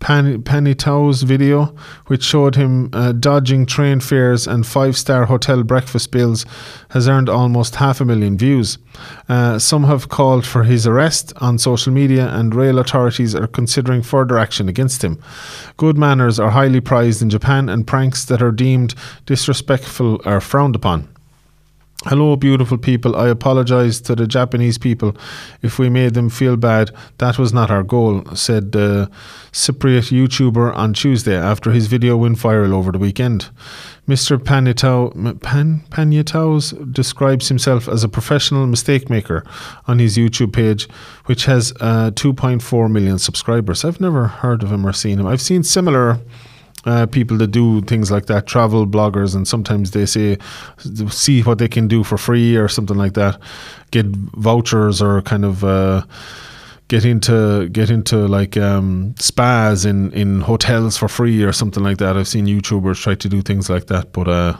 Pan- 0.00 0.42
Panitao's 0.42 1.22
video, 1.22 1.74
which 2.06 2.24
showed 2.24 2.56
him 2.56 2.90
uh, 2.92 3.12
dodging 3.12 3.66
train 3.66 4.00
fares 4.00 4.46
and 4.46 4.66
five 4.66 4.96
star 4.96 5.26
hotel 5.26 5.62
breakfast 5.62 6.10
bills, 6.10 6.44
has 6.90 7.06
earned 7.06 7.28
almost 7.28 7.76
half 7.76 8.00
a 8.00 8.04
million 8.04 8.36
views. 8.36 8.78
Uh, 9.28 9.58
some 9.58 9.84
have 9.84 10.08
called 10.08 10.46
for 10.46 10.64
his 10.64 10.86
arrest 10.86 11.32
on 11.36 11.58
social 11.58 11.92
media, 11.92 12.28
and 12.28 12.54
rail 12.54 12.78
authorities 12.78 13.34
are 13.34 13.46
considering 13.46 14.02
further 14.02 14.38
action 14.38 14.68
against 14.68 15.04
him. 15.04 15.22
Good 15.76 15.96
manners 15.96 16.40
are 16.40 16.50
highly 16.50 16.80
prized 16.80 17.22
in 17.22 17.30
Japan, 17.30 17.68
and 17.68 17.86
pranks 17.86 18.24
that 18.24 18.42
are 18.42 18.52
deemed 18.52 18.94
disrespectful 19.26 20.20
are 20.24 20.40
frowned 20.40 20.74
upon. 20.74 21.08
Hello, 22.06 22.34
beautiful 22.34 22.78
people. 22.78 23.14
I 23.14 23.28
apologize 23.28 24.00
to 24.02 24.14
the 24.14 24.26
Japanese 24.26 24.78
people 24.78 25.14
if 25.60 25.78
we 25.78 25.90
made 25.90 26.14
them 26.14 26.30
feel 26.30 26.56
bad. 26.56 26.90
That 27.18 27.38
was 27.38 27.52
not 27.52 27.70
our 27.70 27.82
goal, 27.82 28.24
said 28.34 28.72
the 28.72 29.10
Cypriot 29.52 30.10
YouTuber 30.10 30.74
on 30.74 30.94
Tuesday 30.94 31.36
after 31.36 31.72
his 31.72 31.88
video 31.88 32.16
went 32.16 32.38
viral 32.38 32.72
over 32.72 32.90
the 32.90 32.98
weekend. 32.98 33.50
Mr. 34.08 34.38
Panitao, 34.38 35.42
Pan, 35.42 35.84
Panitaos 35.90 36.72
describes 36.90 37.48
himself 37.48 37.86
as 37.86 38.02
a 38.02 38.08
professional 38.08 38.66
mistake 38.66 39.10
maker 39.10 39.44
on 39.86 39.98
his 39.98 40.16
YouTube 40.16 40.54
page, 40.54 40.88
which 41.26 41.44
has 41.44 41.74
uh, 41.80 42.12
2.4 42.12 42.90
million 42.90 43.18
subscribers. 43.18 43.84
I've 43.84 44.00
never 44.00 44.26
heard 44.26 44.62
of 44.62 44.72
him 44.72 44.86
or 44.86 44.94
seen 44.94 45.20
him. 45.20 45.26
I've 45.26 45.42
seen 45.42 45.62
similar 45.64 46.18
uh, 46.84 47.06
people 47.06 47.36
that 47.38 47.48
do 47.48 47.80
things 47.82 48.10
like 48.10 48.26
that, 48.26 48.46
travel 48.46 48.86
bloggers, 48.86 49.34
and 49.34 49.46
sometimes 49.46 49.90
they 49.90 50.06
say, 50.06 50.38
see 51.08 51.42
what 51.42 51.58
they 51.58 51.68
can 51.68 51.88
do 51.88 52.02
for 52.02 52.16
free 52.16 52.56
or 52.56 52.68
something 52.68 52.96
like 52.96 53.14
that, 53.14 53.40
get 53.90 54.06
vouchers 54.06 55.02
or 55.02 55.22
kind 55.22 55.44
of. 55.44 55.64
Uh, 55.64 56.02
get 56.88 57.04
into 57.04 57.68
get 57.68 57.88
into 57.88 58.26
like 58.26 58.56
um, 58.56 59.14
spas 59.16 59.84
in, 59.84 60.12
in 60.12 60.40
hotels 60.40 60.96
for 60.96 61.06
free 61.06 61.44
or 61.44 61.52
something 61.52 61.84
like 61.84 61.98
that. 61.98 62.16
I've 62.16 62.26
seen 62.26 62.46
YouTubers 62.46 63.00
try 63.00 63.14
to 63.14 63.28
do 63.28 63.42
things 63.42 63.70
like 63.70 63.86
that, 63.86 64.12
but 64.12 64.26
uh, 64.26 64.56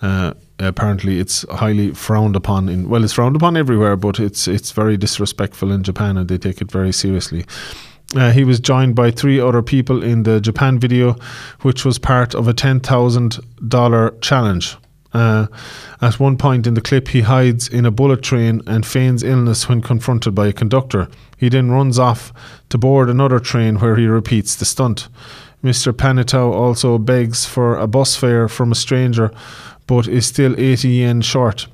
uh, 0.00 0.32
apparently 0.58 1.20
it's 1.20 1.44
highly 1.50 1.92
frowned 1.92 2.34
upon. 2.34 2.70
In 2.70 2.88
well, 2.88 3.04
it's 3.04 3.12
frowned 3.12 3.36
upon 3.36 3.58
everywhere, 3.58 3.94
but 3.94 4.18
it's 4.18 4.48
it's 4.48 4.72
very 4.72 4.96
disrespectful 4.96 5.70
in 5.70 5.82
Japan, 5.82 6.16
and 6.16 6.28
they 6.28 6.38
take 6.38 6.62
it 6.62 6.72
very 6.72 6.92
seriously. 6.92 7.44
Uh, 8.14 8.30
he 8.30 8.44
was 8.44 8.60
joined 8.60 8.94
by 8.94 9.10
three 9.10 9.40
other 9.40 9.62
people 9.62 10.02
in 10.02 10.22
the 10.22 10.40
Japan 10.40 10.78
video, 10.78 11.16
which 11.62 11.84
was 11.84 11.98
part 11.98 12.34
of 12.34 12.46
a 12.46 12.54
$10,000 12.54 14.20
challenge. 14.20 14.76
Uh, 15.12 15.46
at 16.02 16.20
one 16.20 16.36
point 16.36 16.66
in 16.66 16.74
the 16.74 16.80
clip, 16.80 17.08
he 17.08 17.22
hides 17.22 17.68
in 17.68 17.86
a 17.86 17.90
bullet 17.90 18.22
train 18.22 18.60
and 18.66 18.86
feigns 18.86 19.22
illness 19.22 19.68
when 19.68 19.80
confronted 19.80 20.34
by 20.34 20.46
a 20.46 20.52
conductor. 20.52 21.08
He 21.36 21.48
then 21.48 21.70
runs 21.70 21.98
off 21.98 22.32
to 22.68 22.78
board 22.78 23.08
another 23.08 23.40
train 23.40 23.76
where 23.76 23.96
he 23.96 24.06
repeats 24.06 24.54
the 24.54 24.64
stunt. 24.64 25.08
Mr. 25.64 25.92
Panitao 25.92 26.52
also 26.52 26.98
begs 26.98 27.46
for 27.46 27.76
a 27.76 27.86
bus 27.86 28.14
fare 28.14 28.46
from 28.48 28.70
a 28.70 28.76
stranger, 28.76 29.30
but 29.86 30.06
is 30.06 30.26
still 30.26 30.54
80 30.60 30.88
yen 30.88 31.22
short. 31.22 31.66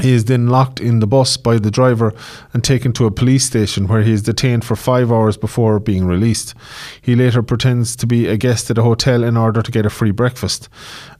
He 0.00 0.12
is 0.12 0.24
then 0.24 0.48
locked 0.48 0.80
in 0.80 1.00
the 1.00 1.06
bus 1.06 1.36
by 1.36 1.58
the 1.58 1.70
driver 1.70 2.14
and 2.54 2.64
taken 2.64 2.92
to 2.94 3.06
a 3.06 3.10
police 3.10 3.44
station 3.44 3.88
where 3.88 4.02
he 4.02 4.12
is 4.12 4.22
detained 4.22 4.64
for 4.64 4.74
five 4.74 5.12
hours 5.12 5.36
before 5.36 5.78
being 5.78 6.06
released. 6.06 6.54
He 7.02 7.14
later 7.14 7.42
pretends 7.42 7.94
to 7.96 8.06
be 8.06 8.26
a 8.26 8.38
guest 8.38 8.70
at 8.70 8.78
a 8.78 8.82
hotel 8.82 9.22
in 9.22 9.36
order 9.36 9.60
to 9.60 9.70
get 9.70 9.84
a 9.84 9.90
free 9.90 10.10
breakfast, 10.10 10.68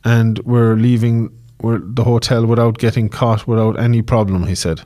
and 0.04 0.38
we're 0.40 0.74
leaving 0.74 1.30
the 1.62 2.04
hotel 2.04 2.44
without 2.44 2.78
getting 2.78 3.08
caught 3.08 3.46
without 3.46 3.78
any 3.78 4.02
problem, 4.02 4.46
he 4.46 4.54
said. 4.54 4.80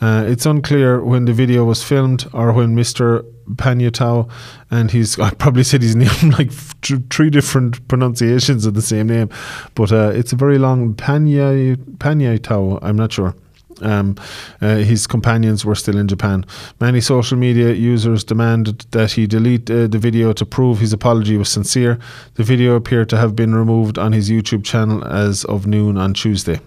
Uh, 0.00 0.24
it's 0.26 0.46
unclear 0.46 1.02
when 1.02 1.24
the 1.24 1.32
video 1.32 1.64
was 1.64 1.82
filmed 1.82 2.26
or 2.32 2.52
when 2.52 2.76
Mr. 2.76 3.24
Panyatao 3.52 4.30
and 4.70 4.90
he's 4.90 5.18
I 5.28 5.30
probably 5.30 5.64
said 5.64 5.82
his 5.82 5.96
name 6.04 6.30
like 6.30 6.52
three 6.52 7.30
different 7.30 7.86
pronunciations 7.88 8.66
of 8.66 8.74
the 8.74 8.82
same 8.82 9.08
name, 9.08 9.30
but 9.74 9.92
uh, 9.92 10.12
it's 10.14 10.32
a 10.32 10.36
very 10.36 10.58
long 10.58 10.94
Panya 10.94 11.76
Panyatao. 11.76 12.78
I'm 12.82 12.96
not 12.96 13.12
sure. 13.12 13.34
Um, 13.82 14.16
uh, 14.60 14.76
his 14.76 15.06
companions 15.06 15.64
were 15.64 15.74
still 15.74 15.98
in 15.98 16.06
Japan. 16.06 16.44
Many 16.80 17.00
social 17.00 17.36
media 17.36 17.72
users 17.72 18.22
demanded 18.22 18.80
that 18.92 19.12
he 19.12 19.26
delete 19.26 19.68
uh, 19.70 19.88
the 19.88 19.98
video 19.98 20.32
to 20.32 20.46
prove 20.46 20.78
his 20.78 20.92
apology 20.92 21.36
was 21.36 21.48
sincere. 21.48 21.98
The 22.34 22.44
video 22.44 22.76
appeared 22.76 23.08
to 23.10 23.16
have 23.16 23.34
been 23.34 23.54
removed 23.54 23.98
on 23.98 24.12
his 24.12 24.30
YouTube 24.30 24.64
channel 24.64 25.04
as 25.04 25.44
of 25.46 25.66
noon 25.66 25.96
on 25.96 26.14
Tuesday. 26.14 26.60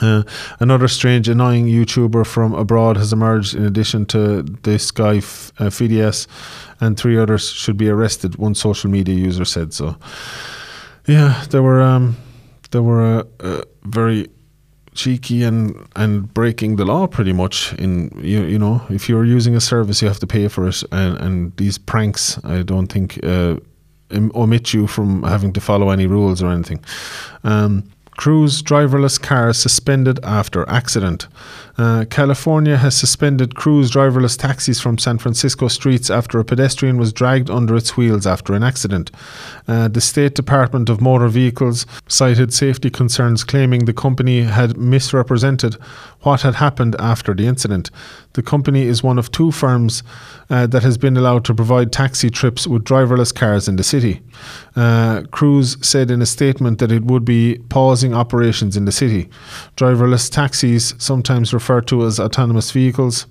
Uh, 0.00 0.22
another 0.60 0.88
strange, 0.88 1.28
annoying 1.28 1.66
YouTuber 1.66 2.26
from 2.26 2.54
abroad 2.54 2.96
has 2.96 3.12
emerged 3.12 3.54
in 3.54 3.64
addition 3.64 4.04
to 4.06 4.42
this 4.42 4.90
guy, 4.90 5.16
F- 5.16 5.52
uh, 5.58 5.70
Fidias, 5.70 6.26
and 6.80 6.98
three 6.98 7.18
others 7.18 7.50
should 7.50 7.76
be 7.76 7.88
arrested, 7.88 8.36
one 8.36 8.54
social 8.54 8.90
media 8.90 9.14
user 9.14 9.44
said 9.44 9.72
so. 9.72 9.96
Yeah, 11.06 11.44
they 11.50 11.60
were, 11.60 11.80
um, 11.80 12.16
they 12.72 12.80
were 12.80 13.02
uh, 13.02 13.24
uh, 13.40 13.62
very 13.84 14.28
cheeky 14.92 15.44
and, 15.44 15.74
and 15.94 16.32
breaking 16.34 16.76
the 16.76 16.84
law 16.84 17.06
pretty 17.06 17.32
much. 17.32 17.72
In 17.74 18.10
you, 18.22 18.42
you 18.42 18.58
know, 18.58 18.82
if 18.90 19.08
you're 19.08 19.24
using 19.24 19.54
a 19.54 19.60
service, 19.60 20.02
you 20.02 20.08
have 20.08 20.20
to 20.20 20.26
pay 20.26 20.48
for 20.48 20.68
it. 20.68 20.82
And, 20.92 21.18
and 21.18 21.56
these 21.56 21.78
pranks, 21.78 22.38
I 22.44 22.62
don't 22.62 22.88
think, 22.88 23.18
uh, 23.24 23.56
omit 24.12 24.72
you 24.72 24.86
from 24.86 25.22
having 25.22 25.52
to 25.52 25.60
follow 25.60 25.90
any 25.90 26.06
rules 26.06 26.42
or 26.42 26.50
anything. 26.50 26.84
Um, 27.44 27.84
Cruise 28.16 28.62
driverless 28.62 29.20
cars 29.20 29.58
suspended 29.58 30.18
after 30.22 30.68
accident. 30.68 31.28
Uh, 31.78 32.06
California 32.08 32.78
has 32.78 32.96
suspended 32.96 33.54
Cruise 33.54 33.90
driverless 33.90 34.38
taxis 34.38 34.80
from 34.80 34.96
San 34.96 35.18
Francisco 35.18 35.68
streets 35.68 36.08
after 36.08 36.38
a 36.38 36.44
pedestrian 36.44 36.96
was 36.96 37.12
dragged 37.12 37.50
under 37.50 37.76
its 37.76 37.96
wheels 37.96 38.26
after 38.26 38.54
an 38.54 38.62
accident. 38.62 39.10
Uh, 39.68 39.88
the 39.88 40.00
State 40.00 40.34
Department 40.34 40.88
of 40.88 41.00
Motor 41.00 41.28
Vehicles 41.28 41.84
cited 42.08 42.54
safety 42.54 42.88
concerns, 42.88 43.44
claiming 43.44 43.84
the 43.84 43.92
company 43.92 44.42
had 44.42 44.78
misrepresented 44.78 45.76
what 46.20 46.42
had 46.42 46.56
happened 46.56 46.96
after 46.98 47.34
the 47.34 47.46
incident. 47.46 47.90
The 48.32 48.42
company 48.42 48.82
is 48.82 49.02
one 49.02 49.18
of 49.18 49.30
two 49.30 49.50
firms 49.50 50.02
uh, 50.50 50.66
that 50.66 50.82
has 50.82 50.98
been 50.98 51.16
allowed 51.16 51.44
to 51.46 51.54
provide 51.54 51.92
taxi 51.92 52.30
trips 52.30 52.66
with 52.66 52.84
driverless 52.84 53.34
cars 53.34 53.68
in 53.68 53.76
the 53.76 53.84
city. 53.84 54.22
Uh, 54.74 55.22
said 55.82 56.10
in 56.10 56.22
a 56.22 56.26
statement 56.26 56.78
that 56.78 56.92
it 56.92 57.04
would 57.04 57.24
be 57.24 57.58
pausing 57.68 58.14
operations 58.14 58.76
in 58.76 58.84
the 58.84 58.92
city. 58.92 59.28
Driverless 59.76 60.30
taxis, 60.30 60.94
sometimes 60.98 61.54
referred 61.54 61.86
to 61.88 62.04
as 62.04 62.18
autonomous 62.18 62.70
vehicles, 62.70 63.26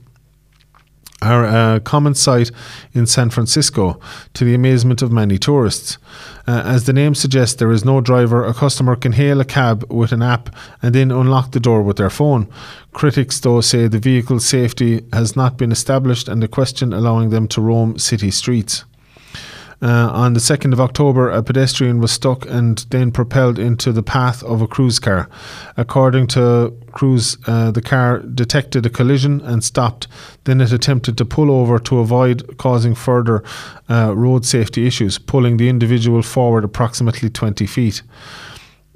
are 1.21 1.45
a 1.45 1.79
common 1.79 2.13
sight 2.13 2.51
in 2.93 3.05
San 3.05 3.29
Francisco 3.29 3.99
to 4.33 4.43
the 4.43 4.53
amazement 4.53 5.01
of 5.01 5.11
many 5.11 5.37
tourists. 5.37 5.97
Uh, 6.47 6.61
as 6.65 6.85
the 6.85 6.93
name 6.93 7.15
suggests, 7.15 7.55
there 7.55 7.71
is 7.71 7.85
no 7.85 8.01
driver. 8.01 8.45
A 8.45 8.53
customer 8.53 8.95
can 8.95 9.13
hail 9.13 9.39
a 9.39 9.45
cab 9.45 9.89
with 9.89 10.11
an 10.11 10.21
app 10.21 10.53
and 10.81 10.93
then 10.93 11.11
unlock 11.11 11.51
the 11.51 11.59
door 11.59 11.81
with 11.81 11.97
their 11.97 12.09
phone. 12.09 12.47
Critics, 12.93 13.39
though, 13.39 13.61
say 13.61 13.87
the 13.87 13.99
vehicle's 13.99 14.45
safety 14.45 15.05
has 15.13 15.35
not 15.35 15.57
been 15.57 15.71
established 15.71 16.27
and 16.27 16.43
the 16.43 16.47
question 16.47 16.93
allowing 16.93 17.29
them 17.29 17.47
to 17.47 17.61
roam 17.61 17.97
city 17.97 18.29
streets. 18.29 18.83
Uh, 19.81 20.09
on 20.11 20.33
the 20.33 20.39
2nd 20.39 20.73
of 20.73 20.79
October, 20.79 21.29
a 21.29 21.43
pedestrian 21.43 21.99
was 21.99 22.11
stuck 22.11 22.45
and 22.45 22.85
then 22.89 23.11
propelled 23.11 23.59
into 23.59 23.91
the 23.91 24.03
path 24.03 24.43
of 24.43 24.61
a 24.61 24.67
Cruise 24.67 24.99
car. 24.99 25.29
According 25.77 26.27
to 26.27 26.73
Cruise, 26.93 27.37
uh, 27.45 27.71
the 27.71 27.81
car 27.81 28.19
detected 28.19 28.85
a 28.85 28.89
collision 28.89 29.41
and 29.41 29.63
stopped. 29.63 30.07
Then 30.45 30.61
it 30.61 30.71
attempted 30.71 31.17
to 31.17 31.25
pull 31.25 31.51
over 31.51 31.77
to 31.79 31.99
avoid 31.99 32.57
causing 32.57 32.95
further 32.95 33.43
uh, 33.89 34.13
road 34.15 34.45
safety 34.45 34.87
issues, 34.87 35.17
pulling 35.17 35.57
the 35.57 35.69
individual 35.69 36.21
forward 36.21 36.63
approximately 36.63 37.29
20 37.29 37.65
feet. 37.65 38.01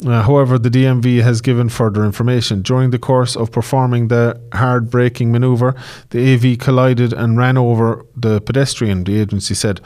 Uh, 0.05 0.23
however, 0.23 0.57
the 0.57 0.69
DMV 0.69 1.21
has 1.23 1.41
given 1.41 1.67
further 1.67 2.05
information. 2.05 2.61
During 2.61 2.91
the 2.91 2.99
course 2.99 3.35
of 3.35 3.51
performing 3.51 4.07
the 4.07 4.39
hard 4.53 4.89
braking 4.89 5.31
maneuver, 5.31 5.75
the 6.11 6.33
AV 6.33 6.57
collided 6.57 7.11
and 7.11 7.37
ran 7.37 7.57
over 7.57 8.05
the 8.15 8.39
pedestrian, 8.39 9.03
the 9.03 9.19
agency 9.19 9.53
said. 9.53 9.81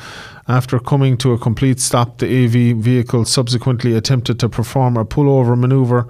After 0.48 0.78
coming 0.80 1.18
to 1.18 1.34
a 1.34 1.40
complete 1.40 1.80
stop, 1.80 2.20
the 2.20 2.28
AV 2.28 2.78
vehicle 2.78 3.26
subsequently 3.26 3.96
attempted 3.96 4.40
to 4.40 4.50
perform 4.50 4.98
a 4.98 5.06
pullover 5.06 5.58
maneuver 5.58 6.08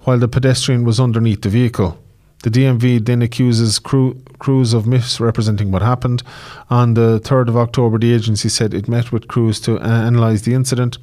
while 0.00 0.18
the 0.18 0.28
pedestrian 0.28 0.84
was 0.84 1.00
underneath 1.00 1.40
the 1.40 1.48
vehicle. 1.48 1.98
The 2.42 2.50
DMV 2.50 3.04
then 3.06 3.22
accuses 3.22 3.78
Cruise 3.78 4.74
of 4.74 4.86
misrepresenting 4.86 5.72
what 5.72 5.82
happened. 5.82 6.22
On 6.68 6.94
the 6.94 7.20
3rd 7.20 7.48
of 7.48 7.56
October, 7.56 7.98
the 7.98 8.12
agency 8.12 8.48
said 8.48 8.74
it 8.74 8.86
met 8.86 9.10
with 9.10 9.26
Cruise 9.28 9.60
to 9.60 9.78
uh, 9.78 10.06
analyse 10.06 10.42
the 10.42 10.54
incident. 10.54 10.98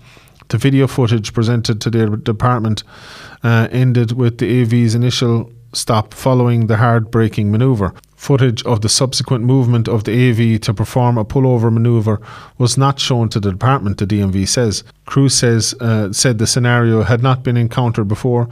The 0.49 0.57
video 0.57 0.87
footage 0.87 1.33
presented 1.33 1.81
to 1.81 1.89
the 1.89 2.17
department 2.17 2.83
uh, 3.43 3.67
ended 3.71 4.11
with 4.11 4.37
the 4.37 4.61
AV's 4.61 4.95
initial 4.95 5.51
stop 5.73 6.13
following 6.13 6.67
the 6.67 6.77
hard 6.77 7.11
braking 7.11 7.51
maneuver. 7.51 7.93
Footage 8.23 8.63
of 8.63 8.79
the 8.79 8.87
subsequent 8.87 9.43
movement 9.43 9.89
of 9.89 10.05
the 10.05 10.13
AV 10.13 10.61
to 10.61 10.73
perform 10.73 11.17
a 11.17 11.25
pullover 11.25 11.69
maneuver 11.69 12.21
was 12.57 12.77
not 12.77 12.97
shown 12.97 13.27
to 13.27 13.37
the 13.37 13.51
department, 13.51 13.97
the 13.97 14.07
DMV 14.07 14.47
says. 14.47 14.85
Crew 15.05 15.27
says 15.27 15.75
uh, 15.81 16.13
said 16.13 16.37
the 16.37 16.47
scenario 16.47 17.03
had 17.03 17.21
not 17.21 17.43
been 17.43 17.57
encountered 17.57 18.07
before 18.07 18.47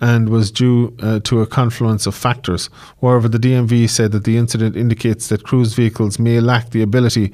and 0.00 0.28
was 0.28 0.50
due 0.50 0.92
uh, 1.00 1.20
to 1.20 1.40
a 1.40 1.46
confluence 1.46 2.04
of 2.04 2.16
factors. 2.16 2.68
However, 3.00 3.28
the 3.28 3.38
DMV 3.38 3.88
said 3.88 4.10
that 4.10 4.24
the 4.24 4.36
incident 4.36 4.74
indicates 4.76 5.28
that 5.28 5.44
Cruise 5.44 5.74
vehicles 5.74 6.18
may 6.18 6.40
lack 6.40 6.70
the 6.70 6.82
ability 6.82 7.30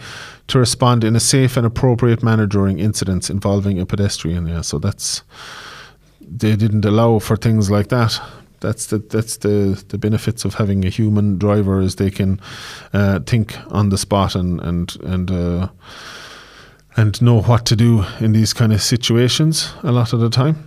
to 0.49 0.59
respond 0.59 1.05
in 1.05 1.17
a 1.17 1.21
safe 1.21 1.57
and 1.57 1.67
appropriate 1.67 2.23
manner 2.23 2.47
during 2.47 2.79
incidents 2.79 3.31
involving 3.31 3.81
a 3.81 3.87
pedestrian. 3.87 4.47
Yeah, 4.47 4.61
so 4.61 4.79
that's 4.79 5.23
they 6.21 6.55
didn't 6.55 6.85
allow 6.85 7.19
for 7.19 7.39
things 7.39 7.71
like 7.71 7.89
that. 7.89 8.21
That's 8.61 8.87
the 8.87 8.99
that's 8.99 9.37
the, 9.39 9.83
the 9.89 9.99
benefits 9.99 10.45
of 10.45 10.55
having 10.55 10.85
a 10.85 10.89
human 10.89 11.39
driver 11.39 11.81
is 11.81 11.97
they 11.97 12.11
can 12.11 12.41
uh, 12.93 13.21
think 13.21 13.57
on 13.73 13.91
the 13.91 13.99
spot 13.99 14.35
and 14.35 14.61
and 14.61 14.97
and 15.03 15.31
uh, 15.31 15.69
and 16.97 17.21
know 17.23 17.41
what 17.43 17.65
to 17.67 17.77
do 17.77 18.05
in 18.21 18.33
these 18.33 18.53
kind 18.53 18.73
of 18.73 18.83
situations 18.83 19.73
a 19.83 19.93
lot 19.93 20.13
of 20.13 20.21
the 20.21 20.31
time. 20.31 20.65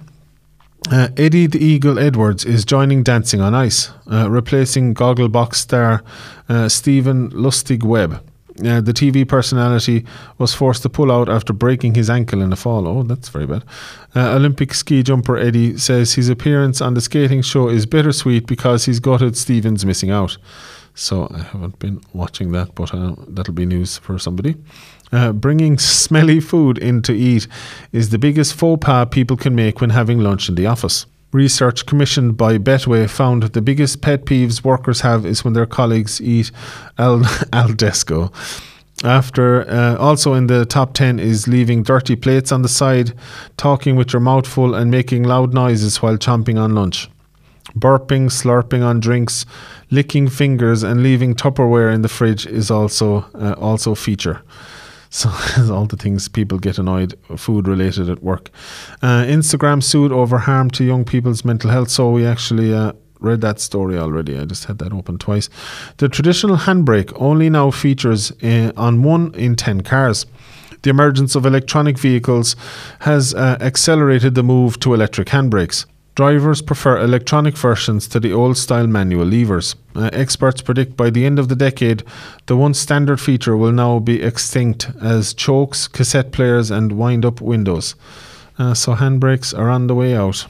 Uh, 0.90 1.10
Eddie 1.16 1.48
the 1.48 1.64
Eagle 1.64 2.00
Edwards 2.00 2.44
is 2.44 2.66
joining 2.66 3.04
Dancing 3.04 3.40
on 3.40 3.54
Ice, 3.54 3.92
uh, 4.12 4.30
replacing 4.30 4.96
Gogglebox 4.96 5.56
star 5.56 6.04
uh, 6.50 6.70
Stephen 6.70 7.30
Lustig 7.32 7.84
Webb. 7.84 8.24
Uh, 8.66 8.82
the 8.82 8.94
TV 8.94 9.28
personality 9.28 10.06
was 10.38 10.54
forced 10.54 10.84
to 10.84 10.90
pull 10.90 11.12
out 11.12 11.30
after 11.30 11.54
breaking 11.54 11.96
his 11.96 12.10
ankle 12.10 12.42
in 12.42 12.54
a 12.54 12.56
fall. 12.56 12.88
Oh, 12.88 13.04
that's 13.04 13.30
very 13.30 13.48
bad. 13.48 13.64
Uh, 14.16 14.36
Olympic 14.36 14.74
ski 14.74 15.04
jumper 15.04 15.38
Eddie 15.38 15.78
says 15.78 16.14
his 16.14 16.30
appearance 16.30 16.82
on 16.82 16.94
the 16.94 17.02
skating 17.02 17.42
show 17.42 17.70
is 17.70 17.86
bittersweet 17.86 18.46
because 18.46 18.86
he's 18.86 19.00
gutted 19.00 19.38
Stevens 19.38 19.86
missing 19.86 20.12
out. 20.12 20.38
So 20.94 21.28
I 21.34 21.44
haven't 21.44 21.80
been 21.80 22.02
watching 22.14 22.52
that, 22.52 22.76
but 22.76 22.94
uh, 22.94 23.16
that'll 23.28 23.54
be 23.54 23.66
news 23.66 23.98
for 23.98 24.20
somebody. 24.20 24.56
Uh, 25.12 25.32
bringing 25.34 25.78
smelly 25.78 26.40
food 26.40 26.78
in 26.78 27.02
to 27.02 27.14
eat 27.14 27.48
is 27.92 28.10
the 28.10 28.18
biggest 28.18 28.54
faux 28.54 28.84
pas 28.86 29.08
people 29.10 29.36
can 29.38 29.56
make 29.56 29.82
when 29.82 29.90
having 29.90 30.20
lunch 30.20 30.48
in 30.50 30.56
the 30.56 30.66
office. 30.66 31.06
Research 31.32 31.86
commissioned 31.86 32.36
by 32.36 32.58
Betway 32.58 33.10
found 33.10 33.44
the 33.44 33.62
biggest 33.62 34.02
pet 34.02 34.26
peeves 34.26 34.66
workers 34.66 35.02
have 35.02 35.26
is 35.26 35.46
when 35.46 35.54
their 35.54 35.66
colleagues 35.66 36.20
eat 36.20 36.52
al, 36.98 37.20
al 37.54 37.70
desco. 37.70 38.34
After 39.04 39.68
uh, 39.70 39.96
also 39.98 40.34
in 40.34 40.48
the 40.48 40.66
top 40.66 40.94
10 40.94 41.20
is 41.20 41.48
leaving 41.48 41.84
dirty 41.84 42.16
plates 42.16 42.52
on 42.52 42.62
the 42.62 42.70
side, 42.70 43.14
talking 43.56 43.96
with 43.96 44.12
your 44.14 44.20
mouth 44.20 44.46
full, 44.46 44.76
and 44.76 44.92
making 44.92 45.24
loud 45.24 45.54
noises 45.54 46.02
while 46.02 46.18
chomping 46.18 46.62
on 46.62 46.76
lunch. 46.76 47.10
Burping, 47.76 48.30
slurping 48.30 48.84
on 48.84 49.00
drinks, 49.00 49.46
licking 49.90 50.28
fingers, 50.28 50.84
and 50.84 51.02
leaving 51.02 51.34
Tupperware 51.34 51.94
in 51.94 52.02
the 52.02 52.10
fridge 52.10 52.46
is 52.46 52.70
also 52.70 53.26
uh, 53.34 53.56
also 53.58 53.96
feature. 53.96 54.42
So 55.12 55.30
all 55.74 55.86
the 55.86 55.98
things 55.98 56.28
people 56.30 56.58
get 56.58 56.80
annoyed, 56.80 57.16
food 57.36 57.68
related 57.68 58.10
at 58.10 58.24
work. 58.24 58.50
Uh, 59.02 59.24
Instagram 59.24 59.84
sued 59.84 60.12
over 60.12 60.40
harm 60.40 60.72
to 60.72 60.84
young 60.86 61.04
people's 61.04 61.46
mental 61.46 61.70
health. 61.70 61.90
So 61.90 62.10
we 62.10 62.26
actually 62.26 62.74
uh, 62.74 62.94
read 63.20 63.42
that 63.42 63.60
story 63.60 63.98
already. 63.98 64.40
I 64.40 64.46
just 64.46 64.66
had 64.66 64.80
that 64.80 64.94
open 64.94 65.18
twice. 65.18 65.50
The 65.98 66.08
traditional 66.08 66.56
handbrake 66.56 67.12
only 67.18 67.50
now 67.50 67.72
features 67.72 68.32
uh, 68.42 68.72
on 68.78 69.04
one 69.04 69.36
in 69.36 69.56
ten 69.58 69.82
cars. 69.82 70.26
The 70.82 70.90
emergence 70.90 71.36
of 71.36 71.46
electronic 71.46 72.00
vehicles 72.00 72.56
has 73.02 73.34
uh, 73.36 73.58
accelerated 73.60 74.34
the 74.34 74.44
move 74.44 74.80
to 74.80 74.94
electric 74.94 75.28
handbrakes. 75.28 75.86
Drivers 76.16 76.62
prefer 76.62 77.00
electronic 77.00 77.56
versions 77.56 78.08
to 78.10 78.20
the 78.20 78.34
old 78.34 78.58
style 78.58 78.88
manual 78.88 79.26
levers. 79.26 79.76
Uh, 79.96 80.10
experts 80.12 80.62
predict 80.62 80.98
by 80.98 81.10
the 81.10 81.26
end 81.26 81.40
of 81.40 81.48
the 81.48 81.56
decade, 81.56 82.04
the 82.48 82.58
once 82.58 82.80
standard 82.80 83.22
feature 83.22 83.56
will 83.56 83.72
now 83.72 83.98
be 84.00 84.22
extinct 84.22 84.90
as 85.02 85.34
chokes, 85.34 85.88
cassette 85.88 86.34
players, 86.34 86.70
and 86.70 86.98
wind 86.98 87.24
up 87.24 87.40
windows. 87.40 87.96
Uh, 88.60 88.74
so 88.74 88.94
handbrakes 88.94 89.58
are 89.58 89.70
on 89.70 89.88
the 89.88 89.96
way 89.96 90.14
out. 90.14 90.46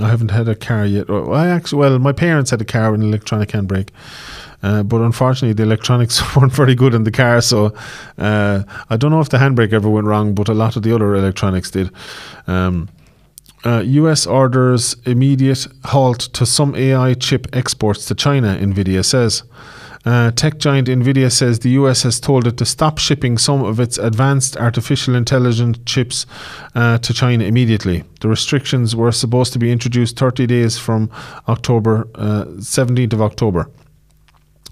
I 0.00 0.08
haven't 0.08 0.32
had 0.32 0.48
a 0.48 0.56
car 0.56 0.84
yet. 0.84 1.08
I 1.08 1.48
actually, 1.48 1.78
well, 1.78 1.98
my 2.00 2.12
parents 2.12 2.50
had 2.50 2.60
a 2.60 2.64
car 2.64 2.90
with 2.90 3.00
an 3.00 3.06
electronic 3.06 3.50
handbrake. 3.50 3.90
Uh, 4.64 4.82
but 4.82 5.02
unfortunately, 5.02 5.52
the 5.52 5.62
electronics 5.62 6.20
weren't 6.36 6.52
very 6.52 6.74
good 6.74 6.94
in 6.94 7.04
the 7.04 7.12
car, 7.12 7.40
so 7.40 7.74
uh, 8.18 8.62
I 8.88 8.96
don't 8.96 9.10
know 9.10 9.20
if 9.20 9.28
the 9.28 9.36
handbrake 9.36 9.72
ever 9.72 9.90
went 9.90 10.06
wrong, 10.06 10.34
but 10.34 10.48
a 10.48 10.54
lot 10.54 10.74
of 10.74 10.82
the 10.82 10.94
other 10.94 11.14
electronics 11.14 11.70
did. 11.70 11.90
Um, 12.46 12.88
uh, 13.64 13.82
US 13.84 14.26
orders 14.26 14.96
immediate 15.04 15.66
halt 15.84 16.20
to 16.34 16.46
some 16.46 16.74
AI 16.74 17.14
chip 17.14 17.46
exports 17.52 18.06
to 18.06 18.14
China, 18.14 18.56
Nvidia 18.60 19.04
says. 19.04 19.42
Uh, 20.04 20.30
tech 20.32 20.58
giant 20.58 20.86
Nvidia 20.86 21.32
says 21.32 21.60
the 21.60 21.70
US 21.70 22.02
has 22.02 22.20
told 22.20 22.46
it 22.46 22.58
to 22.58 22.66
stop 22.66 22.98
shipping 22.98 23.38
some 23.38 23.64
of 23.64 23.80
its 23.80 23.96
advanced 23.96 24.54
artificial 24.58 25.14
intelligence 25.14 25.78
chips 25.86 26.26
uh, 26.74 26.98
to 26.98 27.14
China 27.14 27.44
immediately. 27.44 28.04
The 28.20 28.28
restrictions 28.28 28.94
were 28.94 29.12
supposed 29.12 29.54
to 29.54 29.58
be 29.58 29.72
introduced 29.72 30.18
30 30.18 30.46
days 30.46 30.78
from 30.78 31.10
October, 31.48 32.06
uh, 32.16 32.44
17th 32.58 33.14
of 33.14 33.22
October. 33.22 33.70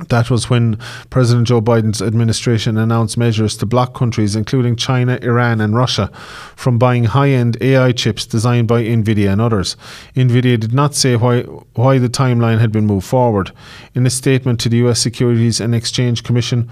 That 0.09 0.31
was 0.31 0.49
when 0.49 0.79
President 1.11 1.49
Joe 1.49 1.61
Biden's 1.61 2.01
administration 2.01 2.79
announced 2.79 3.19
measures 3.19 3.59
to 3.59 3.67
block 3.67 3.93
countries, 3.93 4.35
including 4.35 4.75
China, 4.75 5.19
Iran, 5.21 5.61
and 5.61 5.77
Russia, 5.77 6.11
from 6.57 6.79
buying 6.79 7.05
high 7.05 7.29
end 7.29 7.59
AI 7.61 7.93
chips 7.93 8.25
designed 8.25 8.69
by 8.69 8.85
NVIDIA 8.85 9.31
and 9.31 9.39
others. 9.39 9.77
NVIDIA 10.17 10.59
did 10.59 10.73
not 10.73 10.95
say 10.95 11.17
why, 11.17 11.43
why 11.75 11.99
the 11.99 12.09
timeline 12.09 12.59
had 12.59 12.73
been 12.73 12.87
moved 12.87 13.07
forward. 13.07 13.53
In 13.95 14.07
a 14.07 14.11
statement 14.11 14.61
to 14.61 14.71
the 14.71 14.79
U.S. 14.79 14.99
Securities 14.99 15.61
and 15.61 15.75
Exchange 15.75 16.23
Commission, 16.23 16.71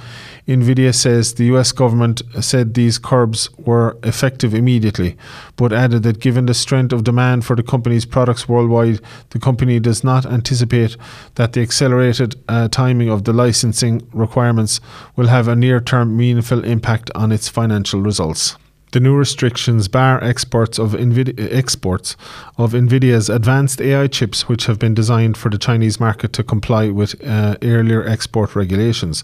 NVIDIA 0.50 0.92
says 0.92 1.34
the 1.34 1.44
U.S. 1.44 1.70
government 1.70 2.22
said 2.40 2.74
these 2.74 2.98
curbs 2.98 3.48
were 3.56 3.96
effective 4.02 4.52
immediately, 4.52 5.16
but 5.54 5.72
added 5.72 6.02
that 6.02 6.18
given 6.18 6.46
the 6.46 6.54
strength 6.54 6.92
of 6.92 7.04
demand 7.04 7.44
for 7.44 7.54
the 7.54 7.62
company's 7.62 8.04
products 8.04 8.48
worldwide, 8.48 9.00
the 9.28 9.38
company 9.38 9.78
does 9.78 10.02
not 10.02 10.26
anticipate 10.26 10.96
that 11.36 11.52
the 11.52 11.62
accelerated 11.62 12.34
uh, 12.48 12.66
timing 12.66 13.08
of 13.08 13.22
the 13.22 13.32
licensing 13.32 14.02
requirements 14.12 14.80
will 15.14 15.28
have 15.28 15.46
a 15.46 15.54
near 15.54 15.80
term 15.80 16.16
meaningful 16.16 16.64
impact 16.64 17.12
on 17.14 17.30
its 17.30 17.48
financial 17.48 18.00
results. 18.00 18.56
The 18.92 19.00
new 19.00 19.16
restrictions 19.16 19.86
bar 19.88 20.22
exports 20.22 20.78
of 20.78 20.92
Nvidia, 20.92 21.52
exports 21.52 22.16
of 22.58 22.72
Nvidia's 22.72 23.28
advanced 23.28 23.80
AI 23.80 24.08
chips, 24.08 24.48
which 24.48 24.66
have 24.66 24.78
been 24.78 24.94
designed 24.94 25.36
for 25.36 25.48
the 25.48 25.58
Chinese 25.58 26.00
market 26.00 26.32
to 26.34 26.42
comply 26.42 26.90
with 26.90 27.14
uh, 27.24 27.56
earlier 27.62 28.04
export 28.06 28.56
regulations. 28.56 29.22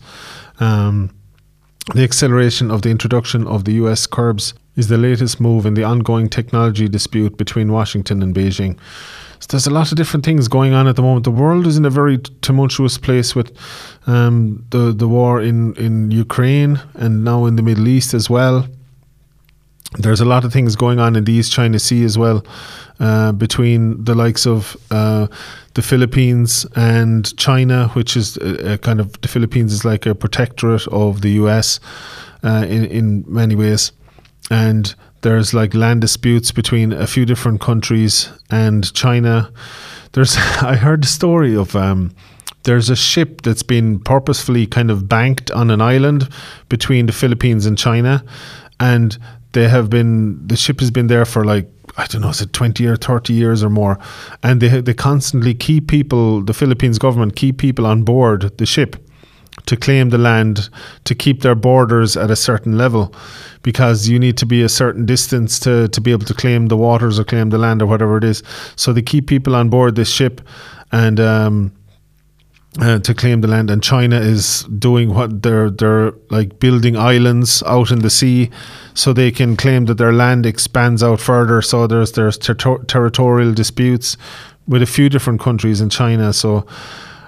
Um, 0.61 1.11
the 1.95 2.03
acceleration 2.03 2.71
of 2.71 2.83
the 2.83 2.91
introduction 2.91 3.47
of 3.47 3.65
the 3.65 3.73
US 3.75 4.07
curbs 4.07 4.55
is 4.77 4.89
the 4.89 4.99
latest 4.99 5.41
move 5.41 5.67
in 5.67 5.75
the 5.75 5.85
ongoing 5.85 6.29
technology 6.29 6.89
dispute 6.89 7.37
between 7.37 7.73
Washington 7.73 8.23
and 8.23 8.35
Beijing. 8.35 8.79
So 9.39 9.47
there's 9.51 9.67
a 9.67 9.71
lot 9.71 9.93
of 9.93 9.97
different 9.97 10.25
things 10.25 10.49
going 10.49 10.73
on 10.73 10.87
at 10.87 10.97
the 10.97 11.03
moment. 11.03 11.25
The 11.25 11.31
world 11.31 11.67
is 11.67 11.77
in 11.77 11.85
a 11.85 11.91
very 11.91 12.19
tumultuous 12.19 12.99
place 12.99 13.35
with 13.35 13.57
um, 14.07 14.65
the 14.71 14.93
the 14.93 15.07
war 15.07 15.41
in 15.41 15.75
in 15.77 16.11
Ukraine 16.11 16.81
and 16.95 17.23
now 17.23 17.45
in 17.47 17.57
the 17.57 17.63
Middle 17.63 17.89
East 17.89 18.15
as 18.15 18.31
well. 18.31 18.67
There's 19.99 20.21
a 20.21 20.25
lot 20.25 20.45
of 20.45 20.53
things 20.53 20.77
going 20.77 20.99
on 20.99 21.17
in 21.17 21.25
the 21.25 21.33
East 21.33 21.53
China 21.53 21.79
Sea 21.79 22.05
as 22.05 22.19
well, 22.19 22.45
uh, 23.01 23.33
between 23.33 24.05
the 24.05 24.15
likes 24.15 24.47
of 24.47 24.77
uh, 24.91 25.27
the 25.75 25.83
Philippines 25.83 26.67
and 26.77 27.37
China, 27.37 27.89
which 27.89 28.17
is 28.17 28.37
a, 28.39 28.75
a, 28.75 28.79
kind 28.79 29.01
of 29.01 29.21
the 29.21 29.29
Philippines 29.29 29.73
is 29.73 29.85
like 29.85 30.07
a 30.07 30.15
protectorate 30.15 30.87
of 30.89 31.23
the 31.23 31.31
US 31.43 31.81
uh, 32.43 32.65
in 32.69 32.85
in 32.85 33.25
many 33.27 33.55
ways, 33.55 33.93
and 34.51 34.95
there's 35.23 35.53
like 35.53 35.75
land 35.75 36.01
disputes 36.03 36.53
between 36.53 36.93
a 36.93 37.07
few 37.07 37.27
different 37.27 37.61
countries 37.61 38.31
and 38.51 38.93
China. 38.95 39.51
There's 40.13 40.37
I 40.63 40.77
heard 40.77 41.03
the 41.03 41.09
story 41.09 41.57
of 41.57 41.75
um, 41.75 42.13
there's 42.65 42.91
a 42.91 42.97
ship 42.97 43.43
that's 43.43 43.63
been 43.63 44.01
purposefully 44.01 44.67
kind 44.67 44.91
of 44.91 45.09
banked 45.09 45.51
on 45.51 45.71
an 45.71 45.81
island 45.81 46.29
between 46.69 47.07
the 47.07 47.13
Philippines 47.13 47.67
and 47.67 47.79
China, 47.79 48.25
and 48.81 49.19
they 49.57 49.69
have 49.69 49.89
been 49.89 50.47
the 50.47 50.55
ship 50.55 50.81
has 50.81 50.91
been 50.91 51.07
there 51.07 51.25
for 51.25 51.43
like 51.43 51.67
I 51.97 52.07
don't 52.07 52.21
know, 52.21 52.29
is 52.29 52.43
it 52.43 52.53
20 52.53 52.85
or 52.87 52.97
30 52.97 53.33
years 53.33 53.63
or 53.65 53.71
more? 53.71 53.99
And 54.43 54.61
they, 54.61 54.83
they 54.83 54.93
constantly 54.93 55.55
keep 55.55 55.89
people, 55.89 56.43
the 56.43 56.53
Philippines 56.53 56.99
government 56.99 57.37
keep 57.37 57.57
people 57.57 57.87
on 57.87 58.03
board 58.03 58.59
the 58.59 58.67
ship 58.67 58.97
to 59.65 59.79
claim 59.79 60.11
the 60.11 60.19
land, 60.19 60.69
to 61.05 61.15
keep 61.15 61.41
their 61.41 61.55
borders 61.55 62.15
at 62.15 62.31
a 62.31 62.37
certain 62.37 62.77
level, 62.77 63.15
because 63.63 64.09
you 64.11 64.19
need 64.19 64.37
to 64.37 64.45
be 64.45 64.63
a 64.63 64.69
certain 64.69 65.07
distance 65.07 65.59
to, 65.61 65.89
to 65.89 66.01
be 66.03 66.13
able 66.13 66.27
to 66.27 66.35
claim 66.35 66.67
the 66.67 66.77
waters 66.77 67.19
or 67.19 67.25
claim 67.25 67.49
the 67.49 67.57
land 67.57 67.81
or 67.81 67.87
whatever 67.87 68.19
it 68.19 68.25
is. 68.25 68.43
So 68.77 68.93
they 68.93 69.01
keep 69.01 69.27
people 69.27 69.57
on 69.57 69.71
board 69.71 69.97
this 69.97 70.11
ship 70.11 70.43
and 70.93 71.19
um, 71.19 71.73
uh, 72.81 72.99
to 73.01 73.15
claim 73.15 73.41
the 73.41 73.49
land. 73.49 73.71
And 73.71 73.83
China 73.83 74.19
is 74.19 74.65
doing 74.79 75.15
what 75.15 75.43
they're 75.43 75.71
they're 75.71 76.13
like 76.31 76.59
building 76.59 76.97
islands 76.97 77.63
out 77.65 77.91
in 77.91 78.01
the 78.01 78.11
sea, 78.11 78.51
so 78.95 79.13
they 79.13 79.31
can 79.31 79.57
claim 79.57 79.87
that 79.87 79.99
their 79.99 80.13
land 80.13 80.47
expands 80.47 81.03
out 81.03 81.21
further. 81.21 81.63
So 81.63 81.87
there's 81.87 82.13
there's 82.13 82.39
ter- 82.39 82.85
territorial 82.85 83.55
disputes 83.55 84.17
with 84.67 84.83
a 84.83 84.87
few 84.87 85.09
different 85.09 85.41
countries 85.41 85.81
in 85.81 85.91
China. 85.91 86.33
So. 86.33 86.67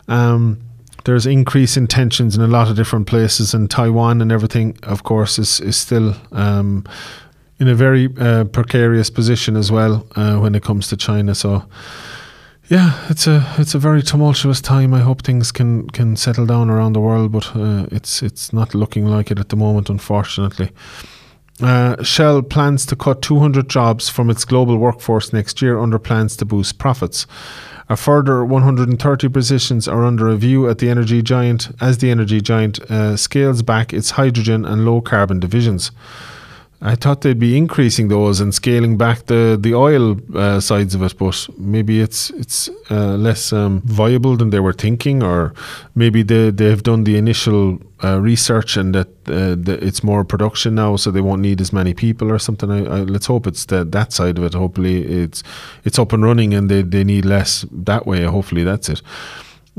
Um, 0.08 0.60
there's 1.04 1.26
increase 1.26 1.76
in 1.76 1.86
tensions 1.86 2.36
in 2.36 2.42
a 2.42 2.46
lot 2.46 2.68
of 2.68 2.76
different 2.76 3.06
places, 3.06 3.54
and 3.54 3.70
Taiwan 3.70 4.20
and 4.20 4.30
everything, 4.30 4.76
of 4.82 5.04
course, 5.04 5.38
is 5.38 5.60
is 5.60 5.76
still. 5.76 6.14
Um, 6.32 6.84
in 7.60 7.68
a 7.68 7.74
very 7.74 8.08
uh, 8.18 8.44
precarious 8.44 9.10
position 9.10 9.56
as 9.56 9.70
well 9.70 10.06
uh, 10.16 10.36
when 10.36 10.54
it 10.54 10.62
comes 10.62 10.88
to 10.88 10.96
China. 10.96 11.34
So, 11.34 11.64
yeah, 12.68 13.06
it's 13.08 13.26
a 13.26 13.44
it's 13.58 13.74
a 13.74 13.78
very 13.78 14.02
tumultuous 14.02 14.60
time. 14.60 14.92
I 14.92 15.00
hope 15.00 15.22
things 15.22 15.50
can 15.52 15.88
can 15.90 16.16
settle 16.16 16.44
down 16.44 16.68
around 16.68 16.92
the 16.92 17.00
world, 17.00 17.32
but 17.32 17.56
uh, 17.56 17.86
it's 17.90 18.22
it's 18.22 18.52
not 18.52 18.74
looking 18.74 19.06
like 19.06 19.30
it 19.30 19.38
at 19.38 19.48
the 19.48 19.56
moment, 19.56 19.88
unfortunately. 19.88 20.70
Uh, 21.60 22.00
Shell 22.04 22.42
plans 22.42 22.86
to 22.86 22.94
cut 22.94 23.20
200 23.20 23.68
jobs 23.68 24.08
from 24.08 24.30
its 24.30 24.44
global 24.44 24.76
workforce 24.76 25.32
next 25.32 25.60
year 25.60 25.78
under 25.78 25.98
plans 25.98 26.36
to 26.36 26.44
boost 26.44 26.78
profits. 26.78 27.26
A 27.88 27.96
further 27.96 28.44
130 28.44 29.28
positions 29.30 29.88
are 29.88 30.04
under 30.04 30.26
review 30.26 30.68
at 30.68 30.78
the 30.78 30.90
energy 30.90 31.22
giant 31.22 31.70
as 31.80 31.98
the 31.98 32.10
energy 32.10 32.40
giant 32.40 32.78
uh, 32.90 33.16
scales 33.16 33.62
back 33.62 33.92
its 33.92 34.10
hydrogen 34.10 34.64
and 34.64 34.84
low 34.84 35.00
carbon 35.00 35.40
divisions. 35.40 35.90
I 36.80 36.94
thought 36.94 37.22
they'd 37.22 37.38
be 37.38 37.56
increasing 37.56 38.06
those 38.06 38.38
and 38.38 38.54
scaling 38.54 38.96
back 38.96 39.26
the 39.26 39.58
the 39.60 39.74
oil 39.74 40.16
uh, 40.36 40.60
sides 40.60 40.94
of 40.94 41.02
it, 41.02 41.18
but 41.18 41.48
maybe 41.58 42.00
it's 42.00 42.30
it's 42.30 42.70
uh, 42.88 43.16
less 43.16 43.52
um, 43.52 43.80
viable 43.84 44.36
than 44.36 44.50
they 44.50 44.60
were 44.60 44.72
thinking, 44.72 45.20
or 45.20 45.54
maybe 45.96 46.22
they 46.22 46.50
they've 46.50 46.82
done 46.82 47.02
the 47.02 47.16
initial 47.16 47.80
uh, 48.04 48.20
research 48.20 48.76
and 48.76 48.94
that, 48.94 49.08
uh, 49.26 49.56
that, 49.58 49.82
it's 49.82 50.04
more 50.04 50.22
production 50.22 50.76
now, 50.76 50.94
so 50.94 51.10
they 51.10 51.20
won't 51.20 51.42
need 51.42 51.60
as 51.60 51.72
many 51.72 51.94
people 51.94 52.30
or 52.30 52.38
something. 52.38 52.70
I, 52.70 52.84
I, 52.84 53.00
let's 53.00 53.26
hope 53.26 53.48
it's 53.48 53.64
the, 53.64 53.84
that 53.84 54.12
side 54.12 54.38
of 54.38 54.44
it. 54.44 54.54
Hopefully, 54.54 55.04
it's 55.04 55.42
it's 55.84 55.98
up 55.98 56.12
and 56.12 56.22
running 56.22 56.54
and 56.54 56.70
they 56.70 56.82
they 56.82 57.02
need 57.02 57.24
less 57.24 57.66
that 57.72 58.06
way. 58.06 58.22
Hopefully, 58.22 58.62
that's 58.62 58.88
it. 58.88 59.02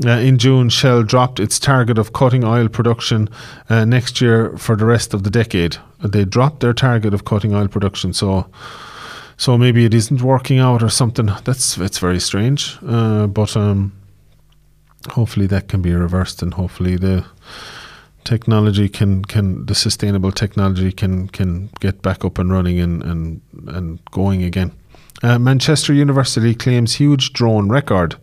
Uh, 0.04 0.10
in 0.10 0.36
June, 0.36 0.68
Shell 0.68 1.04
dropped 1.04 1.40
its 1.40 1.58
target 1.58 1.98
of 1.98 2.12
cutting 2.12 2.44
oil 2.44 2.68
production 2.68 3.28
uh, 3.70 3.86
next 3.86 4.20
year 4.20 4.56
for 4.58 4.76
the 4.76 4.84
rest 4.84 5.14
of 5.14 5.22
the 5.22 5.30
decade. 5.30 5.78
They 6.02 6.24
dropped 6.24 6.60
their 6.60 6.72
target 6.72 7.14
of 7.14 7.24
cutting 7.24 7.54
oil 7.54 7.68
production, 7.68 8.12
so 8.12 8.46
so 9.36 9.56
maybe 9.56 9.84
it 9.84 9.94
isn't 9.94 10.22
working 10.22 10.58
out 10.58 10.82
or 10.82 10.90
something. 10.90 11.30
That's 11.44 11.78
it's 11.78 11.98
very 11.98 12.20
strange, 12.20 12.78
uh, 12.86 13.26
but 13.26 13.56
um, 13.56 13.92
hopefully 15.10 15.46
that 15.46 15.68
can 15.68 15.82
be 15.82 15.94
reversed, 15.94 16.42
and 16.42 16.54
hopefully 16.54 16.96
the 16.96 17.24
technology 18.24 18.88
can 18.88 19.24
can 19.24 19.66
the 19.66 19.74
sustainable 19.74 20.32
technology 20.32 20.92
can 20.92 21.28
can 21.28 21.70
get 21.80 22.02
back 22.02 22.24
up 22.24 22.38
and 22.38 22.52
running 22.52 22.80
and 22.80 23.02
and 23.02 23.40
and 23.68 23.98
going 24.10 24.42
again. 24.42 24.72
Uh, 25.22 25.38
Manchester 25.38 25.92
University 25.92 26.54
claims 26.54 26.94
huge 26.94 27.32
drone 27.32 27.68
record. 27.68 28.16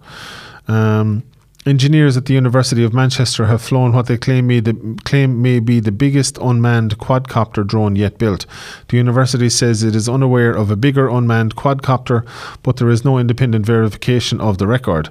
Um, 0.68 1.24
Engineers 1.68 2.16
at 2.16 2.26
the 2.28 2.34
University 2.34 2.82
of 2.82 2.94
Manchester 2.94 3.48
have 3.48 3.62
flown 3.62 3.92
what 3.92 4.06
they 4.06 4.18
claim 4.18 4.48
may, 4.48 4.62
the, 4.62 4.98
claim 5.04 5.42
may 5.42 5.60
be 5.60 5.82
the 5.82 5.92
biggest 5.92 6.38
unmanned 6.38 6.98
quadcopter 6.98 7.68
drone 7.68 7.98
yet 7.98 8.18
built. 8.18 8.46
The 8.88 8.96
university 8.96 9.50
says 9.50 9.84
it 9.84 9.94
is 9.94 10.08
unaware 10.08 10.52
of 10.52 10.72
a 10.72 10.78
bigger 10.78 11.10
unmanned 11.10 11.58
quadcopter, 11.58 12.26
but 12.64 12.78
there 12.78 12.90
is 12.90 13.04
no 13.04 13.18
independent 13.18 13.66
verification 13.66 14.40
of 14.40 14.60
the 14.60 14.68
record. 14.68 15.10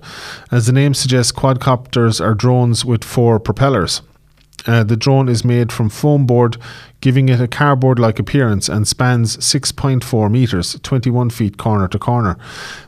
As 0.50 0.64
the 0.64 0.72
name 0.72 0.94
suggests, 0.94 1.30
quadcopters 1.30 2.24
are 2.24 2.32
drones 2.32 2.86
with 2.86 3.04
four 3.04 3.38
propellers. 3.38 4.00
Uh, 4.66 4.82
the 4.82 4.96
drone 4.96 5.28
is 5.28 5.44
made 5.44 5.70
from 5.72 5.88
foam 5.88 6.26
board, 6.26 6.56
giving 7.00 7.28
it 7.28 7.40
a 7.40 7.48
cardboard 7.48 7.98
like 7.98 8.18
appearance 8.18 8.68
and 8.68 8.88
spans 8.88 9.36
6.4 9.36 10.30
metres, 10.30 10.78
21 10.82 11.30
feet 11.30 11.56
corner 11.56 11.88
to 11.88 11.98
corner. 11.98 12.36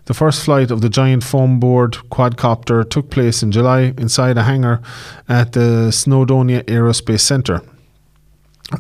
The 0.07 0.15
first 0.15 0.45
flight 0.45 0.71
of 0.71 0.81
the 0.81 0.89
giant 0.89 1.25
foam 1.25 1.61
board 1.61 1.93
quadcopter 2.11 2.89
took 2.89 3.11
place 3.11 3.43
in 3.43 3.53
July 3.53 3.95
inside 3.97 4.39
a 4.39 4.43
hangar 4.43 4.81
at 5.29 5.53
the 5.53 5.91
Snowdonia 5.91 6.63
Aerospace 6.65 7.21
Centre. 7.21 7.63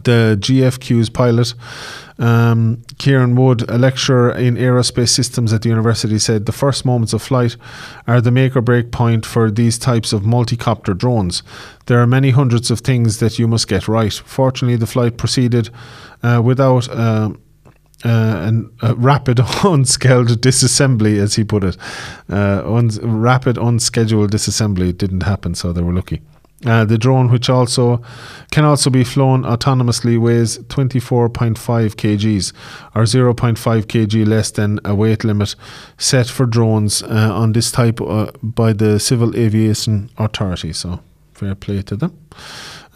The 0.05 0.36
GFQ's 0.39 1.09
pilot 1.09 1.55
um, 2.18 2.82
Kieran 2.99 3.36
Wood, 3.36 3.68
a 3.70 3.78
lecturer 3.78 4.32
in 4.32 4.57
aerospace 4.57 5.11
systems 5.11 5.53
at 5.53 5.62
the 5.62 5.68
university, 5.68 6.18
said 6.18 6.47
the 6.47 6.53
first 6.53 6.84
moments 6.84 7.12
of 7.12 7.22
flight 7.22 7.57
are 8.07 8.20
the 8.20 8.30
make 8.30 8.57
or 8.57 8.61
break 8.61 8.91
point 8.91 9.24
for 9.24 9.51
these 9.51 9.78
types 9.78 10.12
of 10.12 10.22
multicopter 10.22 10.97
drones. 10.97 11.43
There 11.86 12.01
are 12.01 12.07
many 12.07 12.30
hundreds 12.30 12.70
of 12.70 12.80
things 12.80 13.18
that 13.20 13.39
you 13.39 13.47
must 13.47 13.68
get 13.68 13.86
right. 13.86 14.12
Fortunately, 14.12 14.76
the 14.76 14.86
flight 14.86 15.16
proceeded 15.16 15.70
uh, 16.22 16.43
without. 16.45 16.89
Uh, 16.89 17.30
uh, 18.05 18.45
an, 18.47 18.70
a 18.80 18.95
rapid 18.95 19.41
unscheduled 19.64 20.41
disassembly, 20.41 21.18
as 21.18 21.34
he 21.34 21.43
put 21.43 21.64
it. 21.64 21.76
Uh, 22.30 22.62
un- 22.64 22.91
rapid 23.03 23.59
unscheduled 23.59 24.30
disassembly 24.30 24.97
didn't 24.97 25.24
happen, 25.24 25.53
so 25.53 25.72
they 25.72 25.82
were 25.82 25.93
lucky. 25.93 26.22
Uh, 26.67 26.85
the 26.85 26.99
drone, 26.99 27.31
which 27.31 27.49
also 27.49 28.03
can 28.51 28.65
also 28.65 28.91
be 28.91 29.05
flown 29.05 29.45
autonomously, 29.45 30.19
weighs 30.19 30.59
24.5 30.59 31.55
kgs 31.55 32.53
or 32.97 33.03
0.5 33.05 33.85
kg 33.85 34.27
less 34.27 34.51
than 34.51 34.81
a 34.85 34.93
weight 34.93 35.23
limit 35.23 35.55
set 35.99 36.27
for 36.27 36.47
drones 36.47 37.03
uh, 37.05 37.31
on 37.33 37.53
this 37.53 37.71
type 37.71 38.01
uh, 38.01 38.33
by 38.43 38.73
the 38.73 38.99
Civil 38.99 39.37
Aviation 39.37 40.11
Authority. 40.19 40.73
So, 40.73 40.99
fair 41.33 41.55
play 41.55 41.83
to 41.83 41.95
them. 41.95 42.19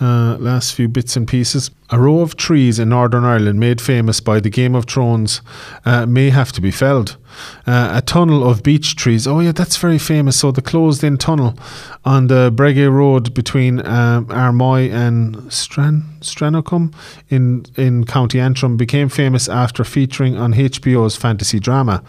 Uh, 0.00 0.36
last 0.40 0.74
few 0.74 0.88
bits 0.88 1.16
and 1.16 1.28
pieces. 1.28 1.70
A 1.92 1.98
row 1.98 2.20
of 2.20 2.36
trees 2.36 2.78
in 2.78 2.88
Northern 2.88 3.22
Ireland, 3.22 3.60
made 3.60 3.78
famous 3.78 4.18
by 4.18 4.40
the 4.40 4.48
Game 4.48 4.74
of 4.74 4.86
Thrones, 4.86 5.42
uh, 5.84 6.06
may 6.06 6.30
have 6.30 6.50
to 6.52 6.62
be 6.62 6.70
felled. 6.70 7.18
Uh, 7.66 7.90
a 7.94 8.02
tunnel 8.02 8.48
of 8.48 8.62
beech 8.62 8.96
trees. 8.96 9.26
Oh, 9.26 9.40
yeah, 9.40 9.52
that's 9.52 9.76
very 9.76 9.98
famous. 9.98 10.38
So, 10.38 10.50
the 10.52 10.62
closed 10.62 11.04
in 11.04 11.18
tunnel 11.18 11.54
on 12.04 12.26
the 12.26 12.50
Bregagh 12.54 12.92
Road 12.92 13.34
between 13.34 13.86
um, 13.86 14.26
Armoy 14.26 14.90
and 14.90 15.52
Stran- 15.52 16.04
Stranocum 16.20 16.94
in, 17.28 17.66
in 17.76 18.04
County 18.04 18.40
Antrim 18.40 18.76
became 18.76 19.08
famous 19.08 19.48
after 19.48 19.84
featuring 19.84 20.36
on 20.36 20.54
HBO's 20.54 21.16
fantasy 21.16 21.60
drama. 21.60 22.02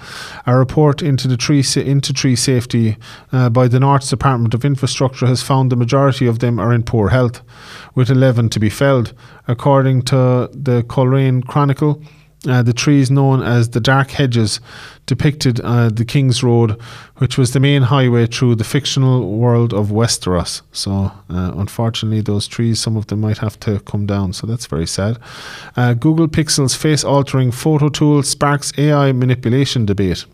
A 0.45 0.57
report 0.57 1.01
into, 1.01 1.27
the 1.27 1.37
tree, 1.37 1.61
sa- 1.61 1.81
into 1.81 2.13
tree 2.13 2.35
safety 2.35 2.97
uh, 3.31 3.49
by 3.49 3.67
the 3.67 3.79
North's 3.79 4.09
Department 4.09 4.53
of 4.53 4.65
Infrastructure 4.65 5.27
has 5.27 5.41
found 5.41 5.71
the 5.71 5.75
majority 5.75 6.25
of 6.25 6.39
them 6.39 6.59
are 6.59 6.73
in 6.73 6.83
poor 6.83 7.09
health, 7.09 7.41
with 7.95 8.09
11 8.09 8.49
to 8.49 8.59
be 8.59 8.69
felled. 8.69 9.13
According 9.47 10.03
to 10.03 10.49
the 10.53 10.83
Coleraine 10.87 11.43
Chronicle, 11.43 12.01
uh, 12.47 12.61
the 12.61 12.73
trees 12.73 13.09
known 13.09 13.41
as 13.41 13.69
the 13.69 13.79
Dark 13.79 14.11
Hedges 14.11 14.59
depicted 15.05 15.61
uh, 15.61 15.89
the 15.89 16.03
King's 16.03 16.43
Road, 16.43 16.79
which 17.17 17.37
was 17.37 17.51
the 17.51 17.59
main 17.59 17.83
highway 17.83 18.25
through 18.25 18.55
the 18.55 18.63
fictional 18.63 19.37
world 19.37 19.73
of 19.73 19.87
Westeros. 19.87 20.61
So, 20.71 21.11
uh, 21.29 21.53
unfortunately, 21.55 22.21
those 22.21 22.47
trees, 22.47 22.81
some 22.81 22.97
of 22.97 23.07
them 23.07 23.21
might 23.21 23.37
have 23.37 23.59
to 23.61 23.79
come 23.81 24.05
down. 24.05 24.33
So, 24.33 24.45
that's 24.47 24.65
very 24.65 24.87
sad. 24.87 25.19
Uh, 25.77 25.93
Google 25.93 26.27
Pixel's 26.27 26.75
face 26.75 27.03
altering 27.03 27.51
photo 27.51 27.89
tool 27.89 28.23
sparks 28.23 28.73
AI 28.77 29.11
manipulation 29.13 29.85
debate. 29.85 30.25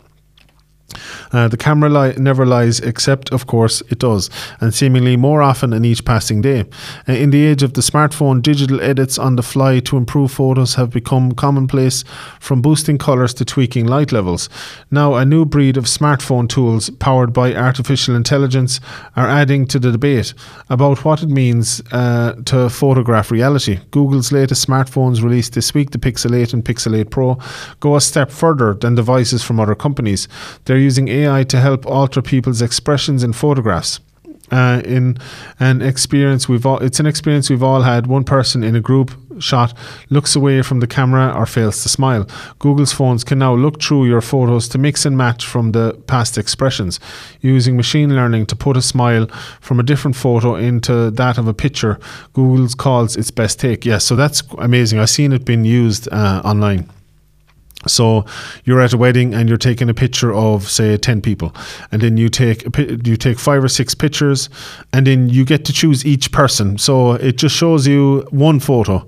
Uh, 1.32 1.48
the 1.48 1.56
camera 1.56 1.88
li- 1.88 2.14
never 2.16 2.44
lies, 2.46 2.80
except, 2.80 3.32
of 3.32 3.46
course, 3.46 3.82
it 3.88 3.98
does, 3.98 4.30
and 4.60 4.74
seemingly 4.74 5.16
more 5.16 5.42
often 5.42 5.72
in 5.72 5.84
each 5.84 6.04
passing 6.04 6.40
day. 6.40 6.64
Uh, 7.08 7.12
in 7.12 7.30
the 7.30 7.46
age 7.46 7.62
of 7.62 7.74
the 7.74 7.80
smartphone, 7.80 8.42
digital 8.42 8.80
edits 8.80 9.18
on 9.18 9.36
the 9.36 9.42
fly 9.42 9.80
to 9.80 9.96
improve 9.96 10.32
photos 10.32 10.74
have 10.74 10.90
become 10.90 11.32
commonplace, 11.32 12.04
from 12.40 12.62
boosting 12.62 12.98
colours 12.98 13.34
to 13.34 13.44
tweaking 13.44 13.86
light 13.86 14.12
levels. 14.12 14.48
Now, 14.90 15.14
a 15.14 15.24
new 15.24 15.44
breed 15.44 15.76
of 15.76 15.84
smartphone 15.84 16.48
tools 16.48 16.90
powered 16.90 17.32
by 17.32 17.54
artificial 17.54 18.16
intelligence 18.16 18.80
are 19.16 19.28
adding 19.28 19.66
to 19.66 19.78
the 19.78 19.92
debate 19.92 20.34
about 20.68 21.04
what 21.04 21.22
it 21.22 21.28
means 21.28 21.80
uh, 21.92 22.34
to 22.46 22.68
photograph 22.68 23.30
reality. 23.30 23.78
Google's 23.90 24.32
latest 24.32 24.66
smartphones 24.66 25.22
released 25.22 25.54
this 25.54 25.74
week, 25.74 25.90
the 25.90 25.98
Pixel 25.98 26.34
8 26.36 26.52
and 26.54 26.64
Pixel 26.64 26.96
8 26.96 27.10
Pro, 27.10 27.38
go 27.80 27.96
a 27.96 28.00
step 28.00 28.30
further 28.30 28.74
than 28.74 28.94
devices 28.94 29.42
from 29.42 29.60
other 29.60 29.74
companies. 29.74 30.28
They're 30.64 30.78
using 30.80 31.08
AI 31.08 31.44
to 31.44 31.60
help 31.60 31.86
alter 31.86 32.22
people's 32.22 32.62
expressions 32.62 33.22
in 33.22 33.32
photographs. 33.32 34.00
Uh, 34.50 34.82
in 34.84 35.16
an 35.60 35.80
experience 35.80 36.48
we've 36.48 36.66
all, 36.66 36.78
it's 36.78 36.98
an 36.98 37.06
experience 37.06 37.48
we've 37.48 37.62
all 37.62 37.82
had. 37.82 38.06
One 38.08 38.24
person 38.24 38.64
in 38.64 38.74
a 38.74 38.80
group 38.80 39.12
shot 39.38 39.72
looks 40.10 40.34
away 40.36 40.62
from 40.62 40.80
the 40.80 40.86
camera 40.86 41.32
or 41.34 41.46
fails 41.46 41.82
to 41.82 41.88
smile. 41.88 42.26
Google's 42.58 42.92
phones 42.92 43.24
can 43.24 43.38
now 43.38 43.54
look 43.54 43.80
through 43.80 44.06
your 44.06 44.20
photos 44.20 44.68
to 44.68 44.78
mix 44.78 45.06
and 45.06 45.16
match 45.16 45.46
from 45.46 45.72
the 45.72 45.94
past 46.06 46.36
expressions, 46.36 46.98
using 47.40 47.76
machine 47.76 48.14
learning 48.14 48.46
to 48.46 48.56
put 48.56 48.76
a 48.76 48.82
smile 48.82 49.26
from 49.60 49.78
a 49.78 49.84
different 49.84 50.16
photo 50.16 50.56
into 50.56 51.10
that 51.12 51.38
of 51.38 51.46
a 51.46 51.54
picture. 51.54 51.98
Google's 52.32 52.74
calls 52.74 53.16
its 53.16 53.30
best 53.30 53.60
take. 53.60 53.86
Yes, 53.86 54.04
so 54.04 54.16
that's 54.16 54.42
amazing. 54.58 54.98
I've 54.98 55.10
seen 55.10 55.32
it 55.32 55.44
being 55.44 55.64
used 55.64 56.08
uh, 56.12 56.42
online. 56.44 56.90
So 57.86 58.26
you're 58.64 58.80
at 58.80 58.92
a 58.92 58.98
wedding 58.98 59.32
and 59.34 59.48
you're 59.48 59.58
taking 59.58 59.88
a 59.88 59.94
picture 59.94 60.34
of 60.34 60.68
say 60.68 60.96
10 60.96 61.22
people 61.22 61.54
and 61.90 62.02
then 62.02 62.16
you 62.16 62.28
take 62.28 62.62
you 62.76 63.16
take 63.16 63.38
five 63.38 63.64
or 63.64 63.68
six 63.68 63.94
pictures 63.94 64.50
and 64.92 65.06
then 65.06 65.28
you 65.30 65.44
get 65.44 65.64
to 65.64 65.72
choose 65.72 66.04
each 66.04 66.30
person. 66.30 66.76
So 66.78 67.12
it 67.12 67.36
just 67.38 67.56
shows 67.56 67.86
you 67.86 68.26
one 68.30 68.60
photo 68.60 69.06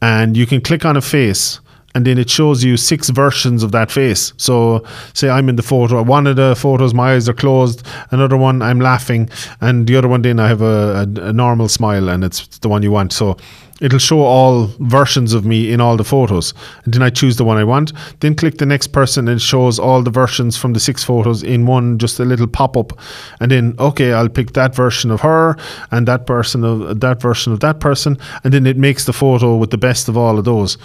and 0.00 0.36
you 0.36 0.46
can 0.46 0.60
click 0.60 0.84
on 0.84 0.96
a 0.96 1.00
face 1.00 1.60
and 1.94 2.06
then 2.06 2.18
it 2.18 2.30
shows 2.30 2.64
you 2.64 2.76
six 2.76 3.10
versions 3.10 3.62
of 3.62 3.72
that 3.72 3.90
face. 3.90 4.32
So, 4.36 4.84
say 5.12 5.28
I'm 5.28 5.48
in 5.48 5.56
the 5.56 5.62
photo. 5.62 6.02
One 6.02 6.26
of 6.26 6.36
the 6.36 6.54
photos, 6.56 6.94
my 6.94 7.12
eyes 7.12 7.28
are 7.28 7.34
closed. 7.34 7.86
Another 8.10 8.36
one, 8.36 8.62
I'm 8.62 8.80
laughing, 8.80 9.28
and 9.60 9.86
the 9.86 9.96
other 9.96 10.08
one, 10.08 10.22
then 10.22 10.40
I 10.40 10.48
have 10.48 10.62
a, 10.62 11.06
a, 11.16 11.20
a 11.28 11.32
normal 11.32 11.68
smile, 11.68 12.08
and 12.08 12.24
it's 12.24 12.46
the 12.58 12.68
one 12.68 12.82
you 12.82 12.92
want. 12.92 13.12
So, 13.12 13.36
it'll 13.82 13.98
show 13.98 14.20
all 14.20 14.68
versions 14.78 15.34
of 15.34 15.44
me 15.44 15.72
in 15.72 15.80
all 15.80 15.96
the 15.96 16.04
photos. 16.04 16.54
And 16.84 16.94
then 16.94 17.02
I 17.02 17.10
choose 17.10 17.36
the 17.36 17.44
one 17.44 17.58
I 17.58 17.64
want. 17.64 17.92
Then 18.20 18.36
click 18.36 18.58
the 18.58 18.66
next 18.66 18.88
person 18.88 19.26
and 19.28 19.42
shows 19.42 19.78
all 19.78 20.02
the 20.02 20.10
versions 20.10 20.56
from 20.56 20.72
the 20.72 20.80
six 20.80 21.02
photos 21.02 21.42
in 21.42 21.66
one, 21.66 21.98
just 21.98 22.20
a 22.20 22.24
little 22.24 22.46
pop 22.46 22.76
up. 22.76 22.92
And 23.40 23.50
then, 23.50 23.74
okay, 23.78 24.12
I'll 24.12 24.28
pick 24.28 24.52
that 24.52 24.74
version 24.74 25.10
of 25.10 25.20
her 25.22 25.56
and 25.90 26.06
that 26.06 26.26
person 26.26 26.64
of 26.64 27.00
that 27.00 27.20
version 27.20 27.52
of 27.52 27.60
that 27.60 27.80
person. 27.80 28.16
And 28.44 28.54
then 28.54 28.66
it 28.66 28.78
makes 28.78 29.04
the 29.04 29.12
photo 29.12 29.56
with 29.56 29.70
the 29.70 29.78
best 29.78 30.08
of 30.08 30.16
all 30.16 30.38
of 30.38 30.44
those. 30.44 30.78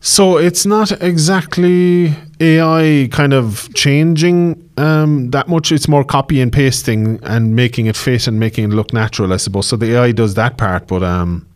So 0.00 0.38
it's 0.38 0.64
not 0.64 0.92
exactly 1.02 2.14
AI 2.40 3.08
kind 3.10 3.32
of 3.32 3.68
changing 3.74 4.70
um, 4.78 5.30
that 5.30 5.48
much. 5.48 5.72
It's 5.72 5.88
more 5.88 6.04
copy 6.04 6.40
and 6.40 6.52
pasting 6.52 7.18
and 7.24 7.56
making 7.56 7.86
it 7.86 7.96
fit 7.96 8.26
and 8.26 8.38
making 8.38 8.64
it 8.64 8.74
look 8.74 8.92
natural, 8.92 9.32
I 9.32 9.38
suppose. 9.38 9.66
So 9.66 9.76
the 9.76 9.96
AI 9.96 10.12
does 10.12 10.34
that 10.34 10.58
part, 10.58 10.86
but 10.86 11.02
um, 11.02 11.46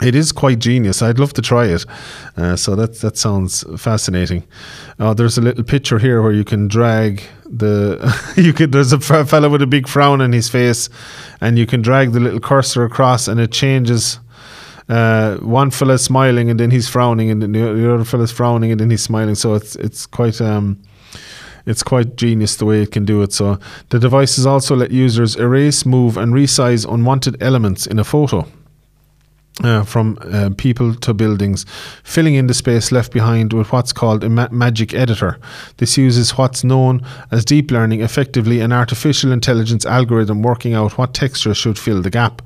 it 0.00 0.14
is 0.14 0.32
quite 0.32 0.58
genius. 0.58 1.02
I'd 1.02 1.18
love 1.18 1.34
to 1.34 1.42
try 1.42 1.66
it. 1.66 1.84
Uh, 2.36 2.56
so 2.56 2.74
that 2.76 3.00
that 3.00 3.18
sounds 3.18 3.62
fascinating. 3.80 4.44
Uh, 4.98 5.12
there's 5.12 5.36
a 5.36 5.42
little 5.42 5.64
picture 5.64 5.98
here 5.98 6.22
where 6.22 6.32
you 6.32 6.44
can 6.44 6.66
drag 6.66 7.22
the 7.44 8.00
you 8.36 8.54
could 8.54 8.72
there's 8.72 8.92
a 8.92 9.00
fellow 9.00 9.50
with 9.50 9.60
a 9.60 9.66
big 9.66 9.86
frown 9.86 10.22
on 10.22 10.32
his 10.32 10.48
face, 10.48 10.88
and 11.40 11.58
you 11.58 11.66
can 11.66 11.82
drag 11.82 12.12
the 12.12 12.20
little 12.20 12.40
cursor 12.40 12.84
across, 12.84 13.28
and 13.28 13.38
it 13.40 13.52
changes. 13.52 14.18
Uh, 14.88 15.36
one 15.36 15.70
fella 15.70 15.96
smiling 15.96 16.50
and 16.50 16.58
then 16.58 16.70
he's 16.70 16.88
frowning, 16.88 17.30
and 17.30 17.40
then 17.40 17.52
the 17.52 17.94
other 17.94 18.04
fella's 18.04 18.32
frowning 18.32 18.72
and 18.72 18.80
then 18.80 18.90
he's 18.90 19.02
smiling. 19.02 19.34
So 19.34 19.54
it's 19.54 19.76
it's 19.76 20.06
quite 20.06 20.40
um, 20.40 20.82
it's 21.66 21.82
quite 21.82 22.16
genius 22.16 22.56
the 22.56 22.64
way 22.64 22.82
it 22.82 22.90
can 22.90 23.04
do 23.04 23.22
it. 23.22 23.32
So 23.32 23.58
the 23.90 23.98
devices 23.98 24.44
also 24.44 24.74
let 24.74 24.90
users 24.90 25.36
erase, 25.36 25.86
move, 25.86 26.16
and 26.16 26.34
resize 26.34 26.84
unwanted 26.92 27.40
elements 27.40 27.86
in 27.86 27.98
a 27.98 28.04
photo. 28.04 28.46
Uh, 29.62 29.84
from 29.84 30.16
uh, 30.22 30.48
people 30.56 30.94
to 30.94 31.12
buildings, 31.12 31.66
filling 32.04 32.34
in 32.36 32.46
the 32.46 32.54
space 32.54 32.90
left 32.90 33.12
behind 33.12 33.52
with 33.52 33.70
what's 33.70 33.92
called 33.92 34.24
a 34.24 34.28
ma- 34.30 34.48
magic 34.50 34.94
editor. 34.94 35.38
This 35.76 35.98
uses 35.98 36.38
what's 36.38 36.64
known 36.64 37.06
as 37.30 37.44
deep 37.44 37.70
learning, 37.70 38.00
effectively 38.00 38.60
an 38.60 38.72
artificial 38.72 39.30
intelligence 39.30 39.84
algorithm 39.84 40.40
working 40.40 40.72
out 40.72 40.96
what 40.96 41.12
texture 41.12 41.52
should 41.52 41.78
fill 41.78 42.00
the 42.00 42.08
gap. 42.08 42.40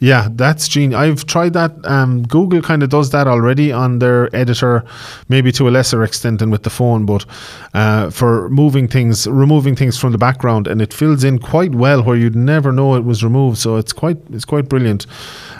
Yeah, 0.00 0.28
that's 0.32 0.66
genius. 0.66 0.98
I've 0.98 1.26
tried 1.26 1.52
that. 1.52 1.72
Um, 1.84 2.22
Google 2.22 2.62
kind 2.62 2.82
of 2.82 2.88
does 2.88 3.10
that 3.10 3.28
already 3.28 3.70
on 3.70 3.98
their 3.98 4.34
editor, 4.34 4.82
maybe 5.28 5.52
to 5.52 5.68
a 5.68 5.70
lesser 5.70 6.02
extent 6.02 6.38
than 6.38 6.50
with 6.50 6.62
the 6.62 6.70
phone, 6.70 7.04
but 7.04 7.26
uh, 7.74 8.08
for 8.08 8.48
moving 8.48 8.88
things, 8.88 9.26
removing 9.26 9.76
things 9.76 9.98
from 9.98 10.10
the 10.10 10.18
background, 10.18 10.68
and 10.68 10.80
it 10.80 10.94
fills 10.94 11.22
in 11.22 11.38
quite 11.38 11.74
well 11.74 12.02
where 12.02 12.16
you'd 12.16 12.34
never 12.34 12.72
know 12.72 12.94
it 12.94 13.04
was 13.04 13.22
removed. 13.22 13.58
So 13.58 13.76
it's 13.76 13.92
quite 13.92 14.16
it's 14.32 14.46
quite 14.46 14.70
brilliant. 14.70 15.06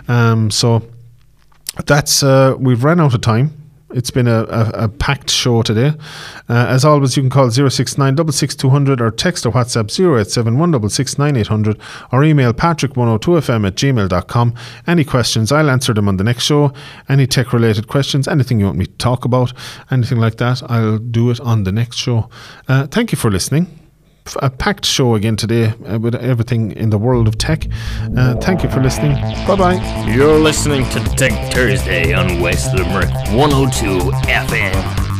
Um, 0.08 0.50
so 0.50 0.82
that's 1.84 2.22
uh, 2.22 2.54
we've 2.58 2.82
run 2.82 3.00
out 3.00 3.14
of 3.14 3.20
time. 3.20 3.52
It's 3.90 4.10
been 4.10 4.26
a, 4.26 4.42
a, 4.44 4.70
a 4.74 4.88
packed 4.88 5.30
show 5.30 5.62
today. 5.62 5.92
Uh, 6.48 6.66
as 6.68 6.84
always, 6.84 7.16
you 7.16 7.22
can 7.22 7.30
call 7.30 7.50
069 7.50 8.18
or 8.18 9.10
text 9.12 9.46
or 9.46 9.52
WhatsApp 9.52 9.90
087 9.90 10.56
or 12.12 12.24
email 12.24 12.52
patrick102fm 12.52 13.66
at 13.66 13.74
gmail.com. 13.76 14.54
Any 14.88 15.04
questions, 15.04 15.52
I'll 15.52 15.70
answer 15.70 15.94
them 15.94 16.08
on 16.08 16.16
the 16.16 16.24
next 16.24 16.44
show. 16.44 16.72
Any 17.08 17.28
tech 17.28 17.52
related 17.52 17.86
questions, 17.86 18.26
anything 18.26 18.58
you 18.58 18.66
want 18.66 18.78
me 18.78 18.86
to 18.86 18.92
talk 18.98 19.24
about, 19.24 19.52
anything 19.90 20.18
like 20.18 20.36
that, 20.38 20.68
I'll 20.68 20.98
do 20.98 21.30
it 21.30 21.40
on 21.40 21.62
the 21.62 21.72
next 21.72 21.96
show. 21.96 22.28
Uh, 22.66 22.88
thank 22.88 23.12
you 23.12 23.18
for 23.18 23.30
listening 23.30 23.85
a 24.42 24.50
packed 24.50 24.84
show 24.84 25.14
again 25.14 25.36
today 25.36 25.72
uh, 25.86 25.98
with 25.98 26.14
everything 26.14 26.72
in 26.72 26.90
the 26.90 26.98
world 26.98 27.28
of 27.28 27.38
tech. 27.38 27.66
Uh, 28.16 28.34
thank 28.36 28.62
you 28.62 28.70
for 28.70 28.80
listening. 28.80 29.14
Bye 29.46 29.56
bye. 29.56 30.06
You're 30.08 30.38
listening 30.38 30.88
to 30.90 31.00
Tech 31.16 31.52
Thursday 31.52 32.12
on 32.12 32.40
West 32.40 32.74
Limerick 32.74 33.10
102 33.32 34.10
FM. 34.26 35.15